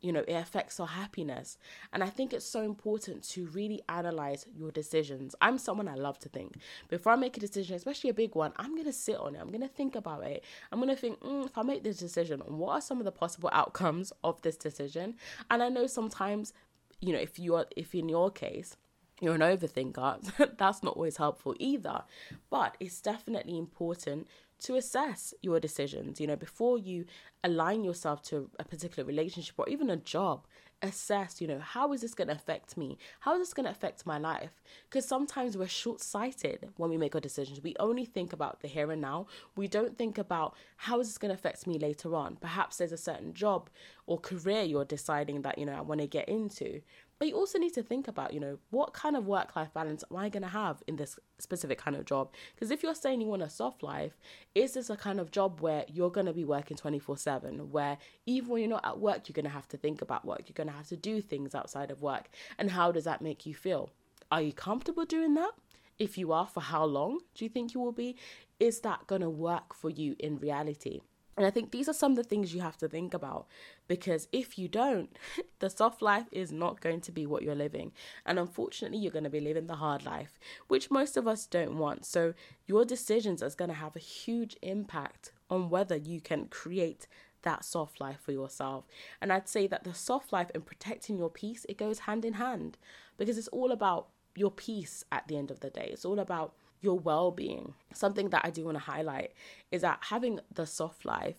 You 0.07 0.13
know, 0.13 0.23
it 0.25 0.35
affects 0.35 0.79
our 0.79 0.87
happiness. 0.87 1.57
And 1.91 2.01
I 2.01 2.07
think 2.07 2.31
it's 2.31 2.45
so 2.45 2.61
important 2.61 3.27
to 3.31 3.47
really 3.47 3.81
analyze 3.89 4.45
your 4.55 4.71
decisions. 4.71 5.35
I'm 5.41 5.57
someone 5.57 5.89
I 5.89 5.95
love 5.95 6.17
to 6.19 6.29
think. 6.29 6.55
Before 6.87 7.11
I 7.11 7.17
make 7.17 7.35
a 7.35 7.41
decision, 7.41 7.75
especially 7.75 8.09
a 8.09 8.13
big 8.13 8.33
one, 8.33 8.53
I'm 8.55 8.71
going 8.71 8.85
to 8.85 8.93
sit 8.93 9.17
on 9.17 9.35
it. 9.35 9.41
I'm 9.41 9.49
going 9.49 9.59
to 9.59 9.67
think 9.67 9.95
about 9.95 10.23
it. 10.23 10.45
I'm 10.71 10.79
going 10.79 10.95
to 10.95 11.01
think, 11.01 11.19
mm, 11.19 11.47
if 11.47 11.57
I 11.57 11.61
make 11.63 11.83
this 11.83 11.97
decision, 11.97 12.39
what 12.45 12.71
are 12.71 12.81
some 12.81 12.99
of 12.99 13.03
the 13.03 13.11
possible 13.11 13.49
outcomes 13.51 14.13
of 14.23 14.41
this 14.43 14.55
decision? 14.55 15.15
And 15.51 15.61
I 15.61 15.67
know 15.67 15.87
sometimes, 15.87 16.53
you 17.01 17.11
know, 17.11 17.19
if 17.19 17.37
you 17.37 17.55
are, 17.55 17.65
if 17.75 17.93
in 17.93 18.07
your 18.07 18.31
case, 18.31 18.77
you're 19.19 19.35
an 19.35 19.41
overthinker, 19.41 20.55
that's 20.57 20.83
not 20.83 20.95
always 20.95 21.17
helpful 21.17 21.53
either. 21.59 22.03
But 22.49 22.77
it's 22.79 23.01
definitely 23.01 23.57
important 23.57 24.27
to 24.59 24.75
assess 24.75 25.33
your 25.41 25.59
decisions. 25.59 26.19
You 26.19 26.27
know, 26.27 26.35
before 26.35 26.77
you 26.77 27.05
align 27.43 27.83
yourself 27.83 28.21
to 28.23 28.49
a 28.59 28.63
particular 28.63 29.05
relationship 29.05 29.55
or 29.57 29.67
even 29.69 29.89
a 29.89 29.97
job, 29.97 30.45
assess, 30.81 31.41
you 31.41 31.47
know, 31.47 31.59
how 31.59 31.91
is 31.93 32.01
this 32.01 32.13
going 32.13 32.27
to 32.27 32.35
affect 32.35 32.77
me? 32.77 32.97
How 33.21 33.33
is 33.33 33.39
this 33.39 33.53
going 33.53 33.65
to 33.65 33.71
affect 33.71 34.05
my 34.05 34.17
life? 34.17 34.61
Because 34.89 35.07
sometimes 35.07 35.57
we're 35.57 35.67
short 35.67 36.01
sighted 36.01 36.69
when 36.77 36.89
we 36.89 36.97
make 36.97 37.15
our 37.15 37.21
decisions. 37.21 37.61
We 37.61 37.75
only 37.79 38.05
think 38.05 38.31
about 38.33 38.61
the 38.61 38.67
here 38.67 38.91
and 38.91 39.01
now. 39.01 39.27
We 39.55 39.67
don't 39.67 39.97
think 39.97 40.17
about 40.17 40.55
how 40.77 40.99
is 40.99 41.07
this 41.07 41.17
going 41.17 41.29
to 41.29 41.35
affect 41.35 41.65
me 41.65 41.79
later 41.79 42.15
on. 42.15 42.37
Perhaps 42.39 42.77
there's 42.77 42.91
a 42.91 42.97
certain 42.97 43.33
job 43.33 43.69
or 44.05 44.19
career 44.19 44.61
you're 44.63 44.85
deciding 44.85 45.41
that, 45.41 45.57
you 45.57 45.65
know, 45.65 45.73
I 45.73 45.81
want 45.81 46.01
to 46.01 46.07
get 46.07 46.29
into. 46.29 46.81
But 47.19 47.27
you 47.27 47.35
also 47.35 47.57
need 47.57 47.73
to 47.73 47.83
think 47.83 48.07
about, 48.07 48.33
you 48.33 48.39
know, 48.39 48.59
what 48.69 48.93
kind 48.93 49.15
of 49.15 49.25
work 49.25 49.55
life 49.55 49.73
balance 49.73 50.03
am 50.09 50.17
I 50.17 50.29
going 50.29 50.43
to 50.43 50.49
have 50.49 50.83
in 50.87 50.97
this 50.97 51.17
specific 51.39 51.79
kind 51.79 51.95
of 51.95 52.05
job? 52.05 52.31
Because 52.53 52.69
if 52.69 52.83
you're 52.83 52.93
saying 52.93 53.21
you 53.21 53.27
want 53.27 53.41
a 53.41 53.49
soft 53.49 53.81
life, 53.81 54.17
is 54.53 54.73
this 54.73 54.89
a 54.89 54.95
kind 54.95 55.19
of 55.19 55.31
job 55.31 55.59
where 55.59 55.85
you're 55.87 56.11
going 56.11 56.27
to 56.27 56.33
be 56.33 56.45
working 56.45 56.77
24 56.77 57.17
7, 57.17 57.71
where 57.71 57.97
even 58.25 58.49
when 58.49 58.61
you're 58.61 58.69
not 58.69 58.85
at 58.85 58.99
work, 58.99 59.27
you're 59.27 59.33
going 59.33 59.45
to 59.45 59.51
have 59.51 59.67
to 59.69 59.77
think 59.77 60.01
about 60.01 60.25
work, 60.25 60.43
you're 60.45 60.53
going 60.53 60.67
to 60.67 60.73
have 60.73 60.87
to 60.87 60.97
do 60.97 61.21
things 61.21 61.55
outside 61.55 61.89
of 61.89 62.01
work? 62.01 62.29
And 62.57 62.71
how 62.71 62.91
does 62.91 63.05
that 63.05 63.21
make 63.21 63.45
you 63.45 63.55
feel? 63.55 63.89
Are 64.31 64.41
you 64.41 64.53
comfortable 64.53 65.05
doing 65.05 65.33
that? 65.35 65.51
If 65.97 66.17
you 66.17 66.31
are, 66.31 66.45
for 66.45 66.61
how 66.61 66.85
long 66.85 67.21
do 67.33 67.43
you 67.43 67.49
think 67.49 67.73
you 67.73 67.79
will 67.79 67.91
be? 67.91 68.15
Is 68.59 68.81
that 68.81 69.07
going 69.07 69.21
to 69.21 69.29
work 69.29 69.73
for 69.73 69.89
you 69.89 70.15
in 70.19 70.37
reality? 70.37 71.01
And 71.37 71.45
I 71.45 71.51
think 71.51 71.69
these 71.69 71.87
are 71.87 71.93
some 71.93 72.13
of 72.13 72.17
the 72.17 72.23
things 72.23 72.53
you 72.53 72.61
have 72.61 72.77
to 72.77 72.87
think 72.89 73.13
about 73.13 73.45
because 73.87 74.27
if 74.31 74.57
you 74.57 74.67
don't, 74.67 75.15
the 75.59 75.69
soft 75.69 76.01
life 76.01 76.25
is 76.31 76.51
not 76.51 76.81
going 76.81 76.99
to 77.01 77.11
be 77.11 77.27
what 77.27 77.43
you're 77.43 77.55
living. 77.55 77.91
And 78.25 78.39
unfortunately, 78.39 78.97
you're 78.97 79.11
going 79.11 79.23
to 79.23 79.29
be 79.29 79.39
living 79.39 79.67
the 79.67 79.75
hard 79.75 80.03
life, 80.03 80.39
which 80.67 80.89
most 80.89 81.15
of 81.15 81.27
us 81.27 81.45
don't 81.45 81.77
want. 81.77 82.05
So, 82.05 82.33
your 82.65 82.83
decisions 82.83 83.43
are 83.43 83.49
going 83.51 83.69
to 83.69 83.75
have 83.75 83.95
a 83.95 83.99
huge 83.99 84.57
impact 84.63 85.31
on 85.49 85.69
whether 85.69 85.95
you 85.95 86.19
can 86.19 86.47
create 86.47 87.07
that 87.43 87.63
soft 87.63 88.01
life 88.01 88.19
for 88.19 88.31
yourself. 88.31 88.85
And 89.21 89.31
I'd 89.31 89.47
say 89.47 89.67
that 89.67 89.83
the 89.83 89.93
soft 89.93 90.33
life 90.33 90.49
and 90.53 90.65
protecting 90.65 91.17
your 91.17 91.29
peace, 91.29 91.65
it 91.69 91.77
goes 91.77 91.99
hand 91.99 92.25
in 92.25 92.33
hand 92.33 92.77
because 93.17 93.37
it's 93.37 93.47
all 93.49 93.71
about 93.71 94.07
your 94.35 94.51
peace 94.51 95.05
at 95.11 95.27
the 95.27 95.37
end 95.37 95.51
of 95.51 95.61
the 95.61 95.69
day. 95.69 95.89
It's 95.91 96.05
all 96.05 96.19
about 96.19 96.53
your 96.81 96.99
well 96.99 97.31
being. 97.31 97.73
Something 97.93 98.29
that 98.29 98.45
I 98.45 98.49
do 98.49 98.65
want 98.65 98.77
to 98.77 98.83
highlight 98.83 99.33
is 99.71 99.81
that 99.81 99.99
having 100.09 100.39
the 100.53 100.65
soft 100.65 101.05
life 101.05 101.35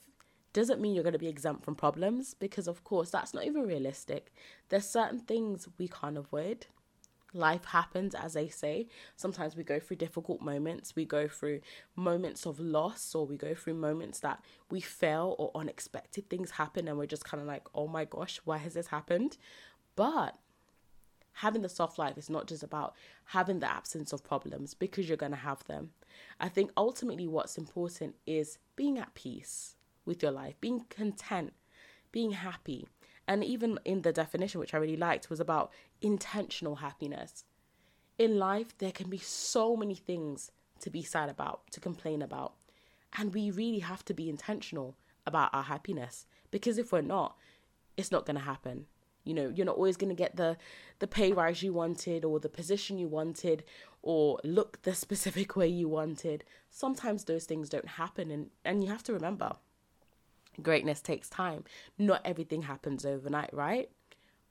doesn't 0.52 0.80
mean 0.80 0.94
you're 0.94 1.04
going 1.04 1.12
to 1.12 1.18
be 1.18 1.28
exempt 1.28 1.64
from 1.64 1.74
problems 1.74 2.34
because, 2.34 2.66
of 2.66 2.82
course, 2.84 3.10
that's 3.10 3.34
not 3.34 3.44
even 3.44 3.62
realistic. 3.66 4.32
There's 4.68 4.88
certain 4.88 5.20
things 5.20 5.68
we 5.78 5.88
can't 5.88 6.16
avoid. 6.16 6.66
Life 7.34 7.66
happens, 7.66 8.14
as 8.14 8.32
they 8.32 8.48
say. 8.48 8.88
Sometimes 9.14 9.54
we 9.54 9.62
go 9.62 9.78
through 9.78 9.98
difficult 9.98 10.40
moments. 10.40 10.96
We 10.96 11.04
go 11.04 11.28
through 11.28 11.60
moments 11.94 12.46
of 12.46 12.58
loss, 12.58 13.14
or 13.14 13.26
we 13.26 13.36
go 13.36 13.54
through 13.54 13.74
moments 13.74 14.20
that 14.20 14.42
we 14.70 14.80
fail 14.80 15.36
or 15.38 15.50
unexpected 15.54 16.30
things 16.30 16.52
happen, 16.52 16.88
and 16.88 16.96
we're 16.96 17.06
just 17.06 17.26
kind 17.26 17.40
of 17.40 17.46
like, 17.46 17.66
oh 17.74 17.86
my 17.86 18.06
gosh, 18.06 18.40
why 18.44 18.56
has 18.56 18.72
this 18.74 18.86
happened? 18.86 19.36
But 19.94 20.38
having 21.38 21.62
the 21.62 21.68
soft 21.68 21.98
life 21.98 22.18
is 22.18 22.28
not 22.28 22.48
just 22.48 22.62
about 22.62 22.94
having 23.26 23.60
the 23.60 23.70
absence 23.70 24.12
of 24.12 24.24
problems 24.24 24.74
because 24.74 25.08
you're 25.08 25.16
going 25.16 25.32
to 25.32 25.38
have 25.38 25.64
them. 25.64 25.90
I 26.40 26.48
think 26.48 26.72
ultimately 26.76 27.28
what's 27.28 27.56
important 27.56 28.16
is 28.26 28.58
being 28.74 28.98
at 28.98 29.14
peace 29.14 29.76
with 30.04 30.20
your 30.22 30.32
life, 30.32 30.54
being 30.60 30.86
content, 30.90 31.52
being 32.10 32.32
happy. 32.32 32.88
And 33.28 33.44
even 33.44 33.78
in 33.84 34.02
the 34.02 34.12
definition, 34.12 34.58
which 34.58 34.74
I 34.74 34.78
really 34.78 34.96
liked, 34.96 35.30
was 35.30 35.38
about 35.38 35.70
intentional 36.00 36.76
happiness. 36.76 37.44
In 38.18 38.38
life, 38.38 38.76
there 38.78 38.90
can 38.90 39.08
be 39.08 39.18
so 39.18 39.76
many 39.76 39.94
things 39.94 40.50
to 40.80 40.90
be 40.90 41.02
sad 41.02 41.28
about, 41.28 41.70
to 41.70 41.78
complain 41.78 42.20
about. 42.20 42.54
And 43.16 43.32
we 43.32 43.52
really 43.52 43.80
have 43.80 44.04
to 44.06 44.14
be 44.14 44.28
intentional 44.28 44.96
about 45.24 45.50
our 45.52 45.64
happiness 45.64 46.26
because 46.50 46.78
if 46.78 46.90
we're 46.90 47.00
not, 47.02 47.36
it's 47.96 48.10
not 48.10 48.26
going 48.26 48.38
to 48.38 48.42
happen. 48.42 48.86
You 49.24 49.34
know, 49.34 49.52
you're 49.54 49.66
not 49.66 49.76
always 49.76 49.96
going 49.96 50.10
to 50.10 50.14
get 50.14 50.36
the 50.36 50.56
the 51.00 51.06
pay 51.06 51.32
rise 51.32 51.62
you 51.62 51.72
wanted 51.72 52.24
or 52.24 52.40
the 52.40 52.48
position 52.48 52.98
you 52.98 53.08
wanted 53.08 53.62
or 54.02 54.40
look 54.42 54.82
the 54.82 54.94
specific 55.04 55.56
way 55.56 55.68
you 55.68 55.88
wanted. 55.88 56.44
Sometimes 56.70 57.24
those 57.24 57.44
things 57.44 57.68
don't 57.68 57.88
happen 57.88 58.30
and 58.30 58.50
and 58.64 58.82
you 58.82 58.90
have 58.90 59.02
to 59.04 59.12
remember 59.12 59.52
greatness 60.62 61.00
takes 61.00 61.28
time. 61.28 61.64
Not 61.98 62.22
everything 62.24 62.62
happens 62.62 63.04
overnight, 63.06 63.50
right? 63.52 63.90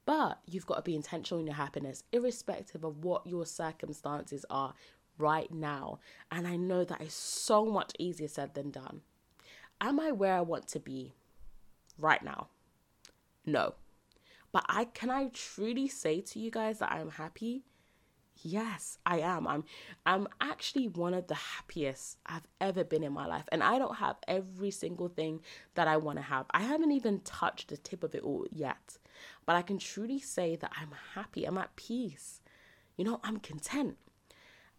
But 0.05 0.39
you've 0.45 0.65
got 0.65 0.75
to 0.75 0.81
be 0.81 0.95
intentional 0.95 1.41
in 1.41 1.47
your 1.47 1.55
happiness, 1.55 2.03
irrespective 2.11 2.83
of 2.83 3.03
what 3.03 3.27
your 3.27 3.45
circumstances 3.45 4.45
are 4.49 4.73
right 5.17 5.51
now. 5.51 5.99
And 6.31 6.47
I 6.47 6.55
know 6.55 6.85
that 6.85 7.01
is 7.01 7.13
so 7.13 7.65
much 7.65 7.91
easier 7.99 8.27
said 8.27 8.53
than 8.53 8.71
done. 8.71 9.01
Am 9.81 9.99
I 9.99 10.11
where 10.11 10.33
I 10.33 10.41
want 10.41 10.67
to 10.69 10.79
be 10.79 11.13
right 11.99 12.23
now? 12.23 12.47
No. 13.45 13.73
But 14.51 14.65
I 14.69 14.85
can 14.85 15.09
I 15.09 15.29
truly 15.33 15.87
say 15.87 16.21
to 16.21 16.39
you 16.39 16.51
guys 16.51 16.79
that 16.79 16.91
I'm 16.91 17.11
happy? 17.11 17.63
Yes, 18.43 18.99
I 19.05 19.19
am. 19.19 19.47
I'm 19.47 19.63
I'm 20.05 20.27
actually 20.39 20.87
one 20.87 21.13
of 21.13 21.27
the 21.27 21.35
happiest 21.35 22.17
I've 22.25 22.47
ever 22.61 22.83
been 22.83 23.03
in 23.03 23.13
my 23.13 23.25
life. 23.25 23.45
And 23.51 23.63
I 23.63 23.79
don't 23.79 23.95
have 23.95 24.17
every 24.27 24.71
single 24.71 25.07
thing 25.07 25.41
that 25.75 25.87
I 25.87 25.97
want 25.97 26.17
to 26.17 26.23
have. 26.23 26.45
I 26.51 26.61
haven't 26.61 26.91
even 26.91 27.21
touched 27.21 27.69
the 27.69 27.77
tip 27.77 28.03
of 28.03 28.15
it 28.15 28.23
all 28.23 28.45
yet. 28.51 28.97
But 29.45 29.55
I 29.55 29.61
can 29.61 29.79
truly 29.79 30.19
say 30.19 30.55
that 30.55 30.71
I'm 30.79 30.93
happy. 31.15 31.45
I'm 31.45 31.57
at 31.57 31.75
peace. 31.75 32.41
You 32.95 33.05
know, 33.05 33.19
I'm 33.23 33.37
content. 33.37 33.97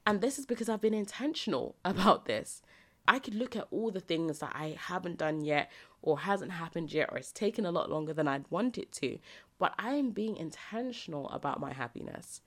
And 0.07 0.21
this 0.21 0.39
is 0.39 0.47
because 0.47 0.69
I've 0.69 0.81
been 0.81 0.95
intentional 0.95 1.77
about 1.85 2.27
this. 2.27 2.63
I 3.07 3.19
could 3.19 3.35
look 3.35 3.57
at 3.57 3.67
all 3.71 3.91
the 3.91 4.01
things 4.01 4.41
that 4.41 4.53
I 4.55 4.77
haven't 4.79 5.17
done 5.17 5.41
yet 5.41 5.71
or 6.03 6.21
hasn't 6.21 6.53
happened 6.53 6.93
yet 6.93 7.09
or 7.11 7.17
it's 7.17 7.33
taken 7.33 7.65
a 7.65 7.71
lot 7.71 7.91
longer 7.91 8.13
than 8.13 8.29
I'd 8.29 8.51
want 8.51 8.77
it 8.77 8.93
to, 8.93 9.19
but 9.59 9.75
I 9.79 9.95
am 9.95 10.11
being 10.11 10.37
intentional 10.37 11.29
about 11.31 11.61
my 11.61 11.73
happiness. 11.73 12.41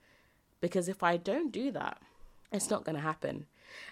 Because 0.60 0.88
if 0.88 1.02
I 1.02 1.16
don't 1.16 1.52
do 1.52 1.70
that, 1.72 2.00
it's 2.52 2.70
not 2.70 2.84
going 2.84 2.96
to 2.96 3.02
happen. 3.02 3.46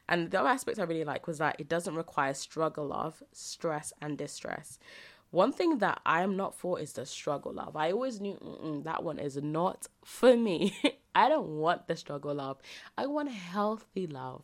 And 0.09 0.31
the 0.31 0.41
other 0.41 0.49
aspect 0.49 0.79
I 0.79 0.85
really 0.85 1.05
like 1.05 1.27
was 1.27 1.39
that 1.39 1.57
it 1.59 1.69
doesn't 1.69 1.95
require 1.95 2.35
struggle 2.35 2.93
of 2.93 3.23
stress 3.33 3.93
and 4.01 4.17
distress. 4.17 4.79
One 5.31 5.53
thing 5.53 5.79
that 5.79 6.01
I 6.05 6.23
am 6.23 6.37
not 6.37 6.55
for 6.55 6.81
is 6.81 6.93
the 6.93 7.07
struggle 7.07 7.53
love. 7.53 7.77
I 7.77 7.93
always 7.93 8.21
knew 8.21 8.83
that 8.85 9.05
one 9.05 9.19
is 9.19 9.37
not 9.37 9.87
for 10.05 10.37
me. 10.37 10.77
I 11.15 11.29
don't 11.29 11.59
want 11.59 11.87
the 11.87 11.97
struggle 11.97 12.35
love. 12.35 12.59
I 12.99 13.07
want 13.07 13.31
healthy 13.31 14.07
love. 14.07 14.43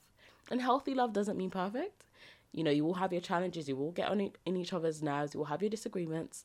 And 0.51 0.61
healthy 0.61 0.95
love 0.95 1.13
doesn't 1.13 1.37
mean 1.37 1.51
perfect. 1.51 2.05
You 2.53 2.65
know, 2.65 2.71
you 2.71 2.85
will 2.85 2.95
have 2.95 3.13
your 3.13 3.21
challenges, 3.21 3.69
you 3.69 3.77
will 3.77 3.93
get 3.93 4.09
on 4.09 4.31
in 4.47 4.57
each 4.57 4.73
other's 4.73 5.03
nerves, 5.03 5.35
you 5.35 5.39
will 5.39 5.47
have 5.47 5.61
your 5.61 5.69
disagreements, 5.69 6.45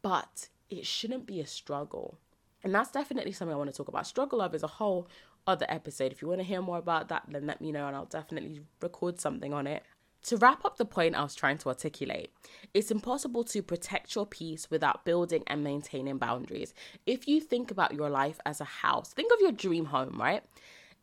but 0.00 0.48
it 0.70 0.86
shouldn't 0.86 1.26
be 1.26 1.40
a 1.40 1.46
struggle. 1.46 2.18
And 2.62 2.74
that's 2.74 2.90
definitely 2.90 3.32
something 3.32 3.54
I 3.54 3.58
want 3.58 3.70
to 3.70 3.76
talk 3.76 3.88
about. 3.88 4.06
Struggle 4.06 4.38
love 4.38 4.54
is 4.54 4.62
a 4.62 4.68
whole 4.68 5.08
other 5.46 5.66
episode. 5.68 6.12
If 6.12 6.22
you 6.22 6.28
want 6.28 6.40
to 6.40 6.46
hear 6.46 6.62
more 6.62 6.78
about 6.78 7.08
that, 7.08 7.24
then 7.28 7.46
let 7.46 7.60
me 7.60 7.72
know 7.72 7.86
and 7.86 7.96
I'll 7.96 8.04
definitely 8.04 8.60
record 8.80 9.20
something 9.20 9.52
on 9.52 9.66
it. 9.66 9.82
To 10.24 10.36
wrap 10.36 10.66
up 10.66 10.76
the 10.76 10.84
point 10.84 11.14
I 11.14 11.22
was 11.22 11.34
trying 11.34 11.56
to 11.58 11.70
articulate, 11.70 12.30
it's 12.74 12.90
impossible 12.90 13.42
to 13.44 13.62
protect 13.62 14.14
your 14.14 14.26
peace 14.26 14.70
without 14.70 15.06
building 15.06 15.42
and 15.46 15.64
maintaining 15.64 16.18
boundaries. 16.18 16.74
If 17.06 17.26
you 17.26 17.40
think 17.40 17.70
about 17.70 17.94
your 17.94 18.10
life 18.10 18.38
as 18.44 18.60
a 18.60 18.64
house, 18.64 19.14
think 19.14 19.32
of 19.32 19.40
your 19.40 19.52
dream 19.52 19.86
home, 19.86 20.20
right? 20.20 20.42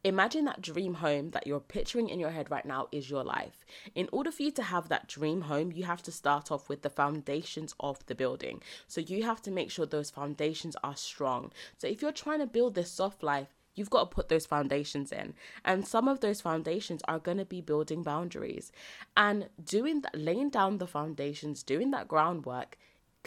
Imagine 0.04 0.46
that 0.46 0.62
dream 0.62 0.96
home 0.96 1.32
that 1.32 1.48
you're 1.48 1.60
picturing 1.60 2.10
in 2.10 2.20
your 2.20 2.30
head 2.30 2.52
right 2.52 2.66
now 2.66 2.88
is 2.92 3.10
your 3.10 3.24
life. 3.24 3.66
In 3.96 4.08
order 4.12 4.32
for 4.32 4.44
you 4.44 4.52
to 4.52 4.64
have 4.64 4.90
that 4.90 5.08
dream 5.08 5.42
home, 5.42 5.72
you 5.72 5.84
have 5.86 6.04
to 6.04 6.12
start 6.12 6.52
off 6.52 6.70
with 6.70 6.82
the 6.82 6.90
foundations 6.90 7.74
of 7.80 8.06
the 8.06 8.16
building. 8.16 8.62
So 8.88 9.02
you 9.02 9.24
have 9.24 9.42
to 9.44 9.52
make 9.52 9.72
sure 9.72 9.86
those 9.86 10.10
foundations 10.10 10.76
are 10.84 10.96
strong. 10.96 11.52
So 11.78 11.88
if 11.88 12.02
you're 12.02 12.12
trying 12.12 12.40
to 12.40 12.46
build 12.46 12.76
this 12.76 12.92
soft 12.92 13.24
life, 13.24 13.50
you've 13.76 13.90
got 13.90 14.10
to 14.10 14.16
put 14.16 14.30
those 14.30 14.46
foundations 14.46 15.12
in. 15.12 15.34
And 15.66 15.88
some 15.88 16.08
of 16.08 16.20
those 16.20 16.42
foundations 16.42 17.02
are 17.08 17.20
going 17.20 17.38
to 17.38 17.46
be 17.46 17.62
building 17.62 18.04
boundaries. 18.04 18.72
And 19.16 19.50
doing 19.64 20.02
that, 20.02 20.18
laying 20.18 20.50
down 20.50 20.78
the 20.78 20.88
foundations, 20.88 21.64
doing 21.64 21.92
that 21.92 22.08
groundwork 22.08 22.78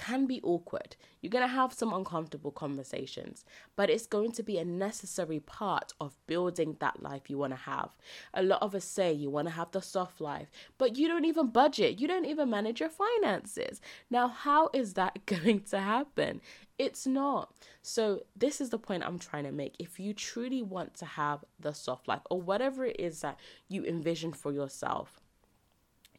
can 0.00 0.26
be 0.26 0.40
awkward. 0.42 0.96
You're 1.20 1.30
going 1.30 1.46
to 1.46 1.54
have 1.54 1.74
some 1.74 1.92
uncomfortable 1.92 2.50
conversations, 2.50 3.44
but 3.76 3.90
it's 3.90 4.06
going 4.06 4.32
to 4.32 4.42
be 4.42 4.56
a 4.56 4.64
necessary 4.64 5.40
part 5.40 5.92
of 6.00 6.16
building 6.26 6.78
that 6.80 7.02
life 7.02 7.28
you 7.28 7.36
want 7.36 7.52
to 7.52 7.58
have. 7.58 7.90
A 8.32 8.42
lot 8.42 8.62
of 8.62 8.74
us 8.74 8.86
say 8.86 9.12
you 9.12 9.28
want 9.28 9.48
to 9.48 9.54
have 9.54 9.72
the 9.72 9.82
soft 9.82 10.18
life, 10.18 10.50
but 10.78 10.96
you 10.96 11.06
don't 11.06 11.26
even 11.26 11.48
budget, 11.48 12.00
you 12.00 12.08
don't 12.08 12.24
even 12.24 12.48
manage 12.48 12.80
your 12.80 12.88
finances. 12.88 13.82
Now, 14.08 14.28
how 14.28 14.70
is 14.72 14.94
that 14.94 15.26
going 15.26 15.60
to 15.64 15.78
happen? 15.78 16.40
It's 16.78 17.06
not. 17.06 17.52
So, 17.82 18.22
this 18.34 18.58
is 18.58 18.70
the 18.70 18.78
point 18.78 19.04
I'm 19.04 19.18
trying 19.18 19.44
to 19.44 19.52
make. 19.52 19.74
If 19.78 20.00
you 20.00 20.14
truly 20.14 20.62
want 20.62 20.94
to 20.94 21.04
have 21.04 21.44
the 21.58 21.74
soft 21.74 22.08
life 22.08 22.22
or 22.30 22.40
whatever 22.40 22.86
it 22.86 22.98
is 22.98 23.20
that 23.20 23.38
you 23.68 23.84
envision 23.84 24.32
for 24.32 24.50
yourself, 24.50 25.20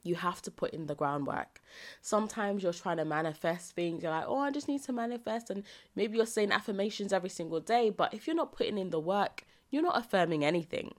you 0.04 0.16
have 0.16 0.42
to 0.44 0.52
put 0.52 0.72
in 0.72 0.88
the 0.88 0.96
groundwork. 0.96 1.62
Sometimes 2.02 2.64
you're 2.64 2.74
trying 2.74 2.98
to 2.98 3.06
manifest 3.06 3.76
things. 3.76 4.04
You're 4.04 4.12
like, 4.12 4.26
oh, 4.28 4.40
I 4.40 4.52
just 4.52 4.67
need 4.67 4.84
to 4.84 4.94
manifest. 4.94 5.50
And 5.50 5.63
maybe 5.96 6.17
you're 6.17 6.25
saying 6.25 6.52
affirmations 6.52 7.13
every 7.13 7.30
single 7.30 7.60
day. 7.60 7.90
But 7.90 8.13
if 8.13 8.28
you're 8.28 8.36
not 8.36 8.52
putting 8.52 8.78
in 8.78 8.90
the 8.90 9.00
work, 9.00 9.46
you're 9.71 9.82
not 9.82 9.98
affirming 9.98 10.44
anything. 10.44 10.94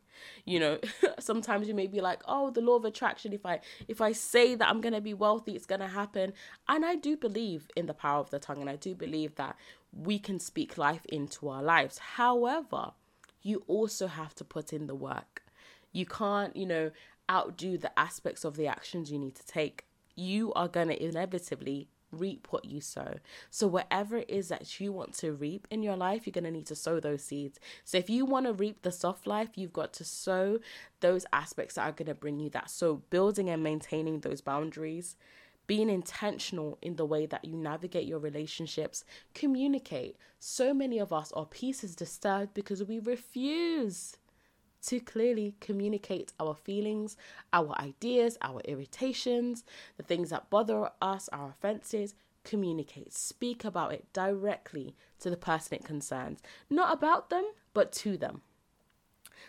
You 0.45 0.61
know, 0.61 0.79
sometimes 1.19 1.69
you 1.69 1.75
may 1.75 1.87
be 1.87 2.01
like, 2.01 2.23
oh, 2.27 2.51
the 2.51 2.61
law 2.61 2.77
of 2.77 2.85
attraction. 2.85 3.33
If 3.33 3.45
I 3.45 3.61
if 3.87 4.01
I 4.01 4.13
say 4.13 4.55
that 4.55 4.69
I'm 4.69 4.81
gonna 4.81 5.01
be 5.01 5.15
wealthy, 5.15 5.53
it's 5.53 5.67
gonna 5.67 5.89
happen. 5.89 6.33
And 6.69 6.85
I 6.85 6.97
do 6.97 7.17
believe 7.17 7.69
in 7.77 7.87
the 7.87 7.95
power 7.95 8.21
of 8.21 8.31
the 8.31 8.39
tongue, 8.39 8.61
and 8.61 8.71
I 8.71 8.77
do 8.77 8.95
believe 8.95 9.35
that 9.37 9.57
we 9.93 10.19
can 10.19 10.41
speak 10.41 10.79
life 10.79 11.05
into 11.07 11.49
our 11.49 11.63
lives. 11.63 11.99
However, 11.99 12.93
you 13.43 13.63
also 13.67 14.07
have 14.07 14.35
to 14.37 14.45
put 14.45 14.73
in 14.73 14.87
the 14.87 14.95
work. 14.95 15.43
You 15.93 16.07
can't, 16.07 16.57
you 16.57 16.65
know, 16.65 16.91
outdo 17.31 17.79
the 17.79 17.97
aspects 17.99 18.45
of 18.45 18.57
the 18.57 18.67
actions 18.67 19.11
you 19.11 19.19
need 19.19 19.35
to 19.37 19.47
take, 19.47 19.85
you 20.15 20.53
are 20.55 20.69
going 20.69 20.89
to 20.89 21.03
inevitably 21.03 21.89
reap 22.11 22.47
what 22.51 22.65
you 22.65 22.81
sow. 22.81 23.15
So, 23.51 23.67
whatever 23.67 24.19
it 24.19 24.31
is 24.31 24.49
that 24.49 24.79
you 24.81 24.93
want 24.93 25.15
to 25.15 25.33
reap 25.33 25.67
in 25.71 25.83
your 25.83 25.97
life, 25.97 26.27
you're 26.27 26.33
going 26.33 26.45
to 26.45 26.51
need 26.51 26.67
to 26.67 26.77
sow 26.77 27.01
those 27.01 27.25
seeds. 27.25 27.59
So, 27.85 27.99
if 27.99 28.11
you 28.11 28.25
want 28.27 28.47
to 28.47 28.53
reap 28.53 28.83
the 28.83 28.93
soft 28.93 29.27
life, 29.27 29.51
you've 29.55 29.73
got 29.73 29.93
to 29.95 30.05
sow 30.05 30.59
those 31.01 31.27
aspects 31.33 31.75
that 31.75 31.89
are 31.89 31.93
going 31.93 32.07
to 32.07 32.15
bring 32.15 32.39
you 32.39 32.51
that. 32.51 32.71
So, 32.71 33.03
building 33.11 33.49
and 33.49 33.63
maintaining 33.63 34.21
those 34.21 34.41
boundaries, 34.41 35.17
being 35.67 35.89
intentional 35.89 36.79
in 36.83 36.97
the 36.97 37.07
way 37.07 37.27
that 37.27 37.45
you 37.45 37.57
navigate 37.57 38.07
your 38.07 38.19
relationships, 38.19 39.05
communicate. 39.35 40.17
So 40.39 40.75
many 40.75 40.99
of 40.99 41.13
us 41.13 41.33
are 41.33 41.47
pieces 41.47 41.95
disturbed 41.95 42.53
because 42.53 42.83
we 42.85 42.99
refuse 42.99 44.17
to 44.87 45.01
clearly 45.01 45.55
communicate 45.61 46.33
our 46.41 46.55
feelings, 46.55 47.17
our 47.53 47.75
ideas, 47.81 48.37
our 48.43 48.61
irritations, 48.65 49.65
the 49.97 50.03
things 50.03 50.31
that 50.31 50.51
bother 50.51 50.91
us, 51.01 51.29
our 51.33 51.51
offenses. 51.51 52.15
Communicate, 52.45 53.13
speak 53.13 53.65
about 53.65 53.93
it 53.93 54.13
directly 54.13 54.97
to 55.21 55.31
the 55.31 55.37
person 55.37 55.77
it 55.77 55.85
concerns, 55.85 56.41
not 56.69 56.93
about 56.93 57.31
them, 57.31 57.45
but 57.73 57.93
to 57.93 58.17
them. 58.17 58.43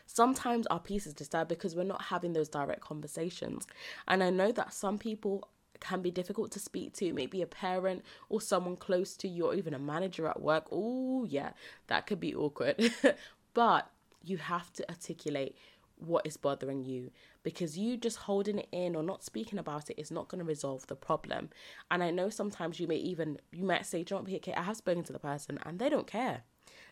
Sometimes 0.06 0.68
our 0.68 0.80
peace 0.80 1.08
is 1.08 1.14
disturbed 1.14 1.50
because 1.50 1.76
we're 1.76 1.84
not 1.84 2.04
having 2.04 2.34
those 2.34 2.50
direct 2.50 2.82
conversations. 2.82 3.66
And 4.08 4.24
I 4.24 4.30
know 4.30 4.52
that 4.52 4.74
some 4.74 5.00
people 5.00 5.48
can 5.80 6.02
be 6.02 6.12
difficult 6.12 6.52
to 6.52 6.60
speak 6.60 6.94
to, 6.94 7.14
maybe 7.14 7.42
a 7.42 7.48
parent 7.48 8.04
or 8.30 8.42
someone 8.42 8.78
close 8.78 9.18
to 9.18 9.28
you, 9.28 9.48
or 9.48 9.56
even 9.56 9.74
a 9.74 9.80
manager 9.80 10.28
at 10.28 10.42
work. 10.42 10.66
Oh, 10.72 11.26
yeah, 11.26 11.52
that 11.88 12.08
could 12.08 12.20
be 12.20 12.36
awkward. 12.36 12.94
but 13.54 13.90
you 14.24 14.38
have 14.38 14.72
to 14.74 14.90
articulate 14.90 15.58
what 15.98 16.26
is 16.26 16.38
bothering 16.38 16.84
you 16.84 17.12
because 17.44 17.78
you 17.78 17.98
just 17.98 18.18
holding 18.18 18.60
it 18.60 18.68
in 18.72 18.96
or 18.96 19.04
not 19.04 19.24
speaking 19.24 19.60
about 19.60 19.90
it 19.90 20.00
is 20.00 20.12
not 20.12 20.28
going 20.28 20.40
to 20.40 20.46
resolve 20.46 20.86
the 20.88 20.96
problem. 20.96 21.50
And 21.92 22.04
I 22.04 22.10
know 22.12 22.30
sometimes 22.30 22.80
you 22.80 22.88
may 22.88 22.96
even 22.96 23.38
you 23.52 23.64
might 23.64 23.86
say, 23.86 24.04
"Don't 24.04 24.26
be 24.26 24.36
okay." 24.38 24.54
I 24.54 24.64
have 24.64 24.78
spoken 24.78 25.04
to 25.04 25.14
the 25.14 25.20
person 25.20 25.60
and 25.66 25.80
they 25.80 25.90
don't 25.90 26.08
care. 26.08 26.44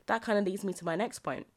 That 0.05 0.21
kind 0.21 0.37
of 0.39 0.45
leads 0.45 0.63
me 0.63 0.73
to 0.73 0.85
my 0.85 0.95
next 0.95 1.19
point. 1.19 1.47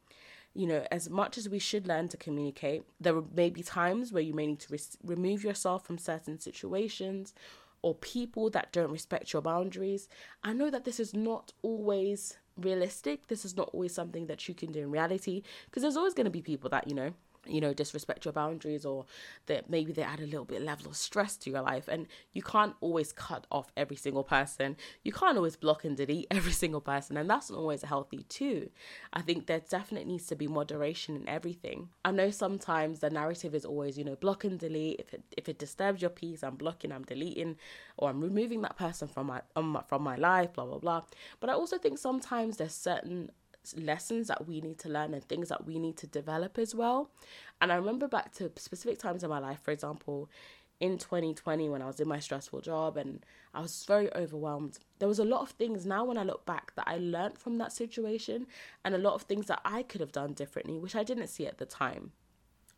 You 0.54 0.66
know, 0.68 0.86
as 0.92 1.10
much 1.10 1.36
as 1.36 1.48
we 1.48 1.58
should 1.58 1.88
learn 1.88 2.08
to 2.08 2.16
communicate, 2.16 2.84
there 3.00 3.20
may 3.20 3.50
be 3.50 3.62
times 3.62 4.12
where 4.12 4.22
you 4.22 4.34
may 4.34 4.46
need 4.46 4.60
to 4.60 4.72
re- 4.72 4.78
remove 5.02 5.42
yourself 5.42 5.84
from 5.84 5.98
certain 5.98 6.38
situations 6.38 7.34
or 7.82 7.94
people 7.96 8.48
that 8.50 8.72
don't 8.72 8.92
respect 8.92 9.32
your 9.32 9.42
boundaries. 9.42 10.08
I 10.44 10.52
know 10.52 10.70
that 10.70 10.84
this 10.84 11.00
is 11.00 11.12
not 11.12 11.52
always 11.62 12.38
realistic. 12.56 13.28
This 13.28 13.44
is 13.44 13.56
not 13.56 13.70
always 13.72 13.94
something 13.94 14.26
that 14.26 14.48
you 14.48 14.54
can 14.54 14.72
do 14.72 14.80
in 14.80 14.90
reality 14.90 15.42
because 15.66 15.82
there's 15.82 15.96
always 15.96 16.14
going 16.14 16.24
to 16.26 16.30
be 16.30 16.42
people 16.42 16.70
that, 16.70 16.88
you 16.88 16.94
know, 16.94 17.12
you 17.46 17.60
know 17.60 17.72
disrespect 17.72 18.24
your 18.24 18.32
boundaries 18.32 18.84
or 18.84 19.06
that 19.46 19.68
maybe 19.68 19.92
they 19.92 20.02
add 20.02 20.20
a 20.20 20.26
little 20.26 20.44
bit 20.44 20.62
level 20.62 20.88
of 20.88 20.96
stress 20.96 21.36
to 21.38 21.50
your 21.50 21.62
life. 21.62 21.88
And 21.88 22.06
you 22.32 22.42
can't 22.42 22.74
always 22.80 23.12
cut 23.12 23.46
off 23.50 23.72
every 23.76 23.96
single 23.96 24.24
person. 24.24 24.76
You 25.02 25.12
can't 25.12 25.36
always 25.36 25.56
block 25.56 25.84
and 25.84 25.96
delete 25.96 26.26
every 26.30 26.52
single 26.52 26.80
person. 26.80 27.16
And 27.16 27.28
that's 27.28 27.50
not 27.50 27.58
always 27.58 27.82
healthy 27.82 28.24
too. 28.28 28.70
I 29.12 29.22
think 29.22 29.46
there 29.46 29.60
definitely 29.60 30.10
needs 30.12 30.26
to 30.28 30.36
be 30.36 30.46
moderation 30.46 31.16
in 31.16 31.28
everything. 31.28 31.88
I 32.04 32.10
know 32.10 32.30
sometimes 32.30 33.00
the 33.00 33.10
narrative 33.10 33.54
is 33.54 33.64
always 33.64 33.98
you 33.98 34.04
know 34.04 34.16
block 34.16 34.44
and 34.44 34.58
delete. 34.58 35.00
If 35.00 35.14
it 35.14 35.22
if 35.36 35.48
it 35.48 35.58
disturbs 35.58 36.00
your 36.00 36.10
peace 36.10 36.42
i'm 36.42 36.56
blocking 36.56 36.92
i'm 36.92 37.04
deleting 37.04 37.56
or 37.96 38.08
i'm 38.08 38.20
removing 38.20 38.62
that 38.62 38.76
person 38.76 39.08
from 39.08 39.26
my, 39.26 39.40
um, 39.56 39.80
from 39.86 40.02
my 40.02 40.16
life 40.16 40.52
blah 40.52 40.64
blah 40.64 40.78
blah. 40.78 41.02
But 41.40 41.50
i 41.50 41.52
also 41.52 41.78
think 41.78 41.98
sometimes 41.98 42.56
there's 42.56 42.74
certain 42.74 43.30
lessons 43.76 44.28
that 44.28 44.46
we 44.46 44.60
need 44.60 44.78
to 44.78 44.88
learn 44.88 45.14
and 45.14 45.24
things 45.24 45.48
that 45.48 45.66
we 45.66 45.78
need 45.78 45.96
to 45.98 46.06
develop 46.06 46.58
as 46.58 46.74
well. 46.74 47.10
And 47.60 47.72
I 47.72 47.76
remember 47.76 48.08
back 48.08 48.32
to 48.34 48.50
specific 48.56 48.98
times 48.98 49.24
in 49.24 49.30
my 49.30 49.38
life, 49.38 49.60
for 49.62 49.70
example, 49.70 50.28
in 50.80 50.98
2020 50.98 51.68
when 51.68 51.82
I 51.82 51.86
was 51.86 52.00
in 52.00 52.08
my 52.08 52.18
stressful 52.18 52.60
job 52.60 52.96
and 52.96 53.24
I 53.54 53.60
was 53.60 53.84
very 53.86 54.12
overwhelmed. 54.14 54.78
There 54.98 55.08
was 55.08 55.18
a 55.18 55.24
lot 55.24 55.42
of 55.42 55.50
things 55.50 55.86
now 55.86 56.04
when 56.04 56.18
I 56.18 56.24
look 56.24 56.44
back 56.44 56.74
that 56.74 56.88
I 56.88 56.98
learned 56.98 57.38
from 57.38 57.58
that 57.58 57.72
situation 57.72 58.46
and 58.84 58.94
a 58.94 58.98
lot 58.98 59.14
of 59.14 59.22
things 59.22 59.46
that 59.46 59.60
I 59.64 59.82
could 59.82 60.00
have 60.00 60.12
done 60.12 60.32
differently, 60.32 60.78
which 60.78 60.96
I 60.96 61.04
didn't 61.04 61.28
see 61.28 61.46
at 61.46 61.58
the 61.58 61.66
time 61.66 62.12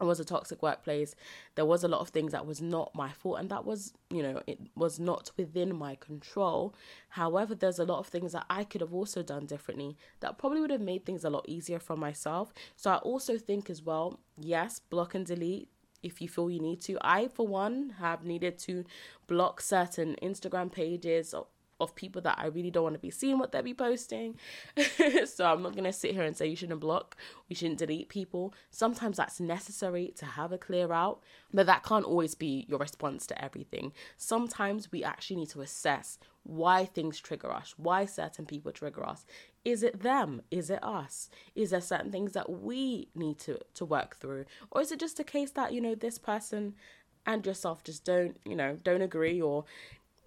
it 0.01 0.05
was 0.05 0.21
a 0.21 0.25
toxic 0.25 0.63
workplace. 0.63 1.15
There 1.55 1.65
was 1.65 1.85
a 1.85 1.89
lot 1.89 2.01
of 2.01 2.09
things 2.11 2.33
that 2.33 2.47
was 2.47 2.61
not 2.61 2.95
my 2.95 3.11
fault 3.11 3.39
and 3.39 3.51
that 3.51 3.65
was 3.65 3.93
you 4.11 4.23
know 4.23 4.43
it 4.47 4.59
was 4.75 4.99
not 5.01 5.31
within 5.37 5.75
my 5.77 5.95
control. 5.97 6.75
However 7.11 7.55
there's 7.55 7.79
a 7.79 7.85
lot 7.85 7.99
of 7.99 8.09
things 8.09 8.33
that 8.33 8.47
i 8.51 8.65
could 8.65 8.81
have 8.81 8.95
also 8.95 9.23
done 9.23 9.47
differently 9.47 9.97
that 10.21 10.39
probably 10.39 10.61
would 10.61 10.71
have 10.71 10.81
made 10.81 11.05
things 11.05 11.25
a 11.25 11.31
lot 11.31 11.45
easier 11.49 11.79
for 11.79 11.97
myself. 11.97 12.53
So 12.77 12.91
i 12.91 12.97
also 12.97 13.39
think 13.39 13.71
as 13.71 13.83
well 13.83 14.21
yes 14.39 14.79
block 14.79 15.15
and 15.15 15.27
delete 15.27 15.69
if 16.03 16.21
you 16.21 16.29
feel 16.29 16.51
you 16.51 16.61
need 16.61 16.81
to. 16.83 16.99
I 17.01 17.29
for 17.29 17.47
one 17.47 17.95
have 17.99 18.25
needed 18.25 18.59
to 18.61 18.85
block 19.27 19.61
certain 19.61 20.17
instagram 20.23 20.71
pages 20.71 21.35
of 21.81 21.95
people 21.95 22.23
that 22.23 22.39
I 22.39 22.47
really 22.47 22.71
don't 22.71 22.85
want 22.85 22.95
to 22.95 23.01
be 23.01 23.11
seeing 23.11 23.39
what 23.39 23.53
they 23.53 23.61
be 23.61 23.75
posting. 23.75 24.37
so 25.27 25.45
I'm 25.45 25.63
not 25.63 25.73
going 25.73 25.85
to 25.85 25.93
sit 25.93 26.13
here 26.13 26.23
and 26.23 26.37
say 26.37 26.47
you 26.47 26.57
shouldn't 26.57 26.81
block, 26.81 27.17
you 27.49 27.57
shouldn't 27.57 27.79
delete 27.79 28.09
people. 28.09 28.55
Sometimes 28.71 29.19
that's 29.19 29.41
necessary 29.41 30.13
to 30.17 30.25
have 30.25 30.53
a 30.53 30.59
clear 30.59 30.93
out, 30.93 31.21
but 31.53 31.67
that 31.67 31.83
can't 31.83 32.05
always 32.05 32.35
be 32.35 32.67
your 32.69 32.79
response 32.79 33.27
to 33.27 33.45
everything. 33.45 33.93
Sometimes 34.17 34.91
we 34.91 35.05
actually 35.05 35.37
need 35.37 35.51
to 35.51 35.61
assess 35.61 36.19
why 36.43 36.85
things 36.85 37.19
trigger 37.21 37.53
us, 37.53 37.75
why 37.77 38.05
certain 38.05 38.47
people 38.47 38.73
trigger 38.73 39.05
us. 39.07 39.27
Is 39.65 39.83
it 39.83 40.03
them? 40.03 40.43
Is 40.51 40.71
it 40.71 40.83
us? 40.83 41.29
Is 41.55 41.71
there 41.71 41.81
certain 41.81 42.13
things 42.13 42.33
that 42.33 42.49
we 42.49 43.09
need 43.15 43.39
to 43.41 43.59
to 43.75 43.85
work 43.85 44.17
through? 44.21 44.45
Or 44.71 44.81
is 44.81 44.93
it 44.93 45.01
just 45.01 45.19
a 45.19 45.25
case 45.25 45.51
that, 45.53 45.73
you 45.73 45.81
know, 45.81 45.97
this 45.97 46.19
person 46.19 46.75
and 47.27 47.45
yourself 47.45 47.83
just 47.83 48.05
don't, 48.05 48.39
you 48.45 48.55
know, 48.55 48.79
don't 48.83 49.03
agree 49.03 49.43
or 49.43 49.65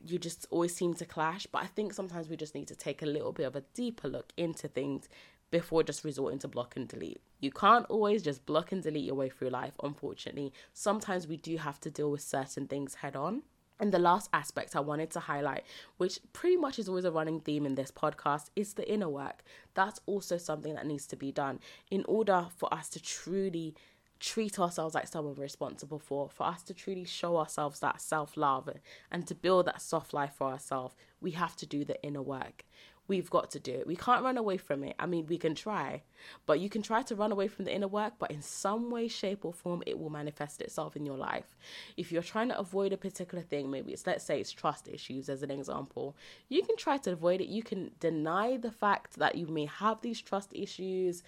you 0.05 0.17
just 0.17 0.47
always 0.49 0.75
seem 0.75 0.93
to 0.95 1.05
clash. 1.05 1.45
But 1.47 1.63
I 1.63 1.67
think 1.67 1.93
sometimes 1.93 2.29
we 2.29 2.35
just 2.35 2.55
need 2.55 2.67
to 2.67 2.75
take 2.75 3.01
a 3.01 3.05
little 3.05 3.31
bit 3.31 3.45
of 3.45 3.55
a 3.55 3.63
deeper 3.73 4.07
look 4.07 4.33
into 4.37 4.67
things 4.67 5.09
before 5.51 5.83
just 5.83 6.03
resorting 6.03 6.39
to 6.39 6.47
block 6.47 6.75
and 6.75 6.87
delete. 6.87 7.21
You 7.39 7.51
can't 7.51 7.85
always 7.87 8.23
just 8.23 8.45
block 8.45 8.71
and 8.71 8.83
delete 8.83 9.05
your 9.05 9.15
way 9.15 9.29
through 9.29 9.49
life, 9.49 9.73
unfortunately. 9.81 10.53
Sometimes 10.73 11.27
we 11.27 11.37
do 11.37 11.57
have 11.57 11.79
to 11.81 11.89
deal 11.89 12.11
with 12.11 12.21
certain 12.21 12.67
things 12.67 12.95
head 12.95 13.15
on. 13.15 13.43
And 13.81 13.93
the 13.93 13.99
last 13.99 14.29
aspect 14.33 14.75
I 14.75 14.81
wanted 14.81 15.09
to 15.11 15.21
highlight, 15.21 15.63
which 15.97 16.19
pretty 16.33 16.57
much 16.57 16.79
is 16.79 16.89
always 16.89 17.05
a 17.05 17.11
running 17.11 17.39
theme 17.39 17.65
in 17.65 17.75
this 17.75 17.91
podcast, 17.91 18.49
is 18.53 18.73
the 18.73 18.91
inner 18.91 19.07
work. 19.07 19.41
That's 19.73 20.01
also 20.05 20.37
something 20.37 20.75
that 20.75 20.85
needs 20.85 21.07
to 21.07 21.15
be 21.15 21.31
done 21.31 21.59
in 21.89 22.03
order 22.03 22.47
for 22.57 22.71
us 22.73 22.89
to 22.89 23.01
truly 23.01 23.75
treat 24.19 24.59
ourselves 24.59 24.95
like 24.95 25.07
someone 25.07 25.35
we're 25.35 25.43
responsible 25.43 25.99
for, 25.99 26.29
for 26.29 26.45
us 26.45 26.61
to 26.63 26.73
truly 26.73 27.05
show 27.05 27.37
ourselves 27.37 27.79
that 27.79 28.01
self 28.01 28.35
love 28.35 28.69
and 29.11 29.25
to 29.27 29.35
build 29.35 29.65
that 29.67 29.81
soft 29.81 30.13
life 30.13 30.33
for 30.37 30.47
ourselves, 30.47 30.95
we 31.21 31.31
have 31.31 31.55
to 31.57 31.65
do 31.65 31.85
the 31.85 32.01
inner 32.03 32.21
work. 32.21 32.65
We've 33.07 33.29
got 33.29 33.49
to 33.51 33.59
do 33.59 33.71
it. 33.71 33.87
We 33.87 33.95
can't 33.95 34.23
run 34.23 34.37
away 34.37 34.57
from 34.57 34.83
it. 34.83 34.95
I 34.99 35.07
mean, 35.07 35.25
we 35.25 35.39
can 35.39 35.55
try, 35.55 36.03
but 36.45 36.59
you 36.59 36.69
can 36.69 36.83
try 36.83 37.01
to 37.01 37.15
run 37.15 37.31
away 37.31 37.47
from 37.47 37.65
the 37.65 37.73
inner 37.73 37.87
work, 37.87 38.13
but 38.19 38.29
in 38.29 38.43
some 38.43 38.91
way, 38.91 39.07
shape, 39.07 39.43
or 39.43 39.51
form, 39.51 39.81
it 39.87 39.97
will 39.97 40.11
manifest 40.11 40.61
itself 40.61 40.95
in 40.95 41.07
your 41.07 41.17
life. 41.17 41.57
If 41.97 42.11
you're 42.11 42.21
trying 42.21 42.49
to 42.49 42.59
avoid 42.59 42.93
a 42.93 42.97
particular 42.97 43.43
thing, 43.43 43.71
maybe 43.71 43.93
it's, 43.93 44.05
let's 44.05 44.23
say, 44.23 44.39
it's 44.39 44.51
trust 44.51 44.87
issues 44.87 45.27
as 45.27 45.41
an 45.41 45.49
example, 45.49 46.15
you 46.49 46.61
can 46.61 46.77
try 46.77 46.97
to 46.97 47.11
avoid 47.13 47.41
it. 47.41 47.47
You 47.47 47.63
can 47.63 47.91
deny 47.99 48.57
the 48.57 48.71
fact 48.71 49.17
that 49.17 49.33
you 49.33 49.47
may 49.47 49.65
have 49.65 50.01
these 50.01 50.21
trust 50.21 50.51
issues, 50.53 51.23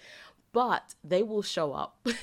but 0.52 0.94
they 1.02 1.24
will 1.24 1.42
show 1.42 1.72
up. 1.72 2.06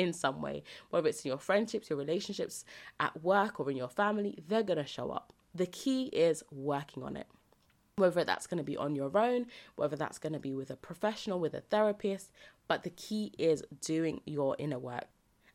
in 0.00 0.12
some 0.12 0.38
way, 0.46 0.56
whether 0.90 1.08
it's 1.08 1.24
in 1.24 1.28
your 1.32 1.38
friendships, 1.38 1.90
your 1.90 1.98
relationships, 2.04 2.64
at 2.98 3.14
work, 3.22 3.52
or 3.60 3.70
in 3.70 3.76
your 3.76 3.92
family, 4.02 4.32
they're 4.48 4.68
going 4.70 4.84
to 4.86 4.86
show 4.96 5.08
up. 5.18 5.32
The 5.54 5.66
key 5.66 6.04
is 6.28 6.42
working 6.50 7.02
on 7.08 7.16
it. 7.22 7.28
whether 8.00 8.24
that's 8.24 8.46
going 8.46 8.58
to 8.58 8.64
be 8.64 8.76
on 8.76 8.96
your 8.96 9.16
own, 9.16 9.46
whether 9.76 9.96
that's 9.96 10.18
going 10.18 10.32
to 10.32 10.40
be 10.40 10.54
with 10.54 10.70
a 10.70 10.76
professional, 10.76 11.38
with 11.38 11.54
a 11.54 11.60
therapist. 11.60 12.32
But 12.66 12.82
the 12.82 12.90
key 12.90 13.32
is 13.38 13.62
doing 13.80 14.20
your 14.24 14.56
inner 14.58 14.78
work. 14.78 15.06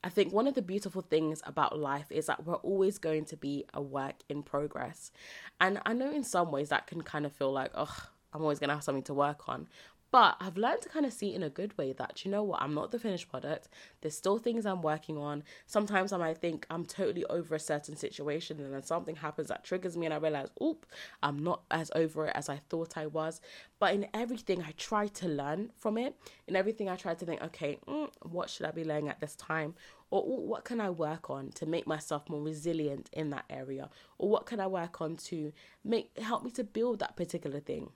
I 0.04 0.10
think 0.10 0.32
one 0.32 0.46
of 0.48 0.54
the 0.54 0.62
beautiful 0.62 1.02
things 1.02 1.42
about 1.46 1.80
life 1.80 2.12
is 2.12 2.28
that 2.28 2.46
we're 2.46 2.56
always 2.56 3.00
going 3.00 3.26
to 3.26 3.38
be 3.38 3.66
a 3.74 3.82
work 3.82 4.16
in 4.30 4.44
progress. 4.44 5.12
And 5.60 5.82
I 5.86 5.94
know 5.94 6.12
in 6.12 6.24
some 6.24 6.52
ways 6.52 6.70
that 6.70 6.86
can 6.86 7.02
kind 7.02 7.26
of 7.26 7.34
feel 7.34 7.52
like, 7.52 7.72
oh, 7.74 7.98
I'm 8.32 8.42
always 8.42 8.60
going 8.60 8.68
to 8.68 8.76
have 8.76 8.84
something 8.84 9.04
to 9.04 9.14
work 9.16 9.50
on. 9.50 9.68
But 10.16 10.38
I've 10.40 10.56
learned 10.56 10.82
to 10.84 10.88
kind 10.88 11.06
of 11.06 11.12
see 11.12 11.36
in 11.36 11.44
a 11.44 11.50
good 11.50 11.78
way 11.78 11.92
that, 11.92 12.24
you 12.24 12.32
know 12.32 12.42
what, 12.42 12.62
I'm 12.62 12.74
not 12.74 12.90
the 12.90 12.98
finished 12.98 13.30
product. 13.30 13.68
There's 14.00 14.16
still 14.16 14.38
things 14.38 14.66
I'm 14.66 14.82
working 14.82 15.18
on. 15.18 15.44
Sometimes 15.66 16.14
I 16.14 16.18
might 16.18 16.38
think 16.38 16.66
I'm 16.70 16.86
totally 16.86 17.26
over 17.26 17.54
a 17.54 17.60
certain 17.60 17.98
situation 17.98 18.62
and 18.62 18.74
then 18.74 18.82
something 18.82 19.18
happens 19.18 19.50
that 19.50 19.66
triggers 19.66 19.98
me 19.98 20.06
and 20.06 20.14
I 20.14 20.18
realize, 20.18 20.48
oop, 20.64 20.86
I'm 21.22 21.44
not 21.44 21.64
as 21.70 21.92
over 21.96 22.28
it 22.28 22.32
as 22.34 22.48
I 22.48 22.56
thought 22.56 22.96
I 22.96 23.08
was. 23.08 23.42
But 23.78 23.94
in 23.94 24.08
everything, 24.14 24.64
I 24.64 24.72
try 24.78 25.08
to 25.08 25.28
learn 25.28 25.74
from 25.76 25.98
it. 25.98 26.16
In 26.48 26.56
everything, 26.56 26.88
I 26.88 26.96
try 26.96 27.14
to 27.14 27.26
think, 27.26 27.44
okay, 27.44 27.78
mm, 27.86 28.08
what 28.22 28.50
should 28.50 28.68
I 28.68 28.72
be 28.72 28.86
learning 28.86 29.10
at 29.10 29.20
this 29.20 29.36
time? 29.36 29.76
Or 30.12 30.24
what 30.24 30.64
can 30.64 30.80
I 30.80 30.92
work 30.92 31.30
on 31.30 31.50
to 31.56 31.66
make 31.66 31.88
myself 31.88 32.30
more 32.30 32.42
resilient 32.42 33.10
in 33.12 33.32
that 33.32 33.44
area? 33.50 33.90
Or 34.18 34.30
what 34.30 34.46
can 34.46 34.62
I 34.62 34.68
work 34.68 35.02
on 35.02 35.18
to 35.18 35.52
make 35.84 36.18
help 36.18 36.46
me 36.46 36.52
to 36.52 36.64
build 36.64 37.00
that 37.00 37.18
particular 37.18 37.60
thing? 37.60 37.90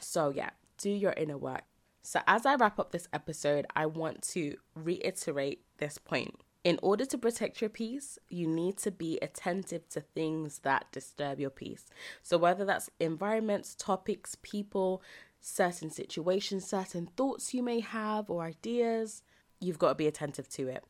So, 0.00 0.30
yeah, 0.30 0.50
do 0.78 0.90
your 0.90 1.12
inner 1.12 1.38
work. 1.38 1.62
So, 2.02 2.20
as 2.26 2.46
I 2.46 2.54
wrap 2.54 2.78
up 2.78 2.92
this 2.92 3.08
episode, 3.12 3.66
I 3.74 3.86
want 3.86 4.22
to 4.28 4.56
reiterate 4.74 5.62
this 5.78 5.98
point. 5.98 6.36
In 6.62 6.78
order 6.82 7.04
to 7.04 7.18
protect 7.18 7.60
your 7.60 7.70
peace, 7.70 8.18
you 8.28 8.46
need 8.46 8.76
to 8.78 8.90
be 8.90 9.18
attentive 9.20 9.88
to 9.90 10.00
things 10.00 10.60
that 10.60 10.90
disturb 10.92 11.40
your 11.40 11.50
peace. 11.50 11.86
So, 12.22 12.38
whether 12.38 12.64
that's 12.64 12.90
environments, 13.00 13.74
topics, 13.74 14.36
people, 14.42 15.02
certain 15.40 15.90
situations, 15.90 16.66
certain 16.66 17.06
thoughts 17.16 17.54
you 17.54 17.62
may 17.62 17.80
have, 17.80 18.30
or 18.30 18.44
ideas, 18.44 19.22
you've 19.60 19.78
got 19.78 19.88
to 19.90 19.94
be 19.94 20.06
attentive 20.06 20.48
to 20.50 20.68
it. 20.68 20.84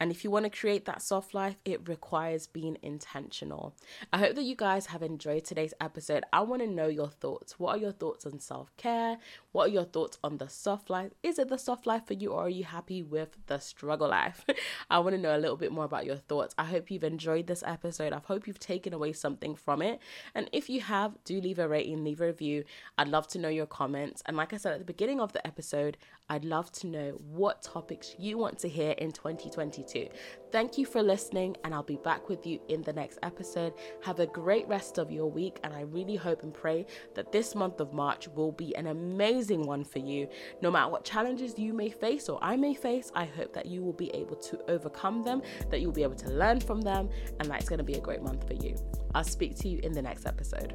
And 0.00 0.10
if 0.10 0.24
you 0.24 0.30
want 0.30 0.44
to 0.44 0.50
create 0.50 0.84
that 0.84 1.02
soft 1.02 1.34
life, 1.34 1.56
it 1.64 1.88
requires 1.88 2.46
being 2.46 2.78
intentional. 2.82 3.74
I 4.12 4.18
hope 4.18 4.36
that 4.36 4.44
you 4.44 4.54
guys 4.54 4.86
have 4.86 5.02
enjoyed 5.02 5.44
today's 5.44 5.74
episode. 5.80 6.24
I 6.32 6.40
want 6.40 6.62
to 6.62 6.68
know 6.68 6.88
your 6.88 7.08
thoughts. 7.08 7.58
What 7.58 7.76
are 7.76 7.80
your 7.80 7.92
thoughts 7.92 8.24
on 8.24 8.38
self 8.38 8.76
care? 8.76 9.18
What 9.52 9.68
are 9.68 9.72
your 9.72 9.84
thoughts 9.84 10.18
on 10.22 10.38
the 10.38 10.48
soft 10.48 10.88
life? 10.90 11.12
Is 11.22 11.38
it 11.38 11.48
the 11.48 11.58
soft 11.58 11.86
life 11.86 12.06
for 12.06 12.14
you, 12.14 12.30
or 12.30 12.46
are 12.46 12.48
you 12.48 12.64
happy 12.64 13.02
with 13.02 13.36
the 13.46 13.58
struggle 13.58 14.08
life? 14.08 14.44
I 14.90 15.00
want 15.00 15.16
to 15.16 15.20
know 15.20 15.36
a 15.36 15.38
little 15.38 15.56
bit 15.56 15.72
more 15.72 15.84
about 15.84 16.06
your 16.06 16.16
thoughts. 16.16 16.54
I 16.56 16.64
hope 16.64 16.90
you've 16.90 17.04
enjoyed 17.04 17.46
this 17.46 17.64
episode. 17.66 18.12
I 18.12 18.20
hope 18.24 18.46
you've 18.46 18.58
taken 18.58 18.92
away 18.92 19.12
something 19.12 19.56
from 19.56 19.82
it. 19.82 20.00
And 20.34 20.48
if 20.52 20.70
you 20.70 20.80
have, 20.82 21.16
do 21.24 21.40
leave 21.40 21.58
a 21.58 21.68
rating, 21.68 22.04
leave 22.04 22.20
a 22.20 22.26
review. 22.26 22.64
I'd 22.96 23.08
love 23.08 23.26
to 23.28 23.38
know 23.38 23.48
your 23.48 23.66
comments. 23.66 24.22
And 24.26 24.36
like 24.36 24.52
I 24.52 24.58
said 24.58 24.72
at 24.72 24.78
the 24.78 24.84
beginning 24.84 25.20
of 25.20 25.32
the 25.32 25.44
episode, 25.46 25.96
I'd 26.30 26.44
love 26.44 26.70
to 26.72 26.86
know 26.86 27.10
what 27.30 27.62
topics 27.62 28.14
you 28.18 28.36
want 28.36 28.58
to 28.60 28.68
hear 28.68 28.92
in 28.92 29.12
2022. 29.12 30.08
Thank 30.52 30.76
you 30.76 30.84
for 30.84 31.02
listening, 31.02 31.56
and 31.64 31.74
I'll 31.74 31.82
be 31.82 31.96
back 31.96 32.28
with 32.28 32.46
you 32.46 32.60
in 32.68 32.82
the 32.82 32.92
next 32.92 33.18
episode. 33.22 33.72
Have 34.02 34.20
a 34.20 34.26
great 34.26 34.68
rest 34.68 34.98
of 34.98 35.10
your 35.10 35.30
week, 35.30 35.58
and 35.64 35.72
I 35.72 35.82
really 35.82 36.16
hope 36.16 36.42
and 36.42 36.52
pray 36.52 36.86
that 37.14 37.32
this 37.32 37.54
month 37.54 37.80
of 37.80 37.92
March 37.92 38.28
will 38.28 38.52
be 38.52 38.76
an 38.76 38.88
amazing 38.88 39.66
one 39.66 39.84
for 39.84 40.00
you. 40.00 40.28
No 40.60 40.70
matter 40.70 40.90
what 40.90 41.04
challenges 41.04 41.58
you 41.58 41.72
may 41.72 41.90
face 41.90 42.28
or 42.28 42.38
I 42.42 42.56
may 42.56 42.74
face, 42.74 43.10
I 43.14 43.24
hope 43.24 43.54
that 43.54 43.66
you 43.66 43.82
will 43.82 43.94
be 43.94 44.10
able 44.14 44.36
to 44.36 44.58
overcome 44.70 45.22
them, 45.22 45.42
that 45.70 45.80
you'll 45.80 45.92
be 45.92 46.02
able 46.02 46.16
to 46.16 46.30
learn 46.30 46.60
from 46.60 46.82
them, 46.82 47.08
and 47.40 47.48
that 47.50 47.60
it's 47.60 47.68
going 47.68 47.78
to 47.78 47.84
be 47.84 47.94
a 47.94 48.00
great 48.00 48.22
month 48.22 48.46
for 48.46 48.54
you. 48.54 48.76
I'll 49.14 49.24
speak 49.24 49.56
to 49.60 49.68
you 49.68 49.80
in 49.82 49.92
the 49.92 50.02
next 50.02 50.26
episode. 50.26 50.74